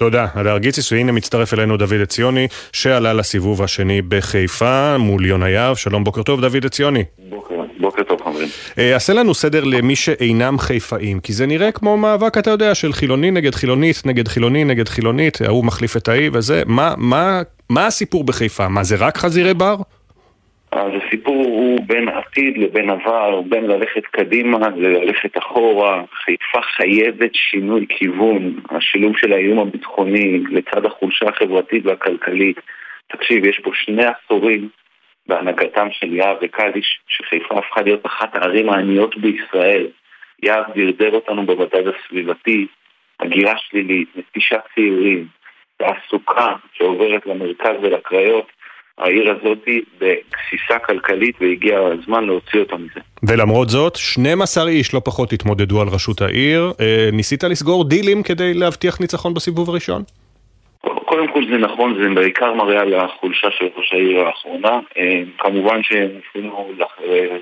[0.00, 5.76] תודה, הדר גיציס, והנה מצטרף אלינו דוד עציוני, שעלה לסיבוב השני בחיפה מול יונה יהב.
[5.76, 7.04] שלום, בוקר טוב, דוד עציוני.
[7.28, 8.48] בוקר, בוקר טוב, חברים.
[8.78, 12.92] אה, עשה לנו סדר למי שאינם חיפאים, כי זה נראה כמו מאבק, אתה יודע, של
[12.92, 16.62] חילוני נגד חילונית, נגד חילוני נגד חילונית, ההוא מחליף את ההיא וזה.
[16.66, 18.68] מה, מה, מה הסיפור בחיפה?
[18.68, 19.76] מה, זה רק חזירי בר?
[20.72, 26.02] אז הסיפור הוא בין עתיד לבין עבר, בין ללכת קדימה ללכת אחורה.
[26.24, 28.60] חיפה חייבת שינוי כיוון.
[28.70, 32.60] השילוב של האיום הביטחוני לצד החולשה החברתית והכלכלית.
[33.08, 34.68] תקשיב, יש פה שני עשורים
[35.26, 39.86] בהנהגתם של יהב וקליש, שחיפה הפכה להיות אחת הערים העניות בישראל.
[40.42, 42.66] יהב דרדר אותנו במדד הסביבתי,
[43.20, 45.26] הגירה שלילית, נטישת צעירים,
[45.76, 48.59] תעסוקה שעוברת למרכז ולקריות.
[49.00, 49.58] העיר הזאת
[49.98, 53.00] בגסיסה כלכלית והגיע הזמן להוציא אותה מזה.
[53.22, 56.72] ולמרות זאת, 12 איש לא פחות התמודדו על ראשות העיר.
[56.80, 60.02] אה, ניסית לסגור דילים כדי להבטיח ניצחון בסיבוב הראשון?
[61.04, 64.78] קודם כל זה נכון, זה בעיקר מראה על החולשה של ראש העיר האחרונה.
[64.98, 67.36] אה, כמובן שניסינו אה,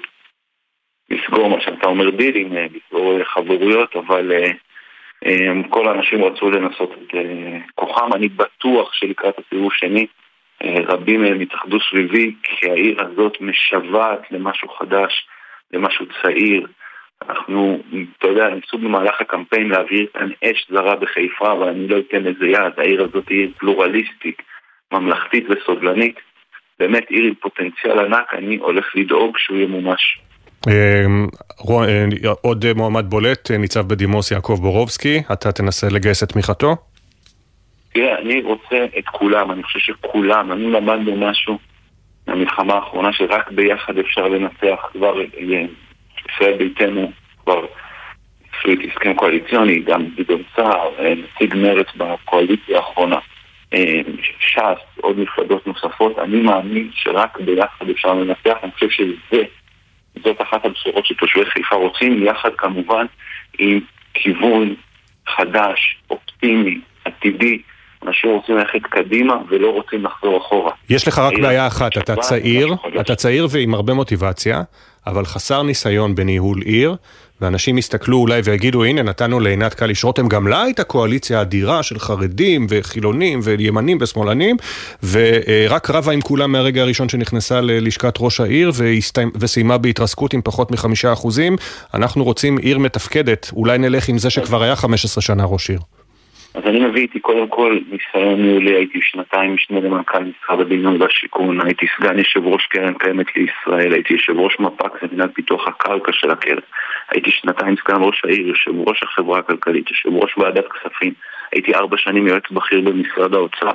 [1.11, 4.33] לסגור מה שאתה אומר דילים, לסגור חברויות, אבל
[5.71, 7.15] כל האנשים רצו לנסות את
[7.75, 8.13] כוחם.
[8.15, 10.07] אני בטוח שלקראת הסיבוב שני
[10.65, 15.27] רבים מהם התאחדו סביבי, כי העיר הזאת משוועת למשהו חדש,
[15.73, 16.67] למשהו צעיר.
[17.29, 17.83] אנחנו,
[18.19, 22.47] אתה יודע, ניסו במהלך הקמפיין להעביר כאן אש זרה בחיפה, אבל אני לא אתן לזה
[22.47, 22.73] יד.
[22.77, 24.43] העיר הזאת היא עיר פלורליסטית,
[24.93, 26.17] ממלכתית וסובלנית.
[26.79, 30.21] באמת עיר עם פוטנציאל ענק, אני הולך לדאוג שהוא ימומש.
[30.69, 31.05] אה,
[32.43, 36.77] עוד מועמד בולט, ניצב בדימוס יעקב בורובסקי, אתה תנסה לגייס את תמיכתו?
[37.99, 41.59] תראה, אני רוצה את כולם, אני חושב שכולם, אני למדנו משהו
[42.27, 45.21] מהמלחמה האחרונה שרק ביחד אפשר לנצח כבר
[46.29, 47.13] ישראל ביתנו
[47.45, 47.67] כבר
[48.51, 53.19] אפילו את הסכם קואליציוני, גם גדעון סער, נציג מרצ בקואליציה האחרונה,
[54.41, 59.43] ש"ס, עוד מפלגות נוספות, אני מאמין שרק ביחד אפשר לנצח, אני חושב שזה,
[60.25, 63.07] זאת אחת הבשורות שתושבי חיפה רוצים, יחד כמובן
[63.59, 63.81] עם
[64.15, 64.75] כיוון
[65.27, 67.63] חדש, אופטימי, עתידי.
[68.07, 70.73] אנשים רוצים ללכת קדימה ולא רוצים לחזור אחורה.
[70.91, 74.63] יש לך רק בעיה אחת, אתה צעיר, אתה צעיר ועם הרבה מוטיבציה,
[75.07, 76.97] אבל חסר ניסיון בניהול עיר,
[77.41, 81.99] ואנשים יסתכלו אולי ויגידו, הנה נתנו לעינת קליש רותם, גם לה הייתה קואליציה אדירה של
[81.99, 84.57] חרדים וחילונים וימנים ושמאלנים,
[85.11, 88.73] ורק רבה עם כולם מהרגע הראשון שנכנסה ללשכת ראש העיר
[89.41, 91.57] וסיימה בהתרסקות עם פחות מחמישה אחוזים.
[91.95, 95.81] אנחנו רוצים עיר מתפקדת, אולי נלך עם זה שכבר היה 15 שנה ראש עיר.
[96.55, 101.61] אז אני מביא איתי קודם כל ניסיון ניהולי, הייתי שנתיים משנה למנכ"ל משרד הבינוי והשיכון,
[101.67, 106.31] הייתי סגן יושב ראש קרן קיימת לישראל, הייתי יושב ראש מפ"ק ומינהל פיתוח הקרקע של
[106.31, 106.59] הקרן,
[107.11, 111.13] הייתי שנתיים סגן ראש העיר, יושב ראש החברה הכלכלית, יושב ראש ועדת כספים,
[111.53, 113.71] הייתי ארבע שנים יועץ בכיר במשרד האוצר,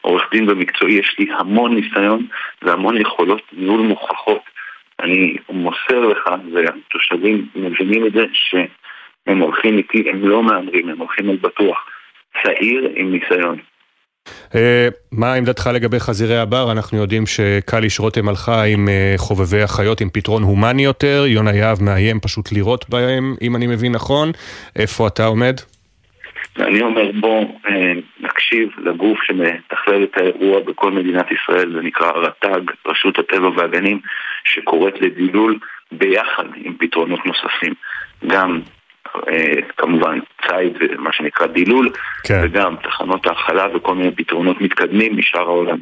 [0.00, 2.26] עורך דין במקצועי, יש לי המון ניסיון
[2.62, 4.42] והמון יכולות ניהול מוכחות.
[5.00, 11.30] אני מוסר לך, והתושבים מבינים את זה, שהם הולכים איתי, הם לא מהמרים, הם הולכים
[11.30, 11.86] על בטוח.
[12.42, 13.58] צעיר עם ניסיון.
[14.52, 14.56] Uh,
[15.12, 16.72] מה עמדתך לגבי חזירי הבר?
[16.72, 21.82] אנחנו יודעים שקליש רותם הלכה עם uh, חובבי החיות עם פתרון הומני יותר, יונה יהב
[21.82, 24.30] מאיים פשוט לירות בהם, אם אני מבין נכון.
[24.76, 25.54] איפה אתה עומד?
[26.58, 27.70] אני אומר בוא uh,
[28.20, 34.00] נקשיב לגוף שמתכלל את האירוע בכל מדינת ישראל, זה נקרא רט"ג, רשות הטבע והגנים,
[34.44, 35.58] שקוראת לדילול
[35.92, 37.74] ביחד עם פתרונות נוספים.
[38.26, 38.75] גם אה,
[39.76, 41.90] כמובן ציד ומה שנקרא דילול,
[42.24, 42.40] כן.
[42.44, 45.78] וגם תחנות האכלה וכל מיני פתרונות מתקדמים משאר העולם.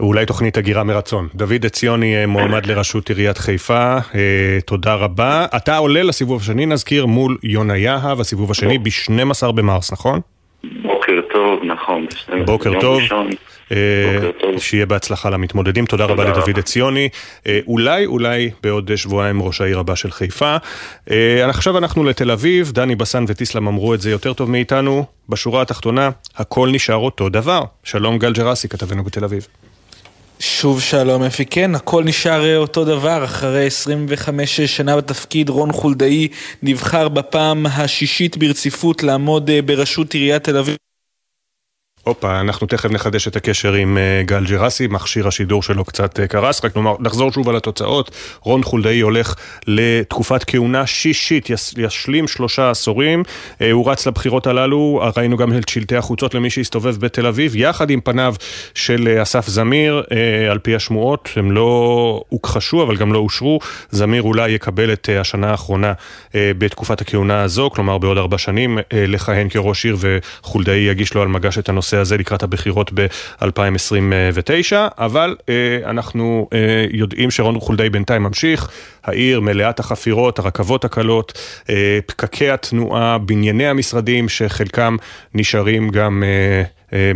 [0.00, 1.28] אולי תוכנית הגירה מרצון.
[1.34, 5.46] דוד עציוני אה, מועמד לראשות עיריית חיפה, אה, תודה רבה.
[5.56, 10.20] אתה עולה לסיבוב השני, נזכיר, מול יונה יהב, הסיבוב השני ב-12 במרס, נכון?
[10.82, 11.05] בוקר
[11.36, 12.06] טוב, נכון.
[12.44, 13.00] בוקר טוב.
[13.00, 13.30] ראשון.
[13.72, 13.78] אה,
[14.58, 15.86] שיהיה בהצלחה למתמודדים.
[15.86, 17.08] תודה רבה לדוד עציוני.
[17.46, 20.56] אה, אולי, אולי בעוד שבועיים ראש העיר הבא של חיפה.
[21.10, 25.04] אה, עכשיו אנחנו לתל אביב, דני בסן וטיסלם אמרו את זה יותר טוב מאיתנו.
[25.28, 27.62] בשורה התחתונה, הכל נשאר אותו דבר.
[27.84, 29.46] שלום גל ג'רסי, כתבנו בתל אביב.
[30.40, 33.24] שוב שלום אפי, כן, הכל נשאר אותו דבר.
[33.24, 36.28] אחרי 25 שנה בתפקיד, רון חולדאי
[36.62, 40.76] נבחר בפעם השישית ברציפות לעמוד בראשות עיריית תל אביב.
[42.06, 46.26] הופה, אנחנו תכף נחדש את הקשר עם uh, גל ג'רסי, מכשיר השידור שלו קצת uh,
[46.26, 48.10] קרס, רק נאמר, נחזור שוב על התוצאות.
[48.40, 49.34] רון חולדאי הולך
[49.66, 53.22] לתקופת כהונה שישית, ישלים שלושה עשורים.
[53.22, 57.90] Uh, הוא רץ לבחירות הללו, ראינו גם את שלטי החוצות למי שהסתובב בתל אביב, יחד
[57.90, 58.34] עם פניו
[58.74, 60.02] של אסף זמיר,
[60.50, 63.58] על פי השמועות, הם לא הוכחשו אבל גם לא אושרו.
[63.90, 65.92] זמיר אולי יקבל את השנה האחרונה
[66.34, 71.58] בתקופת הכהונה הזו, כלומר בעוד ארבע שנים, לכהן כראש עיר וחולדאי יגיש לו על מגש
[71.58, 75.54] את הנושא הזה לקראת הבחירות ב-2029, אבל אה,
[75.84, 78.68] אנחנו אה, יודעים שרון חולדאי בינתיים ממשיך,
[79.04, 81.32] העיר מלאת החפירות, הרכבות הקלות,
[81.70, 84.96] אה, פקקי התנועה, בנייני המשרדים שחלקם
[85.34, 86.22] נשארים גם...
[86.92, 87.12] אה,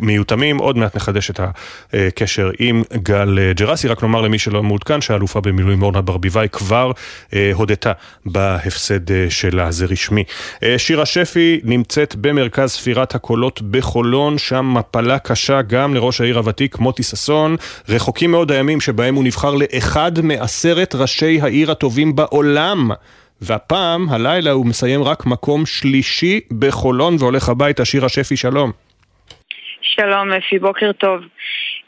[0.00, 1.40] מיותמים, עוד מעט נחדש את
[1.92, 6.92] הקשר עם גל ג'רסי, רק נאמר למי שלא מעודכן שהאלופה במילואים אורנה ברביבאי כבר
[7.34, 7.92] אה, הודתה
[8.26, 10.24] בהפסד אה, שלה, זה רשמי.
[10.76, 17.02] שירה שפי נמצאת במרכז ספירת הקולות בחולון, שם מפלה קשה גם לראש העיר הוותיק מוטי
[17.02, 17.56] ששון,
[17.88, 22.90] רחוקים מאוד הימים שבהם הוא נבחר לאחד מעשרת ראשי העיר הטובים בעולם.
[23.40, 27.84] והפעם, הלילה, הוא מסיים רק מקום שלישי בחולון והולך הביתה.
[27.84, 28.72] שירה שפי, שלום.
[29.82, 31.20] שלום אפי, בוקר טוב.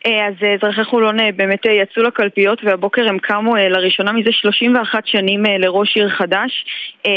[0.06, 5.06] אה, אז אה, אזרחי חולון אה, באמת יצאו לקלפיות והבוקר הם קמו לראשונה מזה 31
[5.06, 6.64] שנים לראש עיר חדש.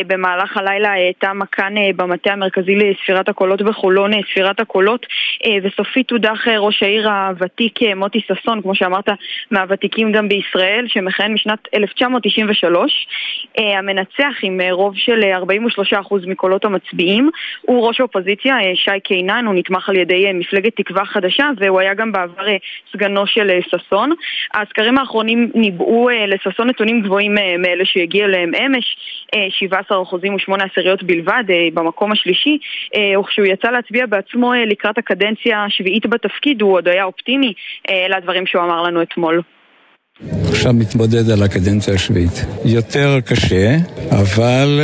[0.07, 5.05] במהלך הלילה הייתה מכאן במטה המרכזי לספירת הקולות בחולון, ספירת הקולות,
[5.63, 9.09] וסופית הודח ראש העיר הוותיק מוטי ששון, כמו שאמרת,
[9.51, 13.07] מהוותיקים גם בישראל, שמכהן משנת 1993.
[13.57, 15.19] המנצח עם רוב של
[16.01, 17.29] 43% מקולות המצביעים
[17.61, 22.11] הוא ראש האופוזיציה שי קינן, הוא נתמך על ידי מפלגת תקווה חדשה והוא היה גם
[22.11, 22.45] בעבר
[22.93, 24.11] סגנו של אה, ששון.
[24.53, 28.97] הסקרים האחרונים ניבאו אה, לששון נתונים גבוהים אה, מאלה שהגיע אליהם אמש,
[29.91, 31.43] 17% ו-8 עשיריות בלבד,
[31.73, 32.57] במקום השלישי,
[33.19, 37.53] וכשהוא יצא להצביע בעצמו לקראת הקדנציה השביעית בתפקיד, הוא עוד היה אופטימי,
[37.89, 39.41] אלה הדברים שהוא אמר לנו אתמול.
[40.49, 42.45] עכשיו מתמודד על הקדנציה השביעית.
[42.65, 43.75] יותר קשה,
[44.21, 44.79] אבל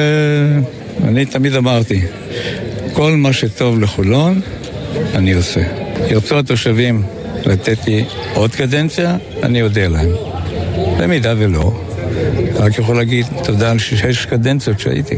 [1.07, 1.99] אני תמיד אמרתי,
[2.95, 4.33] כל מה שטוב לחולון,
[5.15, 5.61] אני עושה.
[6.11, 7.01] ירצו התושבים
[7.45, 10.09] לתת לי עוד קדנציה, אני אודה להם.
[10.99, 11.71] במידה ולא,
[12.55, 15.15] רק יכול להגיד תודה על שש קדנציות שהייתי.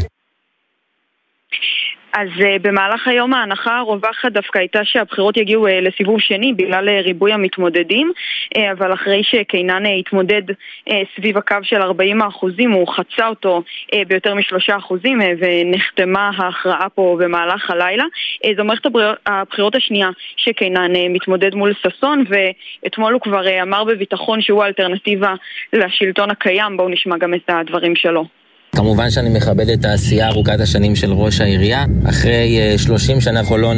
[2.17, 7.05] אז uh, במהלך היום ההנחה הרווחת דווקא הייתה שהבחירות יגיעו uh, לסיבוב שני בגלל uh,
[7.05, 8.11] ריבוי המתמודדים,
[8.55, 13.61] uh, אבל אחרי שקינן uh, התמודד uh, סביב הקו של 40 אחוזים, הוא חצה אותו
[13.91, 18.03] uh, ביותר משלושה אחוזים uh, ונחתמה ההכרעה פה במהלך הלילה.
[18.45, 18.85] Uh, זו מערכת
[19.25, 25.33] הבחירות השנייה שקינן uh, מתמודד מול ששון, ואתמול הוא כבר uh, אמר בביטחון שהוא האלטרנטיבה
[25.73, 26.77] לשלטון הקיים.
[26.77, 28.36] בואו נשמע גם את הדברים שלו.
[28.75, 31.85] כמובן שאני מכבד את העשייה ארוכת השנים של ראש העירייה.
[32.09, 33.77] אחרי 30 שנה חולון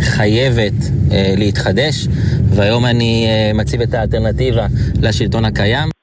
[0.00, 0.72] חייבת
[1.36, 2.08] להתחדש,
[2.50, 4.66] והיום אני מציב את האלטרנטיבה
[5.02, 5.99] לשלטון הקיים.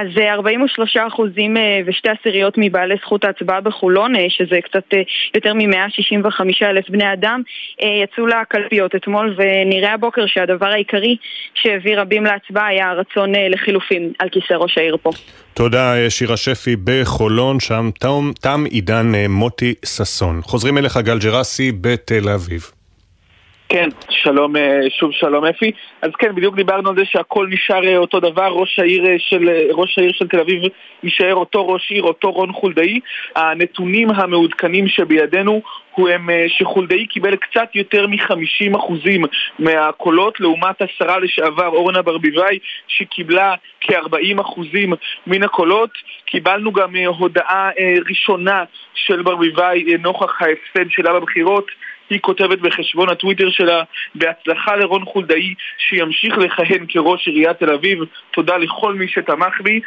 [0.00, 1.56] אז 43 אחוזים
[1.86, 4.84] ושתי עשיריות מבעלי זכות ההצבעה בחולון, שזה קצת
[5.34, 7.42] יותר מ-165 אלף בני אדם,
[8.04, 11.16] יצאו לקלפיות אתמול, ונראה הבוקר שהדבר העיקרי
[11.54, 15.10] שהביא רבים להצבעה היה הרצון לחילופים על כיסא ראש העיר פה.
[15.54, 17.90] תודה שירה שפי בחולון, שם
[18.40, 20.40] תם עידן מוטי ששון.
[20.42, 22.77] חוזרים אליך גל ג'רסי בתל אביב.
[23.68, 24.52] כן, שלום,
[24.88, 25.72] שוב שלום אפי.
[26.02, 30.12] אז כן, בדיוק דיברנו על זה שהכל נשאר אותו דבר, ראש העיר של, ראש העיר
[30.12, 30.62] של תל אביב
[31.02, 33.00] יישאר אותו ראש עיר, אותו רון חולדאי.
[33.36, 35.62] הנתונים המעודכנים שבידינו
[35.94, 38.92] הוא הם שחולדאי קיבל קצת יותר מ-50%
[39.58, 42.58] מהקולות לעומת השרה לשעבר אורנה ברביבאי
[42.88, 44.60] שקיבלה כ-40%
[45.26, 45.90] מן הקולות.
[46.24, 47.70] קיבלנו גם הודעה
[48.08, 48.64] ראשונה
[48.94, 51.66] של ברביבאי נוכח ההפסד שלה בבחירות.
[52.10, 53.82] היא כותבת בחשבון הטוויטר שלה
[54.14, 57.98] בהצלחה לרון חולדאי שימשיך לכהן כראש עיריית תל אביב.
[58.30, 59.80] תודה לכל מי שתמך בי.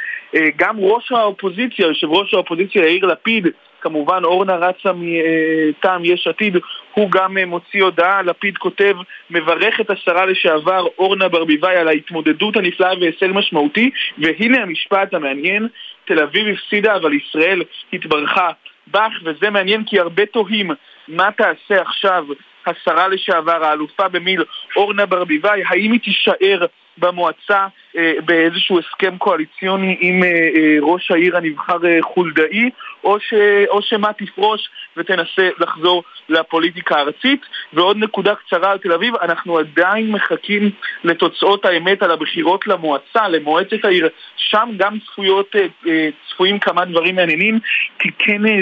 [0.55, 3.47] גם ראש האופוזיציה, יושב ראש האופוזיציה יאיר לפיד
[3.81, 6.57] כמובן אורנה רצה מטעם יש עתיד
[6.93, 8.95] הוא גם מוציא הודעה, לפיד כותב
[9.29, 13.89] מברך את השרה לשעבר אורנה ברביבאי על ההתמודדות הנפלאה והישג משמעותי.
[14.17, 15.67] והנה המשפט המעניין
[16.05, 17.61] תל אביב הפסידה אבל ישראל
[17.93, 18.49] התברכה
[18.87, 20.71] בך וזה מעניין כי הרבה תוהים
[21.11, 22.25] מה תעשה עכשיו
[22.65, 24.43] השרה לשעבר, האלופה במיל
[24.75, 26.65] אורנה ברביבאי, האם היא תישאר
[26.97, 27.67] במועצה
[27.97, 32.69] אה, באיזשהו הסכם קואליציוני עם אה, אה, ראש העיר הנבחר אה, חולדאי,
[33.03, 33.33] או, ש,
[33.69, 37.41] או שמה תפרוש ותנסה לחזור לפוליטיקה הארצית.
[37.73, 40.69] ועוד נקודה קצרה על תל אביב, אנחנו עדיין מחכים
[41.03, 44.09] לתוצאות האמת על הבחירות למועצה, למועצת העיר.
[44.37, 47.59] שם גם צפויות, אה, אה, צפויים כמה דברים מעניינים,
[47.99, 48.53] כי כן אה,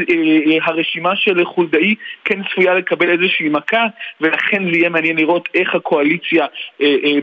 [0.64, 1.96] הרשימה של חולדאי
[2.26, 3.86] כן צפויה לקבל איזושהי מכה,
[4.22, 6.46] ולכן זה יהיה מעניין לראות איך הקואליציה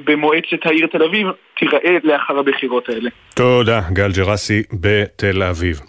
[0.04, 1.26] במועצת העיר תל אביב
[1.58, 3.10] תיראה לאחר הבחירות האלה.
[3.34, 5.80] תודה, גל ג'רסי בתל אביב.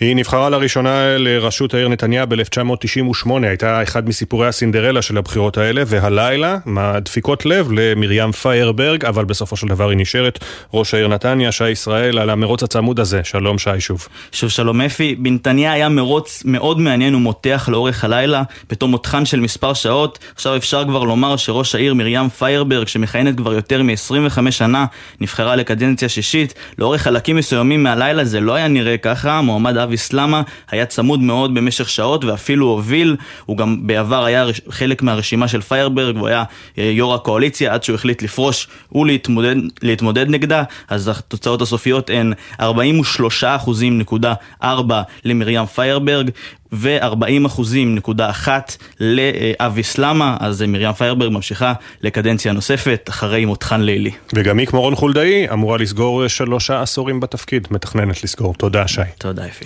[0.00, 6.56] היא נבחרה לראשונה לראשות העיר נתניה ב-1998, הייתה אחד מסיפורי הסינדרלה של הבחירות האלה, והלילה,
[6.98, 10.44] דפיקות לב למרים פיירברג, אבל בסופו של דבר היא נשארת
[10.74, 13.20] ראש העיר נתניה, שי ישראל, על המרוץ הצמוד הזה.
[13.24, 14.08] שלום שי שוב.
[14.32, 15.14] שוב שלום אפי.
[15.14, 20.18] בנתניה היה מרוץ מאוד מעניין ומותח לאורך הלילה, בתום מותחן של מספר שעות.
[20.34, 24.86] עכשיו אפשר כבר לומר שראש העיר מרים פיירברג, שמכהנת כבר יותר מ-25 שנה,
[25.20, 26.54] נבחרה לקדנציה שישית.
[26.78, 31.54] לאורך חלקים מסוימים מהלילה זה לא היה נראה ככה, מועמד אבי סלמה היה צמוד מאוד
[31.54, 33.16] במשך שעות ואפילו הוביל,
[33.46, 36.44] הוא גם בעבר היה חלק מהרשימה של פיירברג, הוא היה
[36.76, 44.66] יו"ר הקואליציה עד שהוא החליט לפרוש ולהתמודד נגדה, אז התוצאות הסופיות הן 43.4
[45.24, 46.30] למרים פיירברג
[46.72, 51.72] ו-40 אחוזים נקודה אחת לאבי סלמה, אז מרים פיירברג ממשיכה
[52.02, 54.10] לקדנציה נוספת אחרי מותחן לילי.
[54.34, 58.54] וגם היא כמו רון חולדאי אמורה לסגור שלושה עשורים בתפקיד, מתכננת לסגור.
[58.54, 59.00] תודה שי.
[59.18, 59.64] תודה אפי.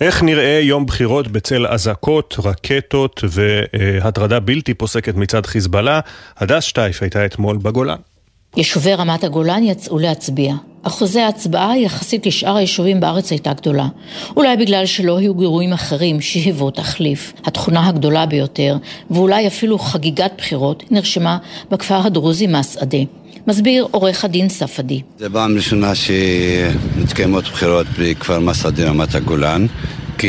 [0.00, 6.00] איך נראה יום בחירות בצל אזעקות, רקטות והטרדה בלתי פוסקת מצד חיזבאללה?
[6.38, 7.96] הדס שטייף הייתה אתמול בגולן.
[8.56, 10.54] יישובי רמת הגולן יצאו להצביע.
[10.82, 13.88] אחוזי ההצבעה יחסית לשאר היישובים בארץ הייתה גדולה.
[14.36, 17.32] אולי בגלל שלא היו גירויים אחרים שהיוו תחליף.
[17.44, 18.76] התכונה הגדולה ביותר,
[19.10, 21.38] ואולי אפילו חגיגת בחירות, נרשמה
[21.70, 22.98] בכפר הדרוזי מסעדה.
[23.46, 25.00] מסביר עורך הדין ספדי.
[25.18, 29.66] זה פעם ראשונה שמתקיימות בחירות בכפר מסעדה רמת הגולן,
[30.18, 30.28] כי...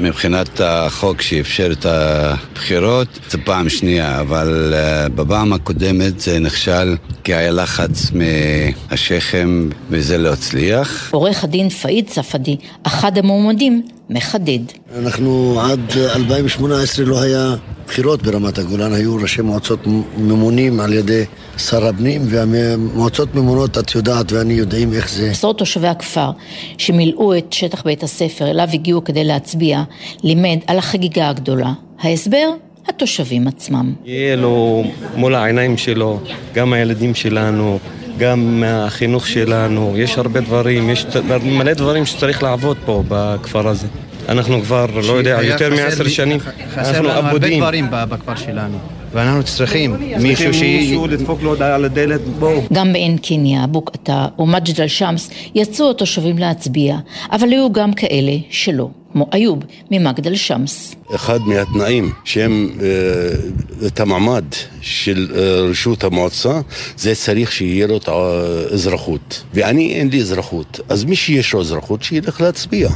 [0.00, 7.34] מבחינת החוק שאפשר את הבחירות, זו פעם שנייה, אבל uh, בפעם הקודמת זה נכשל כי
[7.34, 11.10] היה לחץ מהשכם וזה לא הצליח.
[11.12, 14.58] עורך הדין פאיד ספדי, אחד המועמדים, מחדד.
[14.98, 17.54] אנחנו עד 2018 לא היה
[17.86, 19.86] בחירות ברמת הגולן, היו ראשי מועצות
[20.18, 21.24] ממונים על ידי
[21.58, 25.30] שר הפנים, והמועצות ממונות, את יודעת ואני יודעים איך זה.
[25.30, 26.30] עשרות תושבי הכפר
[26.78, 29.82] שמילאו את שטח בית הספר אליו הגיעו כדי להצביע,
[30.22, 31.72] לימד על החגיגה הגדולה.
[32.00, 32.48] ההסבר?
[32.88, 33.94] התושבים עצמם.
[34.04, 34.84] יהיה לו
[35.16, 36.20] מול העיניים שלו,
[36.54, 37.78] גם הילדים שלנו,
[38.18, 41.06] גם מהחינוך שלנו, יש הרבה דברים, יש
[41.42, 43.86] מלא דברים שצריך לעבוד פה בכפר הזה.
[44.28, 46.84] אנחנו כבר, לא יודע, יותר מעשר שנים, אנחנו אבודים.
[46.84, 48.78] חסר לנו הרבה דברים בכפר שלנו.
[49.12, 50.62] ואנחנו צריכים מישהו ש...
[50.62, 52.62] מישהו לדפוק לו על הדלת, בואו.
[52.72, 56.96] גם בעין קניה, בוקעתה ומג'ד אל-שמס יצאו התושבים להצביע,
[57.32, 58.88] אבל היו גם כאלה שלא.
[59.12, 59.58] כמו איוב
[59.90, 60.94] ממגד אל-שמס.
[61.14, 64.44] אחד מהתנאים שהם אה, את המעמד
[64.80, 66.60] של אה, רשות המועצה
[66.96, 72.02] זה צריך שיהיה לו את האזרחות ואני אין לי אזרחות אז מי שיש לו אזרחות
[72.02, 72.88] שילך להצביע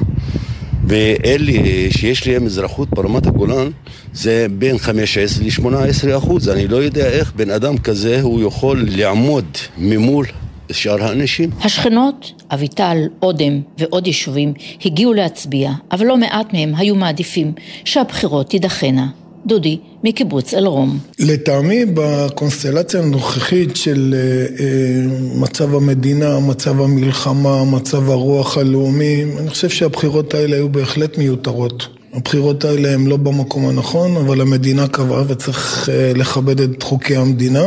[0.91, 1.53] ואלה
[1.91, 3.71] שיש להם אזרחות ברמת הגולן
[4.13, 6.49] זה בין 15 ל-18 אחוז.
[6.49, 9.45] אני לא יודע איך בן אדם כזה הוא יכול לעמוד
[9.79, 10.27] ממול
[10.73, 11.51] שאר האנשים.
[11.61, 14.53] השכנות, אביטל, אודם ועוד יישובים
[14.85, 17.53] הגיעו להצביע, אבל לא מעט מהם היו מעדיפים
[17.85, 19.07] שהבחירות תידחנה.
[19.47, 20.99] דודי מקיבוץ אלרום.
[21.19, 29.69] לטעמי בקונסטלציה הנוכחית של אה, אה, מצב המדינה, מצב המלחמה, מצב הרוח הלאומי, אני חושב
[29.69, 31.89] שהבחירות האלה היו בהחלט מיותרות.
[32.13, 37.65] הבחירות האלה הן לא במקום הנכון, אבל המדינה קבעה וצריך אה, לכבד את חוקי המדינה.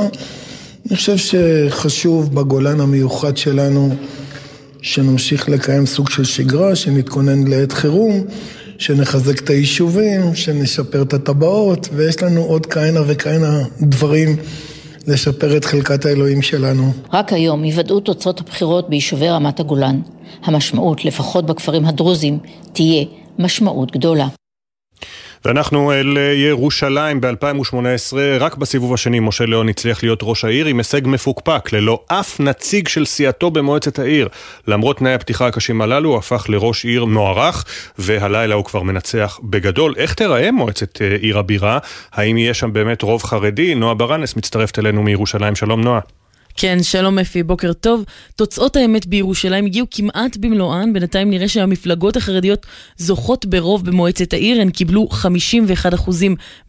[0.89, 3.95] אני חושב שחשוב בגולן המיוחד שלנו
[4.81, 8.23] שנמשיך לקיים סוג של שגרה, שנתכונן לעת חירום.
[8.84, 14.35] שנחזק את היישובים, שנשפר את הטבעות, ויש לנו עוד כהנה וכהנה דברים
[15.07, 16.91] לשפר את חלקת האלוהים שלנו.
[17.14, 20.01] רק היום יוודאו תוצאות הבחירות ביישובי רמת הגולן.
[20.43, 22.39] המשמעות, לפחות בכפרים הדרוזים,
[22.73, 23.05] תהיה
[23.39, 24.27] משמעות גדולה.
[25.45, 31.01] ואנחנו אל ירושלים ב-2018, רק בסיבוב השני משה ליאון הצליח להיות ראש העיר עם הישג
[31.07, 34.29] מפוקפק, ללא אף נציג של סיעתו במועצת העיר.
[34.67, 37.65] למרות תנאי הפתיחה הקשים הללו, הוא הפך לראש עיר מוערך,
[37.97, 39.93] והלילה הוא כבר מנצח בגדול.
[39.97, 41.79] איך תיראה מועצת אה, עיר הבירה?
[42.13, 43.75] האם יהיה שם באמת רוב חרדי?
[43.75, 45.55] נועה ברנס מצטרפת אלינו מירושלים.
[45.55, 45.99] שלום נועה.
[46.55, 48.03] כן, שלום אפי, בוקר טוב.
[48.35, 52.65] תוצאות האמת בירושלים הגיעו כמעט במלואן, בינתיים נראה שהמפלגות החרדיות
[52.97, 56.09] זוכות ברוב במועצת העיר, הן קיבלו 51%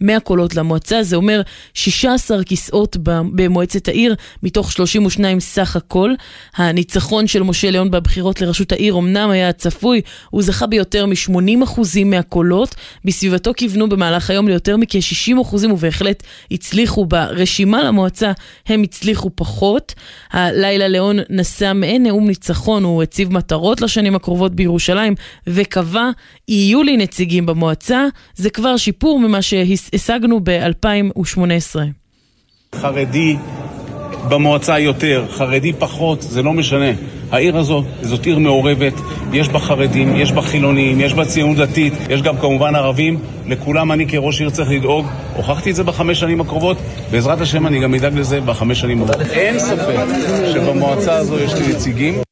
[0.01, 1.43] מהקולות למועצה, זה אומר
[1.74, 2.97] 16 כיסאות
[3.35, 6.11] במועצת העיר, מתוך 32 סך הכל.
[6.56, 10.01] הניצחון של משה ליאון בבחירות לראשות העיר אמנם היה צפוי,
[10.31, 12.74] הוא זכה ביותר מ-80% מהקולות,
[13.05, 18.32] בסביבתו כיוונו במהלך היום ליותר מכ-60% ובהחלט הצליחו ברשימה למועצה,
[18.66, 19.73] הם הצליחו פחות.
[19.74, 19.94] הבחירות.
[20.32, 25.14] הלילה ליאון נשא מעין נאום ניצחון, הוא הציב מטרות לשנים הקרובות בירושלים
[25.46, 26.10] וקבע,
[26.48, 31.76] יהיו לי נציגים במועצה, זה כבר שיפור ממה שהשגנו ב-2018.
[32.74, 33.36] חרדי
[34.28, 36.90] במועצה יותר, חרדי פחות, זה לא משנה.
[37.32, 38.92] העיר הזאת, זאת עיר מעורבת,
[39.32, 43.92] יש בה חרדים, יש בה חילונים, יש בה ציונות דתית, יש גם כמובן ערבים, לכולם
[43.92, 45.06] אני כראש עיר צריך לדאוג.
[45.36, 46.76] הוכחתי את זה בחמש שנים הקרובות,
[47.10, 49.20] בעזרת השם אני גם אדאג לזה בחמש שנים הבאות.
[49.20, 49.96] אין ספק
[50.52, 52.23] שבמועצה הזו יש לי נציגים.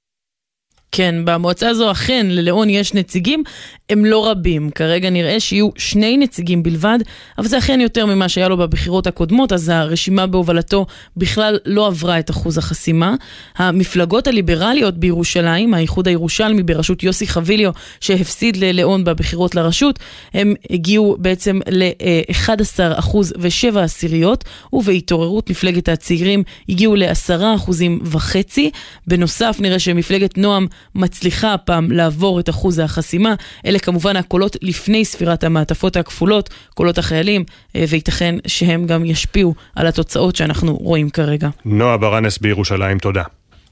[0.94, 3.42] כן, במועצה הזו אכן ללאון יש נציגים,
[3.90, 4.70] הם לא רבים.
[4.70, 6.98] כרגע נראה שיהיו שני נציגים בלבד,
[7.38, 10.86] אבל זה אכן יותר ממה שהיה לו בבחירות הקודמות, אז הרשימה בהובלתו
[11.16, 13.14] בכלל לא עברה את אחוז החסימה.
[13.56, 17.70] המפלגות הליברליות בירושלים, האיחוד הירושלמי בראשות יוסי חביליו,
[18.00, 19.98] שהפסיד ללאון בבחירות לרשות,
[20.34, 28.70] הם הגיעו בעצם ל-11 אחוז ו-7 עשיריות, ובהתעוררות מפלגת הצעירים הגיעו ל-10 אחוזים וחצי.
[29.06, 33.34] בנוסף, נראה שמפלגת נועם מצליחה הפעם לעבור את אחוז החסימה.
[33.66, 37.44] אלה כמובן הקולות לפני ספירת המעטפות הכפולות, קולות החיילים,
[37.76, 41.48] אה, וייתכן שהם גם ישפיעו על התוצאות שאנחנו רואים כרגע.
[41.64, 43.22] נועה ברנס בירושלים, תודה.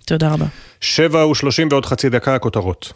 [0.07, 0.47] תודה רבה.
[0.81, 2.93] שבע ושלושים ועוד חצי דקה הכותרות.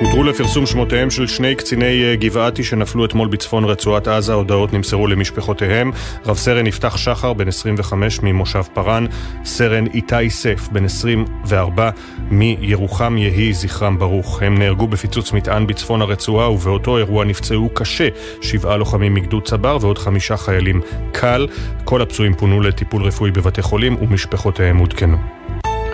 [0.00, 5.06] הותרו לפרסום שמותיהם של שני קציני אה, גבעתי שנפלו אתמול בצפון רצועת עזה, הודעות נמסרו
[5.06, 5.90] למשפחותיהם.
[6.26, 9.06] רב סרן יפתח שחר, בן 25 ממושב פארן,
[9.44, 11.90] סרן איתי סף, בן 24
[12.30, 14.42] מירוחם יהי זכרם ברוך.
[14.42, 18.08] הם נהרגו בפיצוץ מטען בצפון הרצועה ובאותו אירוע נפצעו קשה
[18.40, 20.80] שבעה לוחמים מגדוד צבר ועוד חמישה חיילים
[21.12, 21.46] קל.
[21.84, 25.16] כל הפצועים פונו לטיפול רפואי בבתי חולים ומשפחותיהם עודכנו.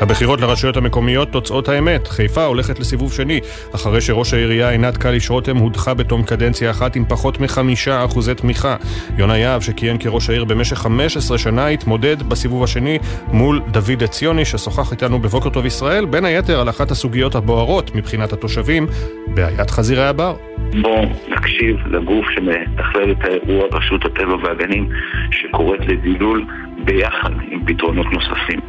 [0.00, 2.08] הבחירות לרשויות המקומיות, תוצאות האמת.
[2.08, 3.40] חיפה הולכת לסיבוב שני,
[3.74, 8.76] אחרי שראש העירייה עינת קליש רותם הודחה בתום קדנציה אחת עם פחות מחמישה אחוזי תמיכה.
[9.18, 12.98] יונה יהב, שכיהן כראש העיר במשך 15 שנה, התמודד בסיבוב השני
[13.32, 18.32] מול דוד עציוני, ששוחח איתנו בבוקר טוב ישראל, בין היתר על אחת הסוגיות הבוערות מבחינת
[18.32, 18.86] התושבים,
[19.34, 20.34] בעיית חזירי הבר.
[20.82, 24.88] בואו נקשיב לגוף שמתכלל את האירוע, רשות הטבע והגנים,
[25.30, 26.44] שקוראת לדילול
[26.84, 28.60] ביחד עם פתרונות נוספים.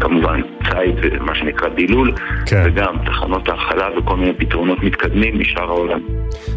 [0.00, 2.12] כמובן ציד ומה שנקרא דילול,
[2.46, 2.62] כן.
[2.66, 6.00] וגם תחנות האכלה וכל מיני פתרונות מתקדמים משאר העולם.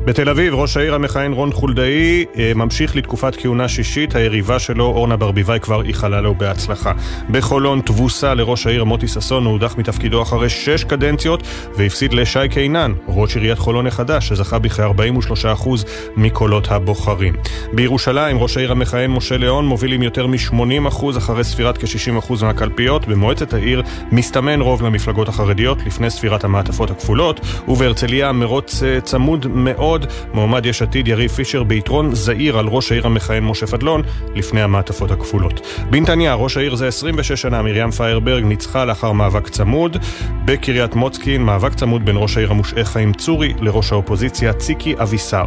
[0.06, 5.18] בתל אביב, ראש העיר המכהן רון חולדאי אה, ממשיך לתקופת כהונה שישית, היריבה שלו, אורנה
[5.18, 6.92] ברביבאי, כבר איחלה לו בהצלחה.
[7.30, 11.44] בחולון, תבוסה לראש העיר מוטי ששון, הוא הודח מתפקידו אחרי שש קדנציות,
[11.78, 15.70] והפסיד לשי קינן, ראש עיריית חולון החדש, שזכה בכ-43%
[16.18, 17.34] מקולות הבוחרים.
[17.74, 23.08] בירושלים, ראש העיר המכהן משה ליאון מוביל עם יותר מ-80% אחרי ספירת כ-60% מהקלפיות.
[23.34, 30.06] במועצת העיר מסתמן רוב למפלגות החרדיות לפני ספירת המעטפות הכפולות, ובהרצליה מרוץ אה, צמוד מאוד,
[30.34, 34.02] מועמד יש עתיד יריב פישר ביתרון זעיר על ראש העיר המכהן משה פדלון
[34.36, 35.62] לפני המעטפות הכפולות.
[35.90, 39.98] בנתניה, ראש העיר זה 26 שנה, מרים פיירברג ניצחה לאחר מאבק צמוד.
[40.46, 45.46] בקריית מוצקין, מאבק צמוד בין ראש העיר המושעה חיים צורי לראש האופוזיציה ציקי אבישר.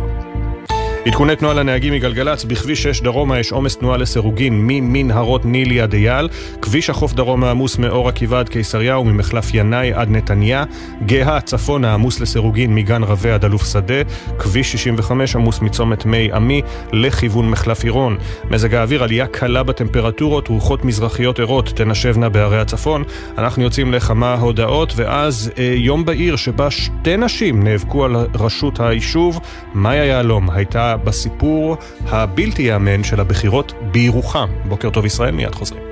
[1.06, 6.28] עדכוני תנועה לנהגים מגלגלצ, בכביש 6 דרומה יש עומס תנועה לסירוגין ממנהרות נילי עד אייל,
[6.62, 10.64] כביש החוף דרומה עמוס מאור עקיבא עד קיסריה וממחלף ינאי עד נתניה,
[11.06, 13.94] גאה צפונה עמוס לסירוגין מגן רבה עד אלוף שדה,
[14.38, 16.62] כביש 65 עמוס מצומת מי עמי
[16.92, 18.16] לכיוון מחלף עירון.
[18.50, 23.04] מזג האוויר עלייה קלה בטמפרטורות, רוחות מזרחיות ערות תנשבנה בערי הצפון.
[23.38, 29.40] אנחנו יוצאים לכמה הודעות ואז אה, יום בעיר שבה שתי נשים נאבקו על ראשות היישוב,
[29.74, 34.48] מאיה יהלום הייתה בסיפור הבלתי ייאמן של הבחירות בירוחם.
[34.68, 35.85] בוקר טוב ישראל, מיד חוזרים.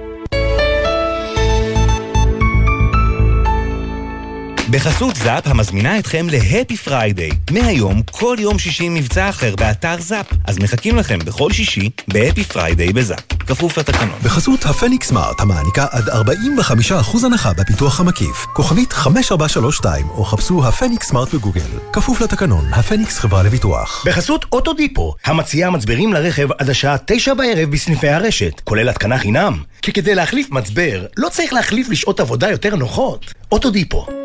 [4.71, 7.31] בחסות זאפ המזמינה אתכם ל Happy Friday.
[7.51, 10.27] מהיום, כל יום שישי מבצע אחר באתר זאפ.
[10.45, 13.21] אז מחכים לכם בכל שישי ב Happy Friday בזאפ.
[13.47, 14.19] כפוף לתקנון.
[14.23, 18.47] בחסות הפניקס Smart המעניקה עד 45% הנחה בביטוח המקיף.
[18.53, 21.61] כוכבית 5432 או חפשו הפניקס Smart בגוגל.
[21.93, 24.05] כפוף לתקנון, הפניקס חברה לביטוח.
[24.07, 29.63] בחסות אוטודיפו, המציעה מצברים לרכב עד השעה 9 בערב בסניפי הרשת, כולל התקנה חינם.
[29.83, 33.35] כי כדי להחליף מצבר, לא צריך להחליף לשעות עבודה יותר נוחות.
[33.53, 34.24] אוטודיפו.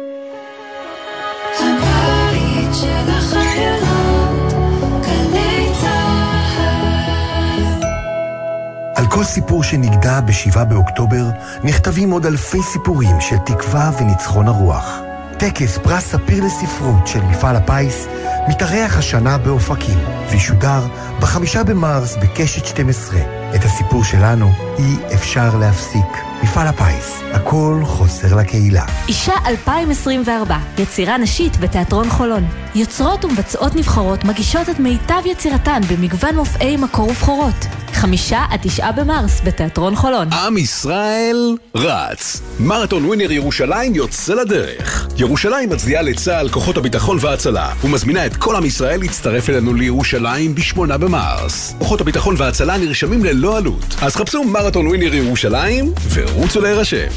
[9.20, 11.26] כל סיפור שנגדע ב-7 באוקטובר,
[11.64, 15.00] נכתבים עוד אלפי סיפורים של תקווה וניצחון הרוח.
[15.38, 18.08] טקס פרס ספיר לספרות של מפעל הפיס
[18.48, 20.00] מתארח השנה באופקים,
[20.32, 20.82] וישודר
[21.20, 23.20] בחמישה במרס בקשת 12.
[23.56, 26.29] את הסיפור שלנו אי אפשר להפסיק.
[26.44, 28.86] מפעל הפיס, הכל חוזר לקהילה.
[29.08, 32.44] אישה 2024, יצירה נשית בתיאטרון חולון.
[32.76, 37.79] יוצרות ומבצעות נבחרות מגישות את מיטב יצירתן במגוון מופעי מקור ובכורות.
[37.94, 40.34] חמישה עד תשעה במרס בתיאטרון חולון.
[40.34, 42.42] עם ישראל רץ.
[42.60, 45.08] מרתון ווינר ירושלים יוצא לדרך.
[45.18, 50.98] ירושלים מצדיעה לצה"ל, כוחות הביטחון וההצלה, ומזמינה את כל עם ישראל להצטרף אלינו לירושלים בשמונה
[50.98, 51.74] במרס.
[51.80, 53.96] כוחות הביטחון וההצלה נרשמים ללא עלות.
[54.02, 57.08] אז חפשו מרתון ווינר ירושלים ורוצו להירשם.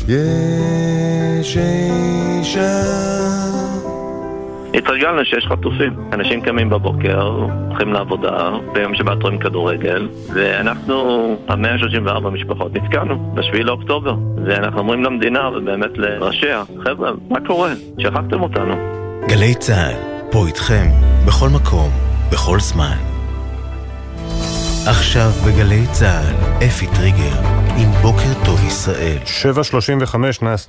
[1.41, 2.83] יש אישה
[4.75, 5.93] התרגלנו שיש חטופים.
[6.13, 7.23] אנשים קמים בבוקר,
[7.69, 14.15] הולכים לעבודה, ביום שבת רואים כדורגל, ואנחנו, המאה ה-34 משפחות, נתקענו ב-7 לאוקטובר.
[14.47, 17.73] ואנחנו אומרים למדינה, ובאמת לראשיה, חבר'ה, מה קורה?
[17.99, 18.75] שכחתם אותנו.
[19.29, 19.97] גלי צה"ל,
[20.31, 20.87] פה איתכם,
[21.27, 21.91] בכל מקום,
[22.33, 23.12] בכל זמן.
[24.87, 27.41] עכשיו בגלי צה"ל, אפי טריגר,
[27.77, 29.19] עם בוקר טוב ישראל.
[30.05, 30.17] 7.35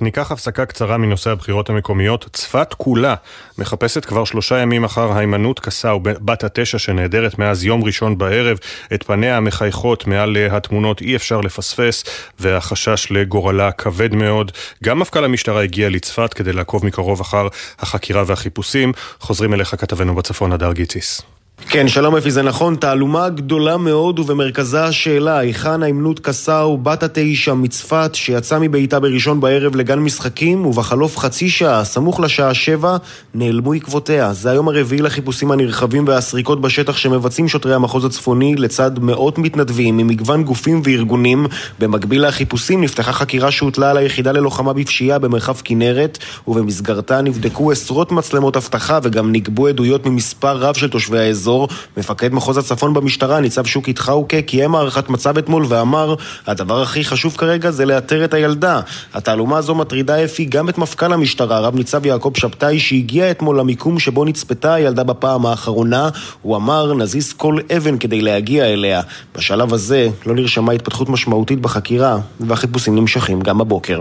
[0.00, 2.28] ניקח הפסקה קצרה מנושא הבחירות המקומיות.
[2.32, 3.14] צפת כולה
[3.58, 8.58] מחפשת כבר שלושה ימים אחר היימנוט קסאו, בת התשע שנעדרת מאז יום ראשון בערב.
[8.94, 12.04] את פניה המחייכות מעל התמונות אי אפשר לפספס,
[12.38, 14.52] והחשש לגורלה כבד מאוד.
[14.84, 18.92] גם מפכ"ל המשטרה הגיע לצפת כדי לעקוב מקרוב אחר החקירה והחיפושים.
[19.20, 21.33] חוזרים אליך כתבנו בצפון, הדר גיציס.
[21.68, 27.54] כן, שלום אפי, זה נכון, תעלומה גדולה מאוד ובמרכזה השאלה, היכן ההמנות קסאו, בת התשע
[27.54, 32.96] מצפת, שיצאה מביתה בראשון בערב לגן משחקים, ובחלוף חצי שעה, סמוך לשעה שבע,
[33.34, 34.32] נעלמו עקבותיה.
[34.32, 40.44] זה היום הרביעי לחיפושים הנרחבים והסריקות בשטח שמבצעים שוטרי המחוז הצפוני, לצד מאות מתנדבים ממגוון
[40.44, 41.46] גופים וארגונים.
[41.78, 46.18] במקביל לחיפושים נפתחה חקירה שהוטלה על היחידה ללוחמה בפשיעה במרחב כנרת,
[46.48, 51.53] ובמסגרתה נבדקו עשרות מצלמות אבטחה וגם נגבו עדויות ממספר רב של תושבי האזור.
[51.54, 56.14] האזור, מפקד מחוז הצפון במשטרה, ניצב שוקי טחאוקה, קיים הערכת מצב אתמול ואמר,
[56.46, 58.80] הדבר הכי חשוב כרגע זה לאתר את הילדה.
[59.14, 63.98] התעלומה הזו מטרידה אפי גם את מפכ"ל המשטרה, רב ניצב יעקב שבתאי, שהגיע אתמול למיקום
[63.98, 66.08] שבו נצפתה הילדה בפעם האחרונה.
[66.42, 69.00] הוא אמר, נזיז כל אבן כדי להגיע אליה.
[69.34, 74.00] בשלב הזה לא נרשמה התפתחות משמעותית בחקירה, והחיפושים נמשכים גם בבוקר.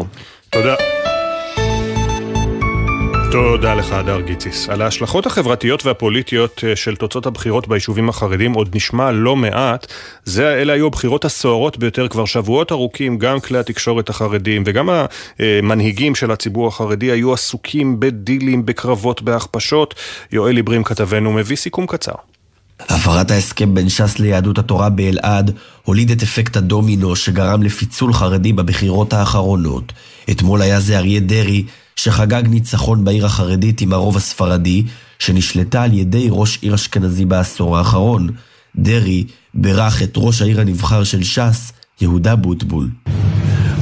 [0.50, 1.13] תודה.
[3.34, 4.70] תודה לך, הדר גיציס.
[4.70, 9.88] על ההשלכות החברתיות והפוליטיות אה, של תוצאות הבחירות ביישובים החרדים עוד נשמע לא מעט.
[10.26, 14.90] זה, אלה היו הבחירות הסוערות ביותר כבר שבועות ארוכים, גם כלי התקשורת החרדים וגם
[15.40, 19.96] המנהיגים של הציבור החרדי היו עסוקים בדילים, בקרבות, בהכפשות.
[20.32, 22.16] יואל עיברים כתבנו מביא סיכום קצר.
[22.80, 25.52] הפרת ההסכם בין ש"ס ליהדות התורה באלעד
[25.84, 29.94] הוליד את אפקט הדומינו שגרם לפיצול חרדי בבחירות האחרונות.
[30.32, 31.64] אתמול היה זה אריה דרעי
[31.96, 34.84] שחגג ניצחון בעיר החרדית עם הרוב הספרדי,
[35.20, 38.30] שנשלטה על ידי ראש עיר אשכנזי בעשור האחרון.
[38.76, 42.90] דרעי בירך את ראש העיר הנבחר של ש"ס, יהודה בוטבול.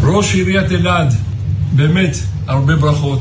[0.03, 1.13] ראש עיריית אלעד,
[1.71, 2.15] באמת,
[2.47, 3.19] הרבה ברכות.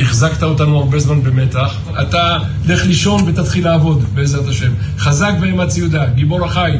[0.00, 1.74] החזקת אותנו הרבה זמן במתח.
[2.02, 4.72] אתה לך לישון ותתחיל לעבוד, בעזרת השם.
[4.98, 6.78] חזק ואמץ יהודה, גיבור החיל.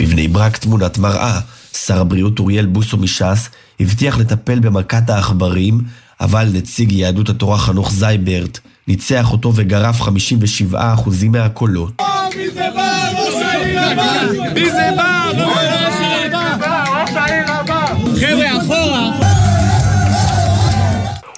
[0.00, 1.40] בבני ברק תמונת מראה.
[1.72, 3.48] שר הבריאות אוריאל בוסו מש"ס
[3.80, 5.80] הבטיח לטפל במכת העכברים,
[6.20, 10.74] אבל נציג יהדות התורה חנוך זייברט ניצח אותו וגרף 57%
[11.28, 12.02] מהקולות.
[12.36, 13.12] מי זה בא?
[14.54, 15.30] מי זה בא?
[18.58, 19.26] אחורה!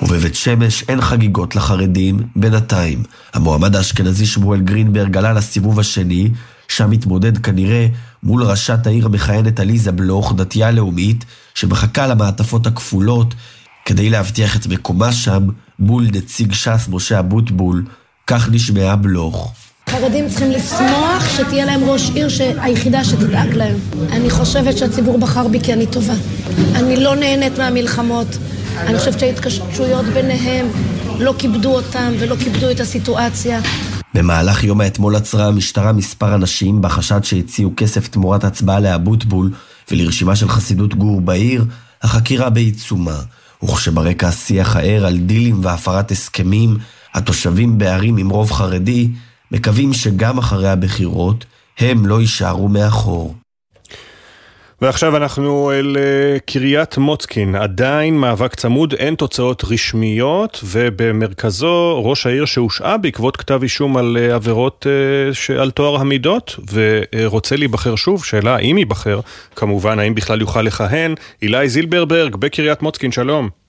[0.02, 3.02] ובבית שמש אין חגיגות לחרדים בינתיים.
[3.34, 6.28] המועמד האשכנזי שמואל גרינברג עלה לסיבוב השני,
[6.68, 7.86] שם מתמודד כנראה
[8.22, 11.24] מול ראשת העיר המכהנת עליזה בלוך, דתייה לאומית,
[11.54, 13.34] שמחכה למעטפות הכפולות
[13.88, 15.48] כדי להבטיח את מקומה שם
[15.78, 17.84] מול נציג ש"ס משה אבוטבול,
[18.26, 19.52] כך נשמעה בלוך.
[19.88, 22.28] חרדים צריכים לשמוח שתהיה להם ראש עיר
[22.60, 23.76] היחידה שתדאג להם.
[24.12, 26.14] אני חושבת שהציבור בחר בי כי אני טובה.
[26.74, 28.26] אני לא נהנית מהמלחמות.
[28.76, 30.66] אני חושבת שההתקשרויות ביניהם
[31.18, 33.60] לא כיבדו אותם ולא כיבדו את הסיטואציה.
[34.14, 39.52] במהלך יום האתמול עצרה המשטרה מספר אנשים בחשד שהציעו כסף תמורת הצבעה לאבוטבול
[39.90, 41.64] ולרשימה של חסידות גור בעיר,
[42.02, 43.20] החקירה בעיצומה.
[43.62, 46.76] וכשברקע השיח הער על דילים והפרת הסכמים,
[47.14, 49.08] התושבים בערים עם רוב חרדי
[49.50, 51.44] מקווים שגם אחרי הבחירות
[51.78, 53.34] הם לא יישארו מאחור.
[54.82, 62.44] ועכשיו אנחנו אל uh, קריית מוצקין, עדיין מאבק צמוד, אין תוצאות רשמיות, ובמרכזו ראש העיר
[62.44, 64.86] שהושעה בעקבות כתב אישום על uh, עבירות
[65.50, 69.20] uh, על טוהר המידות, ורוצה להיבחר שוב, שאלה אם ייבחר,
[69.56, 73.67] כמובן האם בכלל יוכל לכהן, אילי זילברברג בקריית מוצקין, שלום.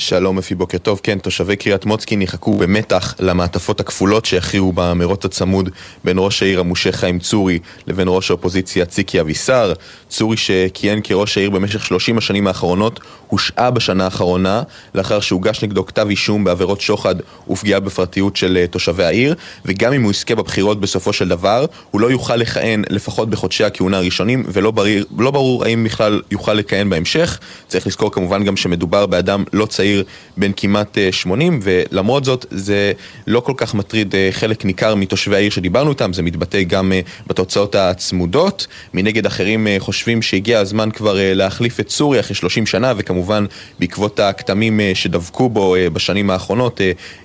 [0.00, 1.00] שלום אפי, בוקר טוב.
[1.02, 5.70] כן, תושבי קריית מוצקין יחכו במתח למעטפות הכפולות שיכריעו במרוץ הצמוד
[6.04, 9.72] בין ראש העיר המשה חיים צורי לבין ראש האופוזיציה ציקי אבישר.
[10.08, 14.62] צורי שכיהן כראש העיר במשך 30 השנים האחרונות, הושעה בשנה האחרונה
[14.94, 17.14] לאחר שהוגש נגדו כתב אישום בעבירות שוחד
[17.50, 19.34] ופגיעה בפרטיות של אה, תושבי העיר,
[19.64, 23.96] וגם אם הוא יזכה בבחירות בסופו של דבר, הוא לא יוכל לכהן לפחות בחודשי הכהונה
[23.96, 27.38] הראשונים, ולא בריר, לא ברור האם בכלל יוכל לכהן בהמשך.
[27.68, 29.87] צריך לזכור כמובן גם שמדובר באדם לא צעיר
[30.36, 32.92] בן כמעט 80, אה, ולמרות זאת זה
[33.26, 36.92] לא כל כך מטריד אה, חלק ניכר מתושבי העיר שדיברנו איתם, זה מתבטא גם
[37.26, 38.66] בתוצאות הצמודות.
[38.94, 43.46] מנגד אחרים חושבים שהגיע הזמן כבר להחליף את סוריה אחרי 30 שנה, וכמובן כמובן
[43.78, 46.80] בעקבות הכתמים אה, שדבקו בו אה, בשנים האחרונות,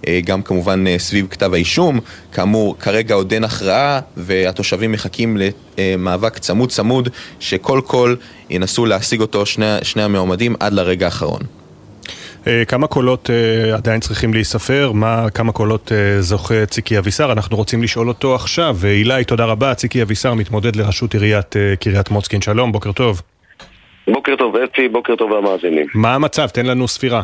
[0.07, 1.99] אה, גם כמובן סביב כתב האישום.
[2.31, 5.37] כאמור, כרגע עוד אין הכרעה והתושבים מחכים
[5.77, 7.09] למאבק צמוד צמוד
[7.39, 8.15] שכל כל
[8.49, 11.62] ינסו להשיג אותו שני, שני המועמדים עד לרגע האחרון.
[12.67, 13.29] כמה קולות
[13.73, 14.91] עדיין צריכים להיספר?
[14.91, 17.31] מה, כמה קולות זוכה ציקי אבישר?
[17.31, 18.75] אנחנו רוצים לשאול אותו עכשיו.
[18.83, 19.75] אילי, תודה רבה.
[19.75, 22.41] ציקי אבישר מתמודד לראשות עיריית קריית מוצקין.
[22.41, 23.21] שלום, בוקר טוב.
[24.07, 25.87] בוקר טוב אפי, בוקר טוב למאזינים.
[25.93, 26.47] מה המצב?
[26.47, 27.21] תן לנו ספירה.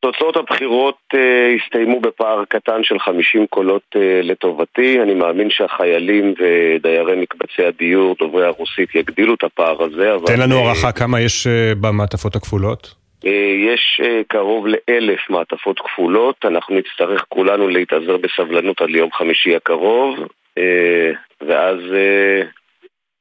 [0.00, 1.18] תוצאות הבחירות uh,
[1.56, 5.02] הסתיימו בפער קטן של 50 קולות uh, לטובתי.
[5.02, 10.14] אני מאמין שהחיילים ודיירי מקבצי הדיור, דוברי הרוסית, יגדילו את הפער הזה.
[10.14, 10.26] אבל...
[10.26, 11.50] תן לנו אה, הערכה כמה יש uh,
[11.80, 12.94] במעטפות הכפולות.
[13.24, 13.28] Uh,
[13.68, 16.36] יש uh, קרוב לאלף מעטפות כפולות.
[16.44, 21.78] אנחנו נצטרך כולנו להתאזר בסבלנות עד ליום חמישי הקרוב, uh, ואז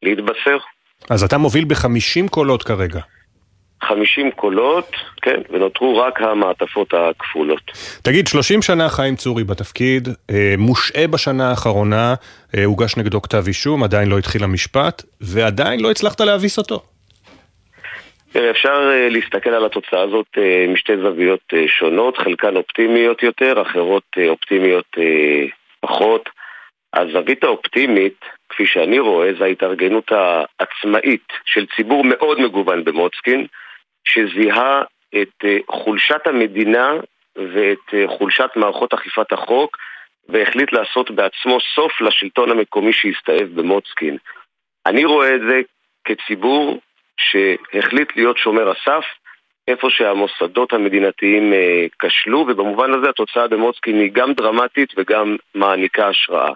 [0.04, 0.58] להתבשר.
[1.10, 3.00] אז אתה מוביל ב-50 קולות כרגע.
[3.84, 4.92] 50 קולות,
[5.22, 7.62] כן, ונותרו רק המעטפות הכפולות.
[8.02, 12.16] תגיד, 30 שנה חיים צורי בתפקיד, אה, מושעה בשנה האחרונה,
[12.58, 16.82] אה, הוגש נגדו כתב אישום, עדיין לא התחיל המשפט, ועדיין לא הצלחת להביס אותו.
[18.52, 20.38] אפשר אה, להסתכל על התוצאה הזאת
[20.74, 24.98] משתי זוויות שונות, חלקן אופטימיות יותר, אחרות אופטימיות
[25.80, 26.30] פחות.
[26.94, 33.48] הזווית האופטימית כפי שאני רואה, זה ההתארגנות העצמאית של ציבור מאוד מגוון במוצקין,
[34.04, 34.84] שזיהה
[35.22, 36.92] את אה, חולשת המדינה
[37.36, 39.78] ואת אה, חולשת מערכות אכיפת החוק,
[40.30, 44.18] והחליט לעשות בעצמו סוף לשלטון המקומי שהסתאב במוצקין.
[44.86, 45.62] אני רואה את זה
[46.04, 46.80] כציבור
[47.20, 49.06] שהחליט להיות שומר הסף,
[49.68, 56.52] איפה שהמוסדות המדינתיים אה, כשלו, ובמובן הזה התוצאה במוצקין היא גם דרמטית וגם מעניקה השראה.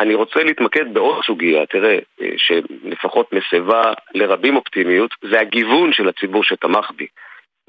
[0.00, 6.44] אני רוצה להתמקד בעוד סוגיה, תראה, אה, שלפחות מסבה לרבים אופטימיות, זה הגיוון של הציבור
[6.44, 7.06] שתמך בי.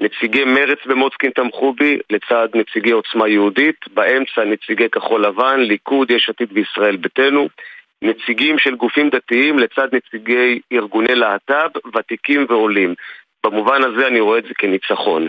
[0.02, 6.30] נציגי מרץ במוצקין תמכו בי, לצד נציגי עוצמה יהודית, באמצע נציגי כחול לבן, ליכוד, יש
[6.30, 7.48] עתיד וישראל ביתנו,
[8.02, 12.94] נציגים של גופים דתיים לצד נציגי ארגוני להט"ב, ותיקים ועולים.
[13.45, 15.28] במובן הזה אני רואה את זה כניצחון.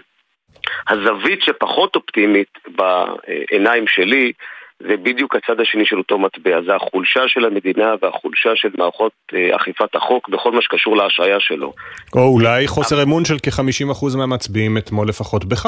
[0.88, 4.32] הזווית שפחות אופטימית בעיניים שלי
[4.80, 9.56] זה בדיוק הצד השני של אותו מטבע, זה החולשה של המדינה והחולשה של מערכות אה,
[9.56, 11.72] אכיפת החוק בכל מה שקשור להשעיה שלו.
[12.16, 15.66] או אולי חוסר אמון של כ-50% מהמצביעים אתמול לפחות בך.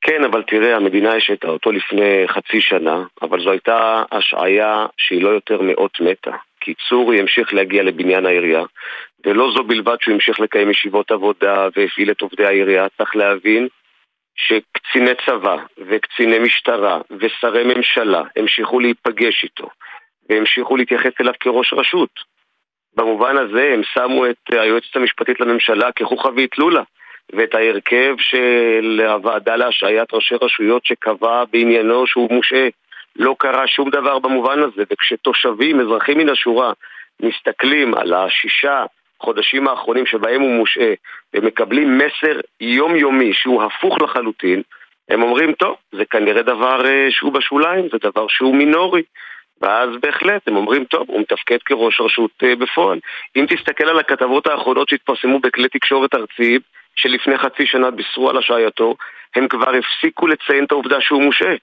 [0.00, 5.28] כן, אבל תראה, המדינה השתה אותו לפני חצי שנה, אבל זו הייתה השעיה שהיא לא
[5.28, 6.36] יותר מאות מתה.
[6.60, 8.62] כי צורי המשיך להגיע לבניין העירייה,
[9.26, 13.68] ולא זו בלבד שהוא המשיך לקיים ישיבות עבודה והפעיל את עובדי העירייה, צריך להבין
[14.36, 19.68] שקציני צבא וקציני משטרה ושרי ממשלה המשיכו להיפגש איתו
[20.28, 22.10] והמשיכו להתייחס אליו כראש רשות.
[22.96, 26.82] במובן הזה הם שמו את היועצת המשפטית לממשלה כחוכא ואטלולא
[27.32, 32.68] ואת ההרכב של הוועדה להשעיית ראשי רשויות שקבע בעניינו שהוא מושעה.
[33.16, 36.72] לא קרה שום דבר במובן הזה, וכשתושבים, אזרחים מן השורה,
[37.20, 38.84] מסתכלים על השישה
[39.20, 40.92] חודשים האחרונים שבהם הוא מושעה
[41.34, 44.62] ומקבלים מסר יומיומי שהוא הפוך לחלוטין,
[45.08, 49.02] הם אומרים, טוב, זה כנראה דבר uh, שהוא בשוליים, זה דבר שהוא מינורי.
[49.60, 52.98] ואז בהחלט הם אומרים, טוב, הוא מתפקד כראש רשות uh, בפועל.
[53.36, 56.60] אם תסתכל על הכתבות האחרונות שהתפרסמו בכלי תקשורת ארציים,
[56.96, 58.96] שלפני חצי שנה בישרו על השעייתו,
[59.36, 61.54] הם כבר הפסיקו לציין את העובדה שהוא מושעה.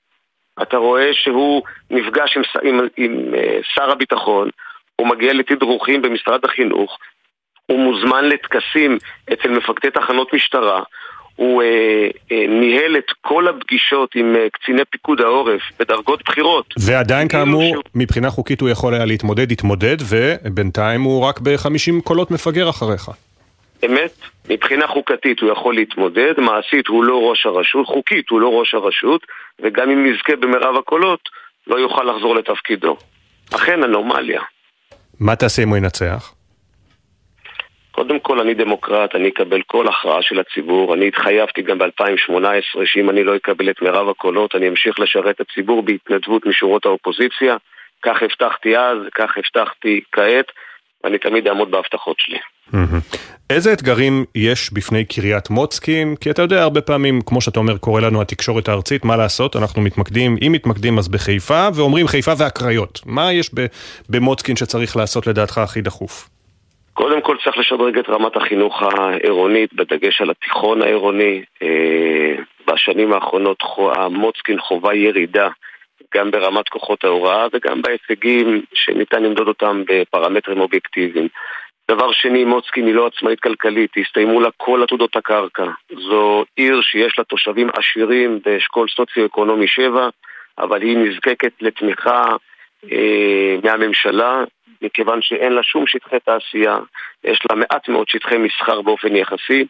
[0.62, 4.50] אתה רואה שהוא נפגש עם, עם, עם, אה, שר הביטחון,
[4.96, 6.98] הוא מגיע לתדרוכים במשרד החינוך,
[7.66, 8.98] הוא מוזמן לטקסים
[9.34, 10.84] אצל מפקדי תחנות משטרה,
[11.36, 16.74] הוא אה, אה, ניהל את כל הפגישות עם אה, קציני פיקוד העורף בדרגות בכירות.
[16.80, 17.84] ועדיין כאמור, שהוא...
[17.96, 23.10] מבחינה חוקית הוא יכול היה להתמודד, התמודד, ובינתיים הוא רק ב-50 קולות מפגר אחריך.
[23.86, 24.12] אמת,
[24.50, 29.22] מבחינה חוקתית הוא יכול להתמודד, מעשית הוא לא ראש הרשות, חוקית הוא לא ראש הרשות,
[29.60, 31.30] וגם אם יזכה במרב הקולות,
[31.68, 32.98] לא יוכל לחזור לתפקידו.
[33.56, 34.42] אכן אנומליה.
[35.20, 36.34] מה תעשה אם הוא ינצח?
[37.92, 40.94] קודם כל אני דמוקרט, אני אקבל כל הכרעה של הציבור.
[40.94, 45.42] אני התחייבתי גם ב-2018 שאם אני לא אקבל את מרב הקולות, אני אמשיך לשרת את
[45.42, 47.58] הציבור בהתנדבות משורות האופוזיציה.
[48.02, 50.46] כך הבטחתי אז, כך הבטחתי כעת,
[51.04, 52.40] ואני תמיד אעמוד בהבטחות שלי.
[53.50, 56.16] איזה אתגרים יש בפני קריית מוצקין?
[56.22, 59.56] כי אתה יודע, הרבה פעמים, כמו שאתה אומר, קורה לנו התקשורת הארצית, מה לעשות?
[59.56, 63.00] אנחנו מתמקדים, אם מתמקדים אז בחיפה, ואומרים חיפה והקריות.
[63.06, 63.52] מה יש
[64.10, 66.30] במוצקין שצריך לעשות לדעתך הכי דחוף?
[66.94, 71.42] קודם כל צריך לשדרג את רמת החינוך העירונית, בדגש על התיכון העירוני.
[71.62, 72.36] אה,
[72.68, 73.58] בשנים האחרונות
[74.10, 75.50] מוצקין חווה ירידה
[76.16, 81.28] גם ברמת כוחות ההוראה וגם בהישגים שניתן למדוד אותם בפרמטרים אובייקטיביים.
[81.92, 85.66] דבר שני, מוצקין היא לא עצמאית כלכלית, הסתיימו לה כל עתודות הקרקע.
[86.10, 90.10] זו עיר שיש לה תושבים עשירים באשכול סוציו-אקונומי 7,
[90.58, 92.24] אבל היא נזקקת לתמיכה
[92.92, 94.44] אה, מהממשלה,
[94.82, 96.78] מכיוון שאין לה שום שטחי תעשייה,
[97.24, 99.66] יש לה מעט מאוד שטחי מסחר באופן יחסי,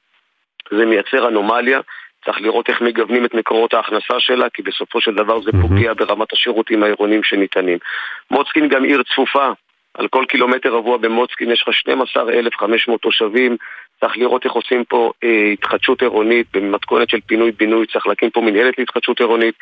[0.71, 1.79] זה מייצר אנומליה.
[2.25, 6.33] צריך לראות איך מגוונים את מקורות ההכנסה שלה, כי בסופו של דבר זה פוגע ברמת
[6.33, 7.77] השירותים העירוניים שניתנים.
[8.31, 9.51] מוצקין גם עיר צפופה,
[9.93, 13.57] על כל קילומטר רבוע במוצקין יש לך 12,500 תושבים,
[13.99, 16.47] צריך לראות איך עושים פה אה, התחדשות עירונית.
[16.53, 19.55] במתכונת של פינוי-בינוי, צריך להקים פה מנהלת להתחדשות עירונית,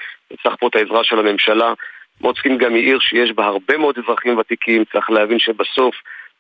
[0.43, 1.73] צריך פה את העזרה של הממשלה.
[2.21, 5.95] מוצקין גם היא עיר שיש בה הרבה מאוד אזרחים ותיקים, צריך להבין שבסוף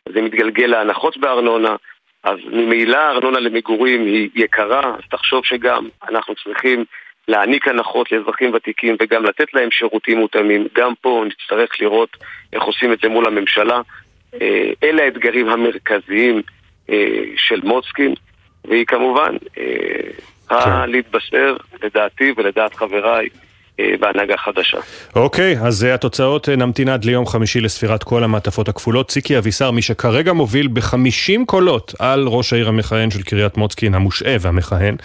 [0.09, 1.75] זה מתגלגל להנחות בארנונה,
[2.23, 6.85] אז ממילא הארנונה למגורים היא יקרה, אז תחשוב שגם אנחנו צריכים
[7.27, 10.67] להעניק הנחות לאזרחים ותיקים וגם לתת להם שירותים מותאמים.
[10.75, 12.17] גם פה נצטרך לראות
[12.53, 13.81] איך עושים את זה מול הממשלה.
[14.41, 16.41] אה, אלה האתגרים המרכזיים
[16.89, 16.95] אה,
[17.37, 18.13] של מוצקין,
[18.67, 19.37] והיא כמובן
[20.41, 20.89] צריכה אה, כן.
[20.89, 23.29] להתבשר, לדעתי ולדעת חבריי,
[23.99, 24.77] בהנהגה חדשה.
[25.15, 29.07] אוקיי, okay, אז התוצאות נמתין עד ליום חמישי לספירת כל המעטפות הכפולות.
[29.07, 34.35] ציקי אבישר, מי שכרגע מוביל ב-50 קולות על ראש העיר המכהן של קריית מוצקין, המושעה
[34.41, 34.95] והמכהן,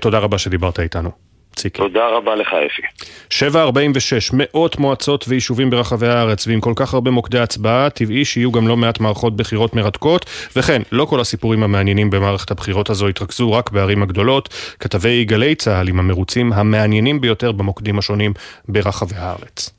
[0.00, 1.27] תודה רבה שדיברת איתנו.
[1.58, 1.78] ציקי.
[1.78, 2.82] תודה רבה לך אפי.
[3.30, 8.68] 746, מאות מועצות ויישובים ברחבי הארץ, ועם כל כך הרבה מוקדי הצבעה, טבעי שיהיו גם
[8.68, 10.26] לא מעט מערכות בחירות מרתקות,
[10.56, 14.48] וכן, לא כל הסיפורים המעניינים במערכת הבחירות הזו התרכזו רק בערים הגדולות.
[14.80, 18.32] כתבי גלי צה"ל עם המרוצים המעניינים ביותר במוקדים השונים
[18.68, 19.70] ברחבי הארץ.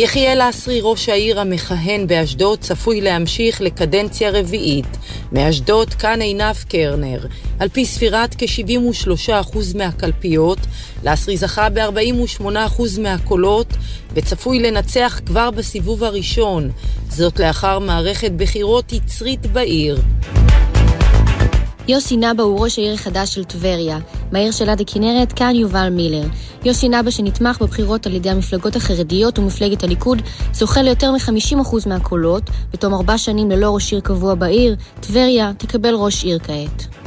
[0.00, 4.86] יחיאל לסרי, ראש העיר המכהן באשדוד, צפוי להמשיך לקדנציה רביעית.
[5.32, 7.26] מאשדוד, כאן עינב קרנר.
[7.58, 10.58] על פי ספירת כ-73% מהקלפיות,
[11.04, 13.66] לסרי זכה ב-48% מהקולות
[14.14, 16.70] וצפוי לנצח כבר בסיבוב הראשון.
[17.08, 19.98] זאת לאחר מערכת בחירות יצרית בעיר.
[21.88, 23.98] יוסי נבא הוא ראש העיר החדש של טבריה.
[24.32, 26.24] בעיר של עד הכנרת, כאן יובל מילר.
[26.64, 32.42] יוסי נבא שנתמך בבחירות על ידי המפלגות החרדיות ומפלגת הליכוד, זוכה ליותר מ-50% מהקולות.
[32.72, 36.97] בתום ארבע שנים ללא ראש עיר קבוע בעיר, טבריה תקבל ראש עיר כעת.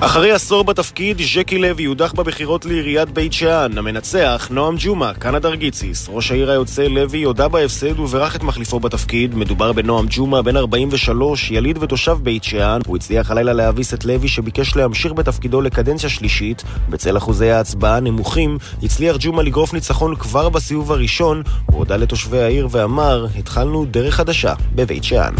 [0.00, 3.78] אחרי עשור בתפקיד, ז'קי לוי הודח בבחירות לעיריית בית שאן.
[3.78, 6.08] המנצח, נועם ג'ומא, קנדה ארגיציס.
[6.10, 9.34] ראש העיר היוצא לוי הודה בהפסד וברך את מחליפו בתפקיד.
[9.34, 12.80] מדובר בנועם ג'ומא, בן 43, יליד ותושב בית שאן.
[12.86, 16.62] הוא הצליח הלילה להביס את לוי שביקש להמשיך בתפקידו לקדנציה שלישית.
[16.88, 21.42] בצל אחוזי ההצבעה הנמוכים, הצליח ג'ומא לגרוף ניצחון כבר בסיבוב הראשון.
[21.66, 25.34] הוא הודה לתושבי העיר ואמר, התחלנו דרך חדשה בבית שאן.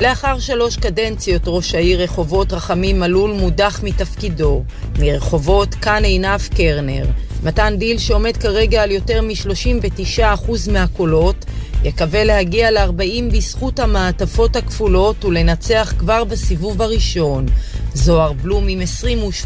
[0.00, 4.64] לאחר שלוש קדנציות ראש העיר רחובות רחמים מלול מודח מתפקידו.
[4.98, 7.06] מרחובות כאן עינב קרנר.
[7.42, 11.44] מתן דיל שעומד כרגע על יותר מ-39% מהקולות,
[11.84, 17.46] יקווה להגיע ל-40 בזכות המעטפות הכפולות ולנצח כבר בסיבוב הראשון.
[17.94, 18.80] זוהר בלום עם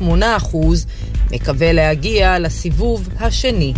[0.02, 0.56] 28%
[1.30, 3.74] מקווה להגיע לסיבוב השני.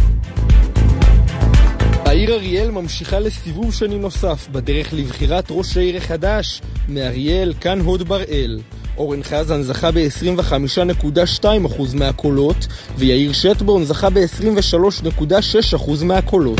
[2.12, 8.60] העיר אריאל ממשיכה לסיבוב שני נוסף בדרך לבחירת ראש העיר החדש מאריאל, כאן הוד בראל.
[8.96, 11.46] אורן חזן זכה ב-25.2%
[11.94, 12.66] מהקולות
[12.96, 16.58] ויאיר שטבון זכה ב-23.6% מהקולות.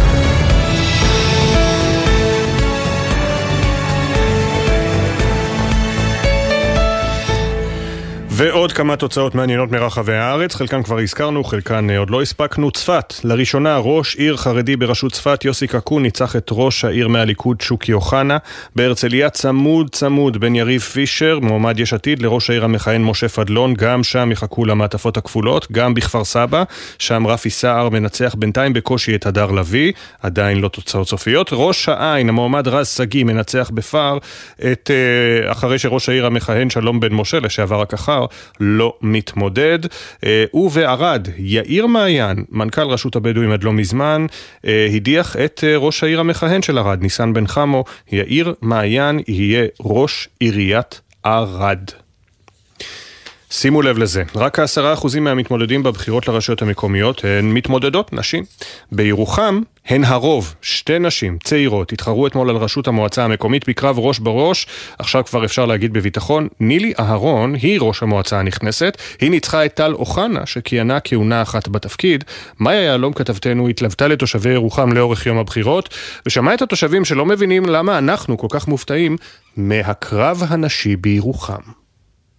[8.44, 12.70] ועוד כמה תוצאות מעניינות מרחבי הארץ, חלקן כבר הזכרנו, חלקן אה, עוד לא הספקנו.
[12.70, 17.92] צפת, לראשונה ראש עיר חרדי בראשות צפת, יוסי קקון, ניצח את ראש העיר מהליכוד שוקי
[17.92, 18.38] אוחנה.
[18.76, 24.04] בהרצליה צמוד צמוד בין יריב פישר, מועמד יש עתיד, לראש העיר המכהן משה פדלון, גם
[24.04, 26.62] שם יחכו למעטפות הכפולות, גם בכפר סבא,
[26.98, 29.92] שם רפי סער מנצח בינתיים בקושי את הדר לביא,
[30.22, 31.48] עדיין לא תוצאות סופיות.
[31.52, 34.18] ראש העין, המועמד רז שגיא, מנצח בפער
[34.72, 38.26] את, אה, אחרי שראש העיר המכהן שלום בן משה, לשעבר הכחר,
[38.60, 39.78] לא מתמודד.
[40.26, 44.26] אה, ובערד, יאיר מעיין, מנכ"ל רשות הבדואים עד לא מזמן,
[44.66, 47.84] אה, הדיח את אה, ראש העיר המכהן של ערד, ניסן בן חמו.
[48.12, 52.01] יאיר מעיין יהיה ראש עיריית ערד.
[53.54, 58.44] שימו לב לזה, רק העשרה אחוזים מהמתמודדים בבחירות לרשויות המקומיות הן מתמודדות נשים.
[58.92, 64.66] בירוחם הן הרוב, שתי נשים צעירות התחרו אתמול על ראשות המועצה המקומית בקרב ראש בראש,
[64.98, 69.92] עכשיו כבר אפשר להגיד בביטחון, נילי אהרון היא ראש המועצה הנכנסת, היא ניצחה את טל
[69.92, 72.24] אוחנה שכיהנה כהונה אחת בתפקיד.
[72.60, 75.94] מאיה יהלום כתבתנו התלוותה לתושבי ירוחם לאורך יום הבחירות,
[76.26, 79.16] ושמעה את התושבים שלא מבינים למה אנחנו כל כך מופתעים
[79.56, 81.81] מהקרב הנשי בירוחם.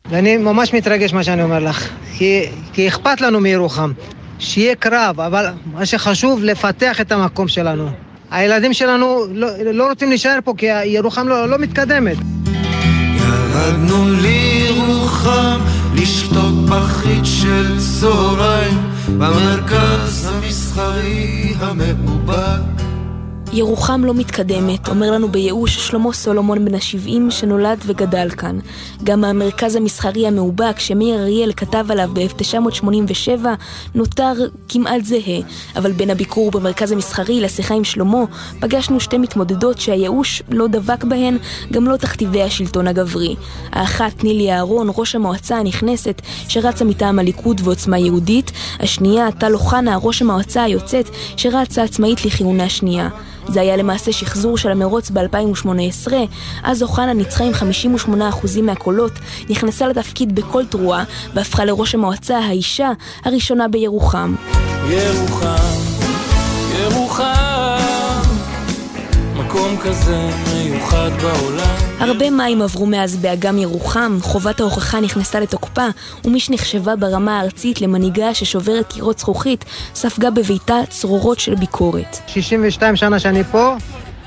[0.10, 3.92] ואני ממש מתרגש מה שאני אומר לך, כי, כי אכפת לנו מירוחם.
[4.40, 7.90] שיהיה קרב, אבל מה שחשוב, לפתח את המקום שלנו.
[8.32, 12.18] הילדים שלנו לא, לא רוצים להישאר פה כי ירוחם לא, לא מתקדמת.
[13.16, 15.60] ירדנו לירוחם
[15.96, 18.78] לשתות פחית של צהריים
[19.18, 22.84] במרכז המסחרי המאובק
[23.56, 28.60] ירוחם לא מתקדמת, אומר לנו בייאוש שלמה סולומון בן ה-70 שנולד וגדל כאן.
[29.04, 33.46] גם המרכז המסחרי המאובק שמאיר אריאל כתב עליו ב-1987
[33.96, 34.34] נותר
[34.70, 35.40] כמעט זהה,
[35.76, 38.24] אבל בין הביקור במרכז המסחרי לשיחה עם שלמה
[38.60, 41.38] פגשנו שתי מתמודדות שהייאוש לא דבק בהן,
[41.72, 43.36] גם לא תכתיבי השלטון הגברי.
[43.72, 50.22] האחת נילי אהרון, ראש המועצה הנכנסת שרצה מטעם הליכוד ועוצמה יהודית, השנייה טל אוחנה, ראש
[50.22, 53.10] המועצה היוצאת שרצה עצמאית לכהונה שנייה.
[53.48, 56.14] זה היה למעשה שחזור של המרוץ ב-2018,
[56.64, 57.52] אז אוחנה ניצחה עם
[58.08, 59.12] 58% מהקולות,
[59.50, 61.04] נכנסה לתפקיד בכל תרועה,
[61.34, 62.92] והפכה לראש המועצה האישה
[63.26, 64.36] הראשונה בירוחם.
[64.90, 65.78] ירוחם,
[66.80, 68.22] ירוחם,
[69.36, 75.88] מקום כזה מיוחד בעולם הרבה מים עברו מאז באגם ירוחם, חובת ההוכחה נכנסה לתוקפה,
[76.26, 79.66] ומי שנחשבה ברמה הארצית למנהיגה ששוברת קירות זכוכית,
[79.96, 82.18] ספגה בביתה צרורות של ביקורת.
[82.28, 83.76] 62 שנה שאני פה,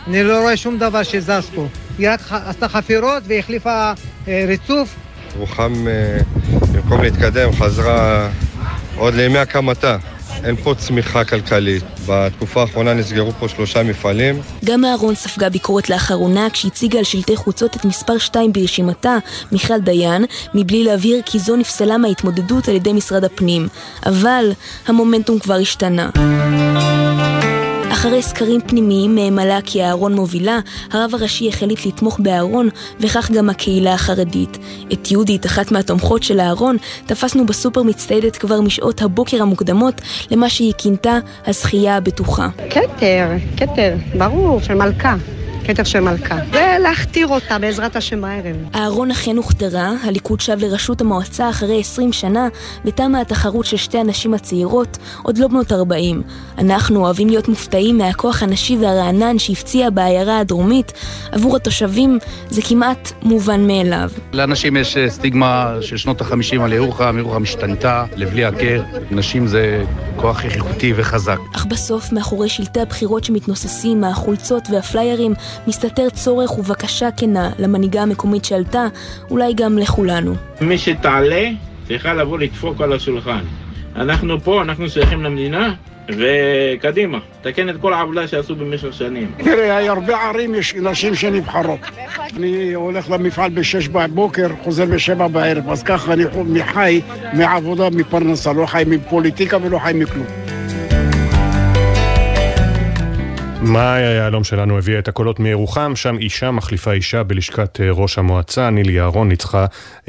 [0.07, 1.67] אני לא רואה שום דבר שזז פה.
[1.99, 3.93] היא רק עשתה חפירות והחליפה
[4.29, 4.95] אה, ריצוף.
[5.37, 6.19] ירוחם, אה,
[6.73, 8.29] במקום להתקדם, חזרה
[8.97, 9.97] עוד לימי הקמתה.
[10.45, 11.85] אין פה צמיחה כלכלית.
[12.09, 14.41] בתקופה האחרונה נסגרו פה שלושה מפעלים.
[14.65, 19.17] גם אהרון ספגה ביקורת לאחרונה כשהציגה על שלטי חוצות את מספר 2 ברשימתה,
[19.53, 23.69] מיכל דיין, מבלי להבהיר כי זו נפסלה מההתמודדות על ידי משרד הפנים.
[24.07, 24.53] אבל
[24.87, 26.11] המומנטום כבר השתנה.
[27.97, 30.59] אחרי סקרים פנימיים מהם עלה כי אהרון מובילה,
[30.93, 32.69] הרב הראשי החליט לתמוך באהרון,
[33.01, 34.59] וכך גם הקהילה החרדית.
[34.93, 40.01] את יהודית, אחת מהתומכות של אהרון, תפסנו בסופר מצטיידת כבר משעות הבוקר המוקדמות
[40.31, 42.49] למה שהיא כינתה הזכייה הבטוחה.
[42.71, 45.17] כתר, כתר, ברור, של מלכה.
[45.67, 46.39] כתר של מלכה.
[46.51, 48.57] ולהכתיר אותה בעזרת השם הערב.
[48.75, 52.49] אהרון אכן הוכתרה, הליכוד שב לראשות המועצה אחרי 20 שנה,
[52.85, 56.23] ותמה התחרות של שתי הנשים הצעירות, עוד לא בנות 40.
[56.59, 60.93] אנחנו אוהבים להיות מופתעים מהכוח הנשי והרענן שהפציע בעיירה הדרומית,
[61.33, 62.19] עבור התושבים
[62.51, 64.11] זה כמעט מובן מאליו.
[64.33, 68.83] לאנשים יש אה, סטיגמה של שנות החמישים על ירוחם, ירוחם השתנתה לבלי הכר.
[69.11, 69.85] נשים זה
[70.17, 71.39] כוח איכותי וחזק.
[71.57, 75.35] אך בסוף, מאחורי שלטי הבחירות שמתנוססים, החולצות והפליירים,
[75.67, 78.87] מסתתר צורך ובקשה כנה למנהיגה המקומית שעלתה,
[79.31, 80.35] אולי גם לכולנו.
[80.61, 81.49] מי שתעלה
[81.89, 83.45] צריכה לבוא לדפוק על השולחן.
[83.97, 85.75] אנחנו פה, אנחנו שייכים למדינה,
[86.09, 89.33] וקדימה, תקן את כל העבודה שעשו במשך שנים.
[89.37, 91.79] תראה, הרבה ערים יש נשים שנבחרות.
[92.37, 96.25] אני הולך למפעל בשש בבוקר, חוזר בשבע בערב, אז ככה אני
[96.63, 97.01] חי
[97.33, 100.46] מעבודה, מפרנסה, לא חי מפוליטיקה ולא חי מכלום.
[103.67, 108.71] מאיה יהלום שלנו הביאה את הקולות מירוחם, שם אישה מחליפה אישה בלשכת אה, ראש המועצה,
[108.71, 109.67] נילי יערון ניצחה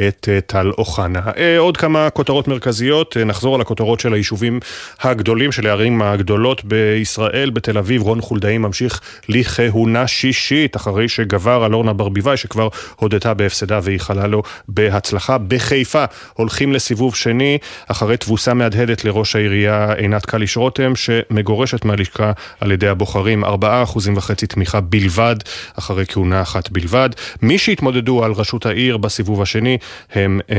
[0.07, 1.21] את אה, טל אוחנה.
[1.37, 4.59] אה, עוד כמה כותרות מרכזיות, נחזור על הכותרות של היישובים
[5.01, 11.73] הגדולים, של הערים הגדולות בישראל, בתל אביב, רון חולדאי ממשיך לכהונה שישית, אחרי שגבר על
[11.73, 15.37] אורנה ברביבאי, שכבר הודתה בהפסדה ואיחלה לו בהצלחה.
[15.37, 17.57] בחיפה הולכים לסיבוב שני,
[17.87, 23.46] אחרי תבוסה מהדהדת לראש העירייה עינת קליש רותם, שמגורשת מהלשכה על ידי הבוחרים.
[23.47, 25.35] 4.5% תמיכה בלבד,
[25.79, 27.09] אחרי כהונה אחת בלבד.
[27.41, 29.77] מי שהתמודדו על ראשות העיר בסיבוב השני
[30.13, 30.55] הם אה,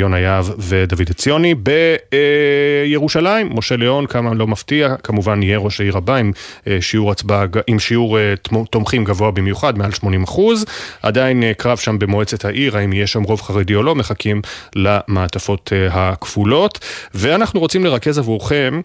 [0.00, 1.54] יונה יהב ודוד עציוני.
[1.54, 6.32] בירושלים, אה, משה ליאון, כמה לא מפתיע, כמובן יהיה ראש העיר הבא עם
[6.66, 8.34] אה, שיעור הצבעה, עם שיעור אה,
[8.70, 10.64] תומכים גבוה במיוחד, מעל 80 אחוז.
[11.02, 14.42] עדיין אה, קרב שם במועצת העיר, האם יהיה שם רוב חרדי או לא, מחכים
[14.76, 16.78] למעטפות אה, הכפולות.
[17.14, 18.80] ואנחנו רוצים לרכז עבורכם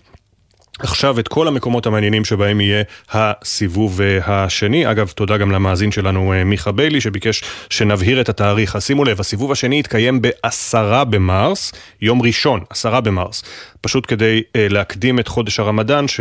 [0.79, 4.91] עכשיו את כל המקומות המעניינים שבהם יהיה הסיבוב אה, השני.
[4.91, 8.75] אגב, תודה גם למאזין שלנו אה, מיכה ביילי שביקש שנבהיר את התאריך.
[8.75, 11.71] אז שימו לב, הסיבוב השני יתקיים בעשרה במרס,
[12.01, 13.43] יום ראשון, עשרה במרס.
[13.81, 16.19] פשוט כדי אה, להקדים את חודש הרמדאן, ש,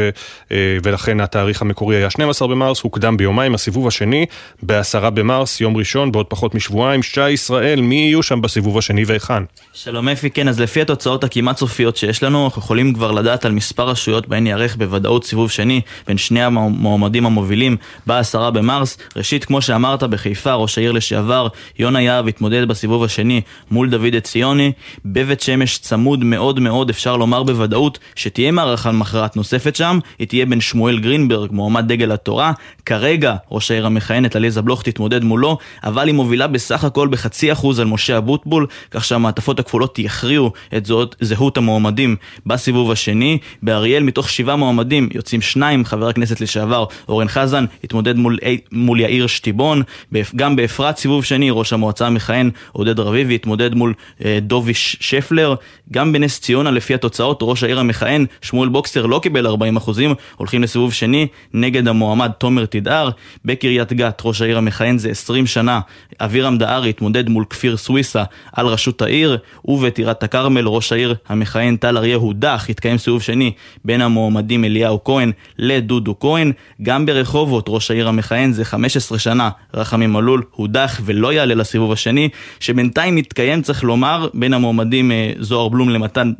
[0.53, 3.55] אה, ולכן התאריך המקורי היה 12 במרס, הוקדם ביומיים.
[3.55, 4.27] הסיבוב השני
[4.63, 7.03] בעשרה במרס, יום ראשון, בעוד פחות משבועיים.
[7.03, 9.43] שי ישראל, מי יהיו שם בסיבוב השני והיכן?
[9.75, 13.53] שלום אפי, כן, אז לפי התוצאות הכמעט סופיות שיש לנו, אנחנו יכולים כבר לדעת על
[13.53, 17.77] מספר רשויות בהן ייערך בוודאות סיבוב שני בין שני המועמדים המובילים
[18.07, 18.99] בעשרה במרס.
[19.17, 24.73] ראשית, כמו שאמרת, בחיפה, ראש העיר לשעבר, יונה יהב התמודד בסיבוב השני מול דוד עציוני.
[25.05, 29.99] בבית שמש צמוד מאוד מאוד, אפשר לומר בוודאות, שתהיה מערכה מכרעת נוספת שם.
[30.19, 32.53] היא תהיה בין שמואל גרינברג, מועמד דגל התורה.
[32.87, 37.81] כרגע, ראש העיר המכהנת, עליזה בלוך, תתמודד מולו, אבל היא מובילה בסך הכל בחצי אחוז
[37.81, 42.17] על משה אבוטבול, כך שהמעטפות הכפולות יכריעו את זאת, זהות המועמדים
[42.47, 43.39] בסיבוב השני.
[43.63, 48.39] באריאל, מתוך שבעה מועמדים, יוצאים שניים, חבר הכנסת לשעבר אורן חזן התמודד מול,
[48.73, 49.83] מול יאיר שטיבון,
[50.37, 53.95] גם באפרת סיבוב שני, ראש המועצה המכהן עודד רביבי התמודד מול
[54.25, 55.55] אה, דובי שפלר,
[55.93, 60.63] גם בנס ציונה לפי התוצאות, ראש העיר המכהן שמואל בוקסטר לא קיבל 40 אחוזים, הולכים
[60.63, 63.11] לסיבוב שני נגד המועמד תומר תדהר,
[63.45, 65.81] בקריית גת ראש העיר המכהן זה 20 שנה,
[66.21, 71.97] אבירם דהרי התמודד מול כפיר סוויסה על ראשות העיר, ובטירת הכרמל ראש העיר המכהן טל
[71.97, 73.53] אריה הודח, התקיים סיבוב שני
[73.85, 76.53] בין המועמדים אליהו כהן לדודו כהן.
[76.83, 82.29] גם ברחובות ראש העיר המכהן זה 15 שנה, רחמים מלול הודח ולא יעלה לסיבוב השני,
[82.61, 85.89] שבינתיים מתקיים, צריך לומר, בין המועמדים אה, זוהר בלום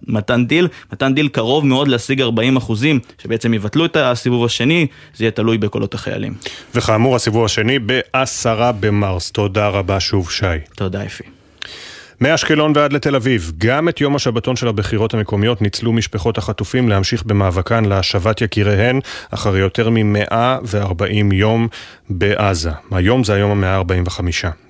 [0.09, 0.69] למתן דיל.
[0.93, 4.87] מתן דיל קרוב מאוד להשיג 40 אחוזים, שבעצם יבטלו את הסיבוב השני,
[5.17, 6.35] זה יהיה תלוי בקולות החיילים.
[6.75, 9.31] וכאמור, הסיבוב השני בעשרה במרס.
[9.31, 10.47] תודה רבה שוב, שי.
[10.77, 11.36] תודה, אפי.
[12.21, 17.23] מאשקלון ועד לתל אביב, גם את יום השבתון של הבחירות המקומיות ניצלו משפחות החטופים להמשיך
[17.23, 21.69] במאבקן להשבת יקיריהן אחרי יותר מ-140 יום
[22.11, 22.71] בעזה.
[22.91, 24.21] היום זה היום ה-145.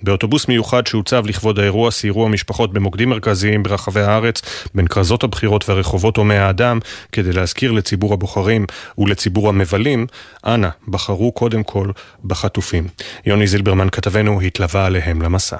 [0.03, 4.43] באוטובוס מיוחד שהוצב לכבוד האירוע סיירו המשפחות במוקדים מרכזיים ברחבי הארץ,
[4.75, 6.79] בין כרזות הבחירות והרחובות הומי האדם,
[7.13, 8.67] כדי להזכיר לציבור הבוחרים
[8.99, 10.07] ולציבור המבלים,
[10.47, 11.91] אנא, בחרו קודם כל
[12.25, 12.89] בחטופים.
[13.27, 15.57] יוני זילברמן כתבנו התלווה עליהם למסע.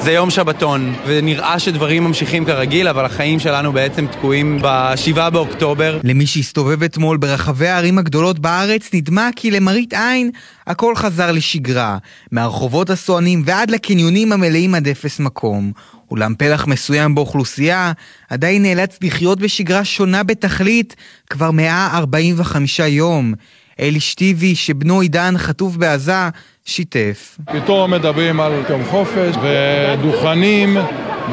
[0.00, 6.00] זה יום שבתון, ונראה שדברים ממשיכים כרגיל, אבל החיים שלנו בעצם תקועים ב-7 באוקטובר.
[6.04, 10.30] למי שהסתובב אתמול ברחבי הערים הגדולות בארץ, נדמה כי למראית עין
[10.66, 11.98] הכל חזר לשגרה,
[12.32, 15.72] מהרחובות הסוענים ועד לקניונים המלאים עד אפס מקום.
[16.10, 17.92] אולם פלח מסוים באוכלוסייה
[18.30, 20.96] עדיין נאלץ לחיות בשגרה שונה בתכלית
[21.30, 23.34] כבר 145 יום.
[23.80, 26.28] אלי שטיבי, שבנו עידן חטוף בעזה,
[26.64, 27.38] שיתף.
[27.52, 30.76] פתאום מדברים על יום חופש ודוכנים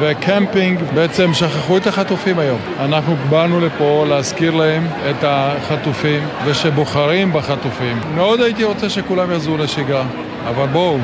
[0.00, 2.60] וקמפינג, בעצם שכחו את החטופים היום.
[2.78, 7.98] אנחנו באנו לפה להזכיר להם את החטופים ושבוחרים בחטופים.
[8.14, 10.06] מאוד הייתי רוצה שכולם יחזרו לשגרה,
[10.48, 10.98] אבל בואו,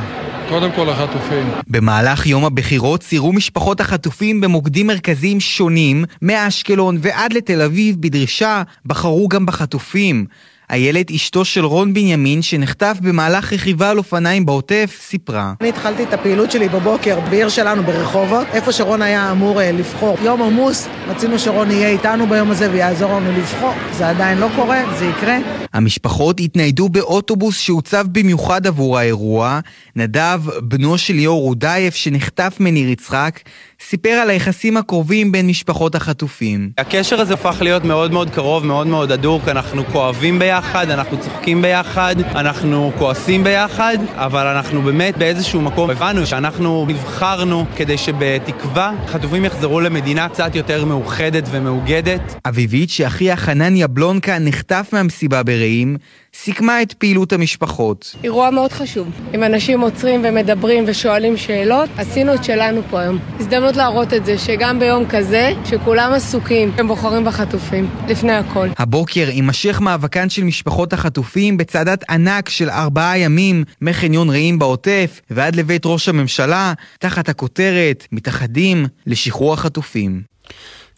[0.49, 1.51] קודם כל החטופים.
[1.67, 9.29] במהלך יום הבחירות סיירו משפחות החטופים במוקדים מרכזיים שונים, מאשקלון ועד לתל אביב בדרישה, בחרו
[9.29, 10.25] גם בחטופים.
[10.71, 15.53] איילת, אשתו של רון בנימין, שנחטף במהלך רכיבה על אופניים בעוטף, סיפרה.
[15.61, 20.19] אני התחלתי את הפעילות שלי בבוקר בעיר שלנו ברחובות, איפה שרון היה אמור אה, לבחור.
[20.23, 23.75] יום עמוס, רצינו שרון יהיה איתנו ביום הזה ויעזור לנו לבחור.
[23.93, 25.39] זה עדיין לא קורה, זה יקרה.
[25.73, 29.61] המשפחות התניידו באוטובוס שהוצב במיוחד עבור האירוע.
[29.97, 33.41] נדב, בנו של ליאור רודאייף, שנחטף מניר יצחק,
[33.83, 36.71] סיפר על היחסים הקרובים בין משפחות החטופים.
[36.79, 41.63] הקשר הזה הפך להיות מאוד מאוד קרוב, מאוד מאוד הדוק, אנחנו כואבים ביחד, אנחנו צוחקים
[41.63, 49.45] ביחד, אנחנו כועסים ביחד, אבל אנחנו באמת באיזשהו מקום הבנו שאנחנו נבחרנו כדי שבתקווה חטופים
[49.45, 52.35] יחזרו למדינה קצת יותר מאוחדת ומאוגדת.
[52.49, 55.97] אביבית, שאחיה חנניה בלונקה נחטף מהמסיבה ברעים,
[56.43, 58.17] סיכמה את פעילות המשפחות.
[58.25, 59.09] אירוע מאוד חשוב.
[59.35, 63.19] אם אנשים עוצרים ומדברים ושואלים שאלות, עשינו את שלנו פה היום.
[63.41, 68.69] הזדמנות להראות את זה, שגם ביום כזה, שכולם עסוקים, הם בוחרים בחטופים, לפני הכל.
[68.79, 75.57] הבוקר יימשך מאבקן של משפחות החטופים בצעדת ענק של ארבעה ימים מחניון רעים בעוטף ועד
[75.57, 80.23] לבית ראש הממשלה, תחת הכותרת מתאחדים לשחרור החטופים.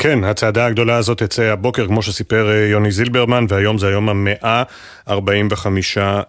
[0.03, 4.63] כן, הצעדה הגדולה הזאת תצא הבוקר, כמו שסיפר אה, יוני זילברמן, והיום זה היום המאה
[5.09, 6.23] 45 אה,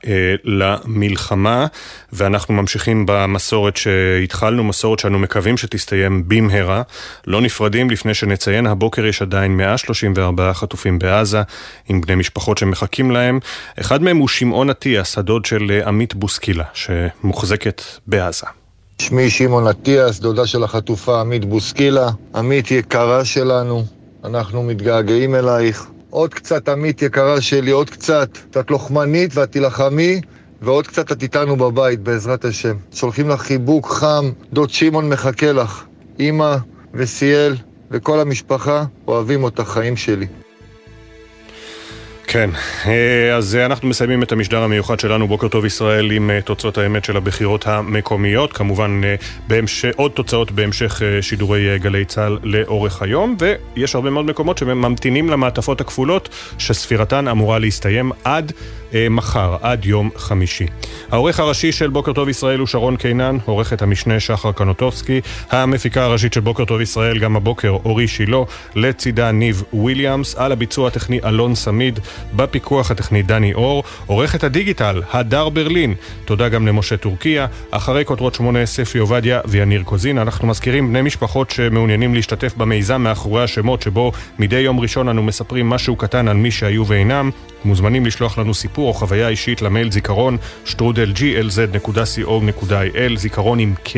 [0.43, 1.65] למלחמה,
[2.14, 6.81] ואנחנו ממשיכים במסורת שהתחלנו, מסורת שאנו מקווים שתסתיים במהרה.
[7.27, 11.41] לא נפרדים לפני שנציין, הבוקר יש עדיין 134 חטופים בעזה,
[11.89, 13.39] עם בני משפחות שמחכים להם.
[13.80, 18.61] אחד מהם הוא שמעון אטיאס, הדוד של אה, עמית בוסקילה, שמוחזקת בעזה.
[19.02, 22.10] שמי שמעון אטיאס, דודה של החטופה עמית בוסקילה.
[22.36, 23.84] עמית יקרה שלנו,
[24.23, 25.88] אנחנו מתגעגעים אלייך.
[26.10, 28.38] עוד קצת עמית יקרה שלי, עוד קצת.
[28.49, 30.22] את לוחמנית ואת תילחמי,
[30.61, 32.76] ועוד קצת את איתנו בבית, בעזרת השם.
[32.94, 35.84] שולחים לך חיבוק חם, דוד שמעון מחכה לך.
[36.19, 36.56] אימא
[36.94, 37.56] וסיאל
[37.91, 40.28] וכל המשפחה אוהבים אותך, חיים שלי.
[42.34, 42.49] כן,
[42.86, 47.06] אה, אז אנחנו מסיימים את המשדר המיוחד שלנו, בוקר טוב ישראל, עם אה, תוצאות האמת
[47.06, 48.53] של הבחירות המקומיות.
[48.53, 49.16] כמובן, אה,
[49.48, 49.86] בהמש...
[49.86, 56.30] עוד תוצאות בהמשך שידורי גלי צה"ל לאורך היום, ויש הרבה מאוד מקומות שממתינים למעטפות הכפולות,
[56.58, 58.52] שספירתן אמורה להסתיים עד
[59.10, 60.66] מחר, עד יום חמישי.
[61.12, 66.34] העורך הראשי של בוקר טוב ישראל הוא שרון קינן, עורכת המשנה שחר קנוטובסקי, המפיקה הראשית
[66.34, 68.38] של בוקר טוב ישראל גם הבוקר אורי שילה,
[68.76, 71.99] לצידה ניב וויליאמס, על הביצוע הטכני אלון סמיד.
[72.34, 75.93] בפיקוח הטכני דני אור, עורכת הדיגיטל, הדר ברלין.
[76.26, 77.48] תודה גם למשה טורקיה.
[77.72, 83.43] אחרי כותרות שמונה ספי עובדיה ויניר קוזין, אנחנו מזכירים בני משפחות שמעוניינים להשתתף במיזם מאחורי
[83.43, 87.30] השמות, שבו מדי יום ראשון אנו מספרים משהו קטן על מי שהיו ואינם.
[87.65, 93.89] מוזמנים לשלוח לנו סיפור או חוויה אישית למייל זיכרון שטרודל glz.co.il, זיכרון עם K.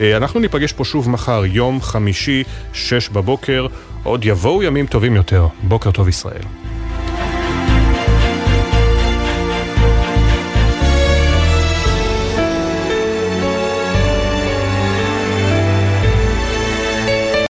[0.00, 3.66] אה, אנחנו ניפגש פה שוב מחר, יום חמישי, שש בבוקר.
[4.02, 5.46] עוד יבואו ימים טובים יותר.
[5.62, 6.65] בוקר טוב ישראל.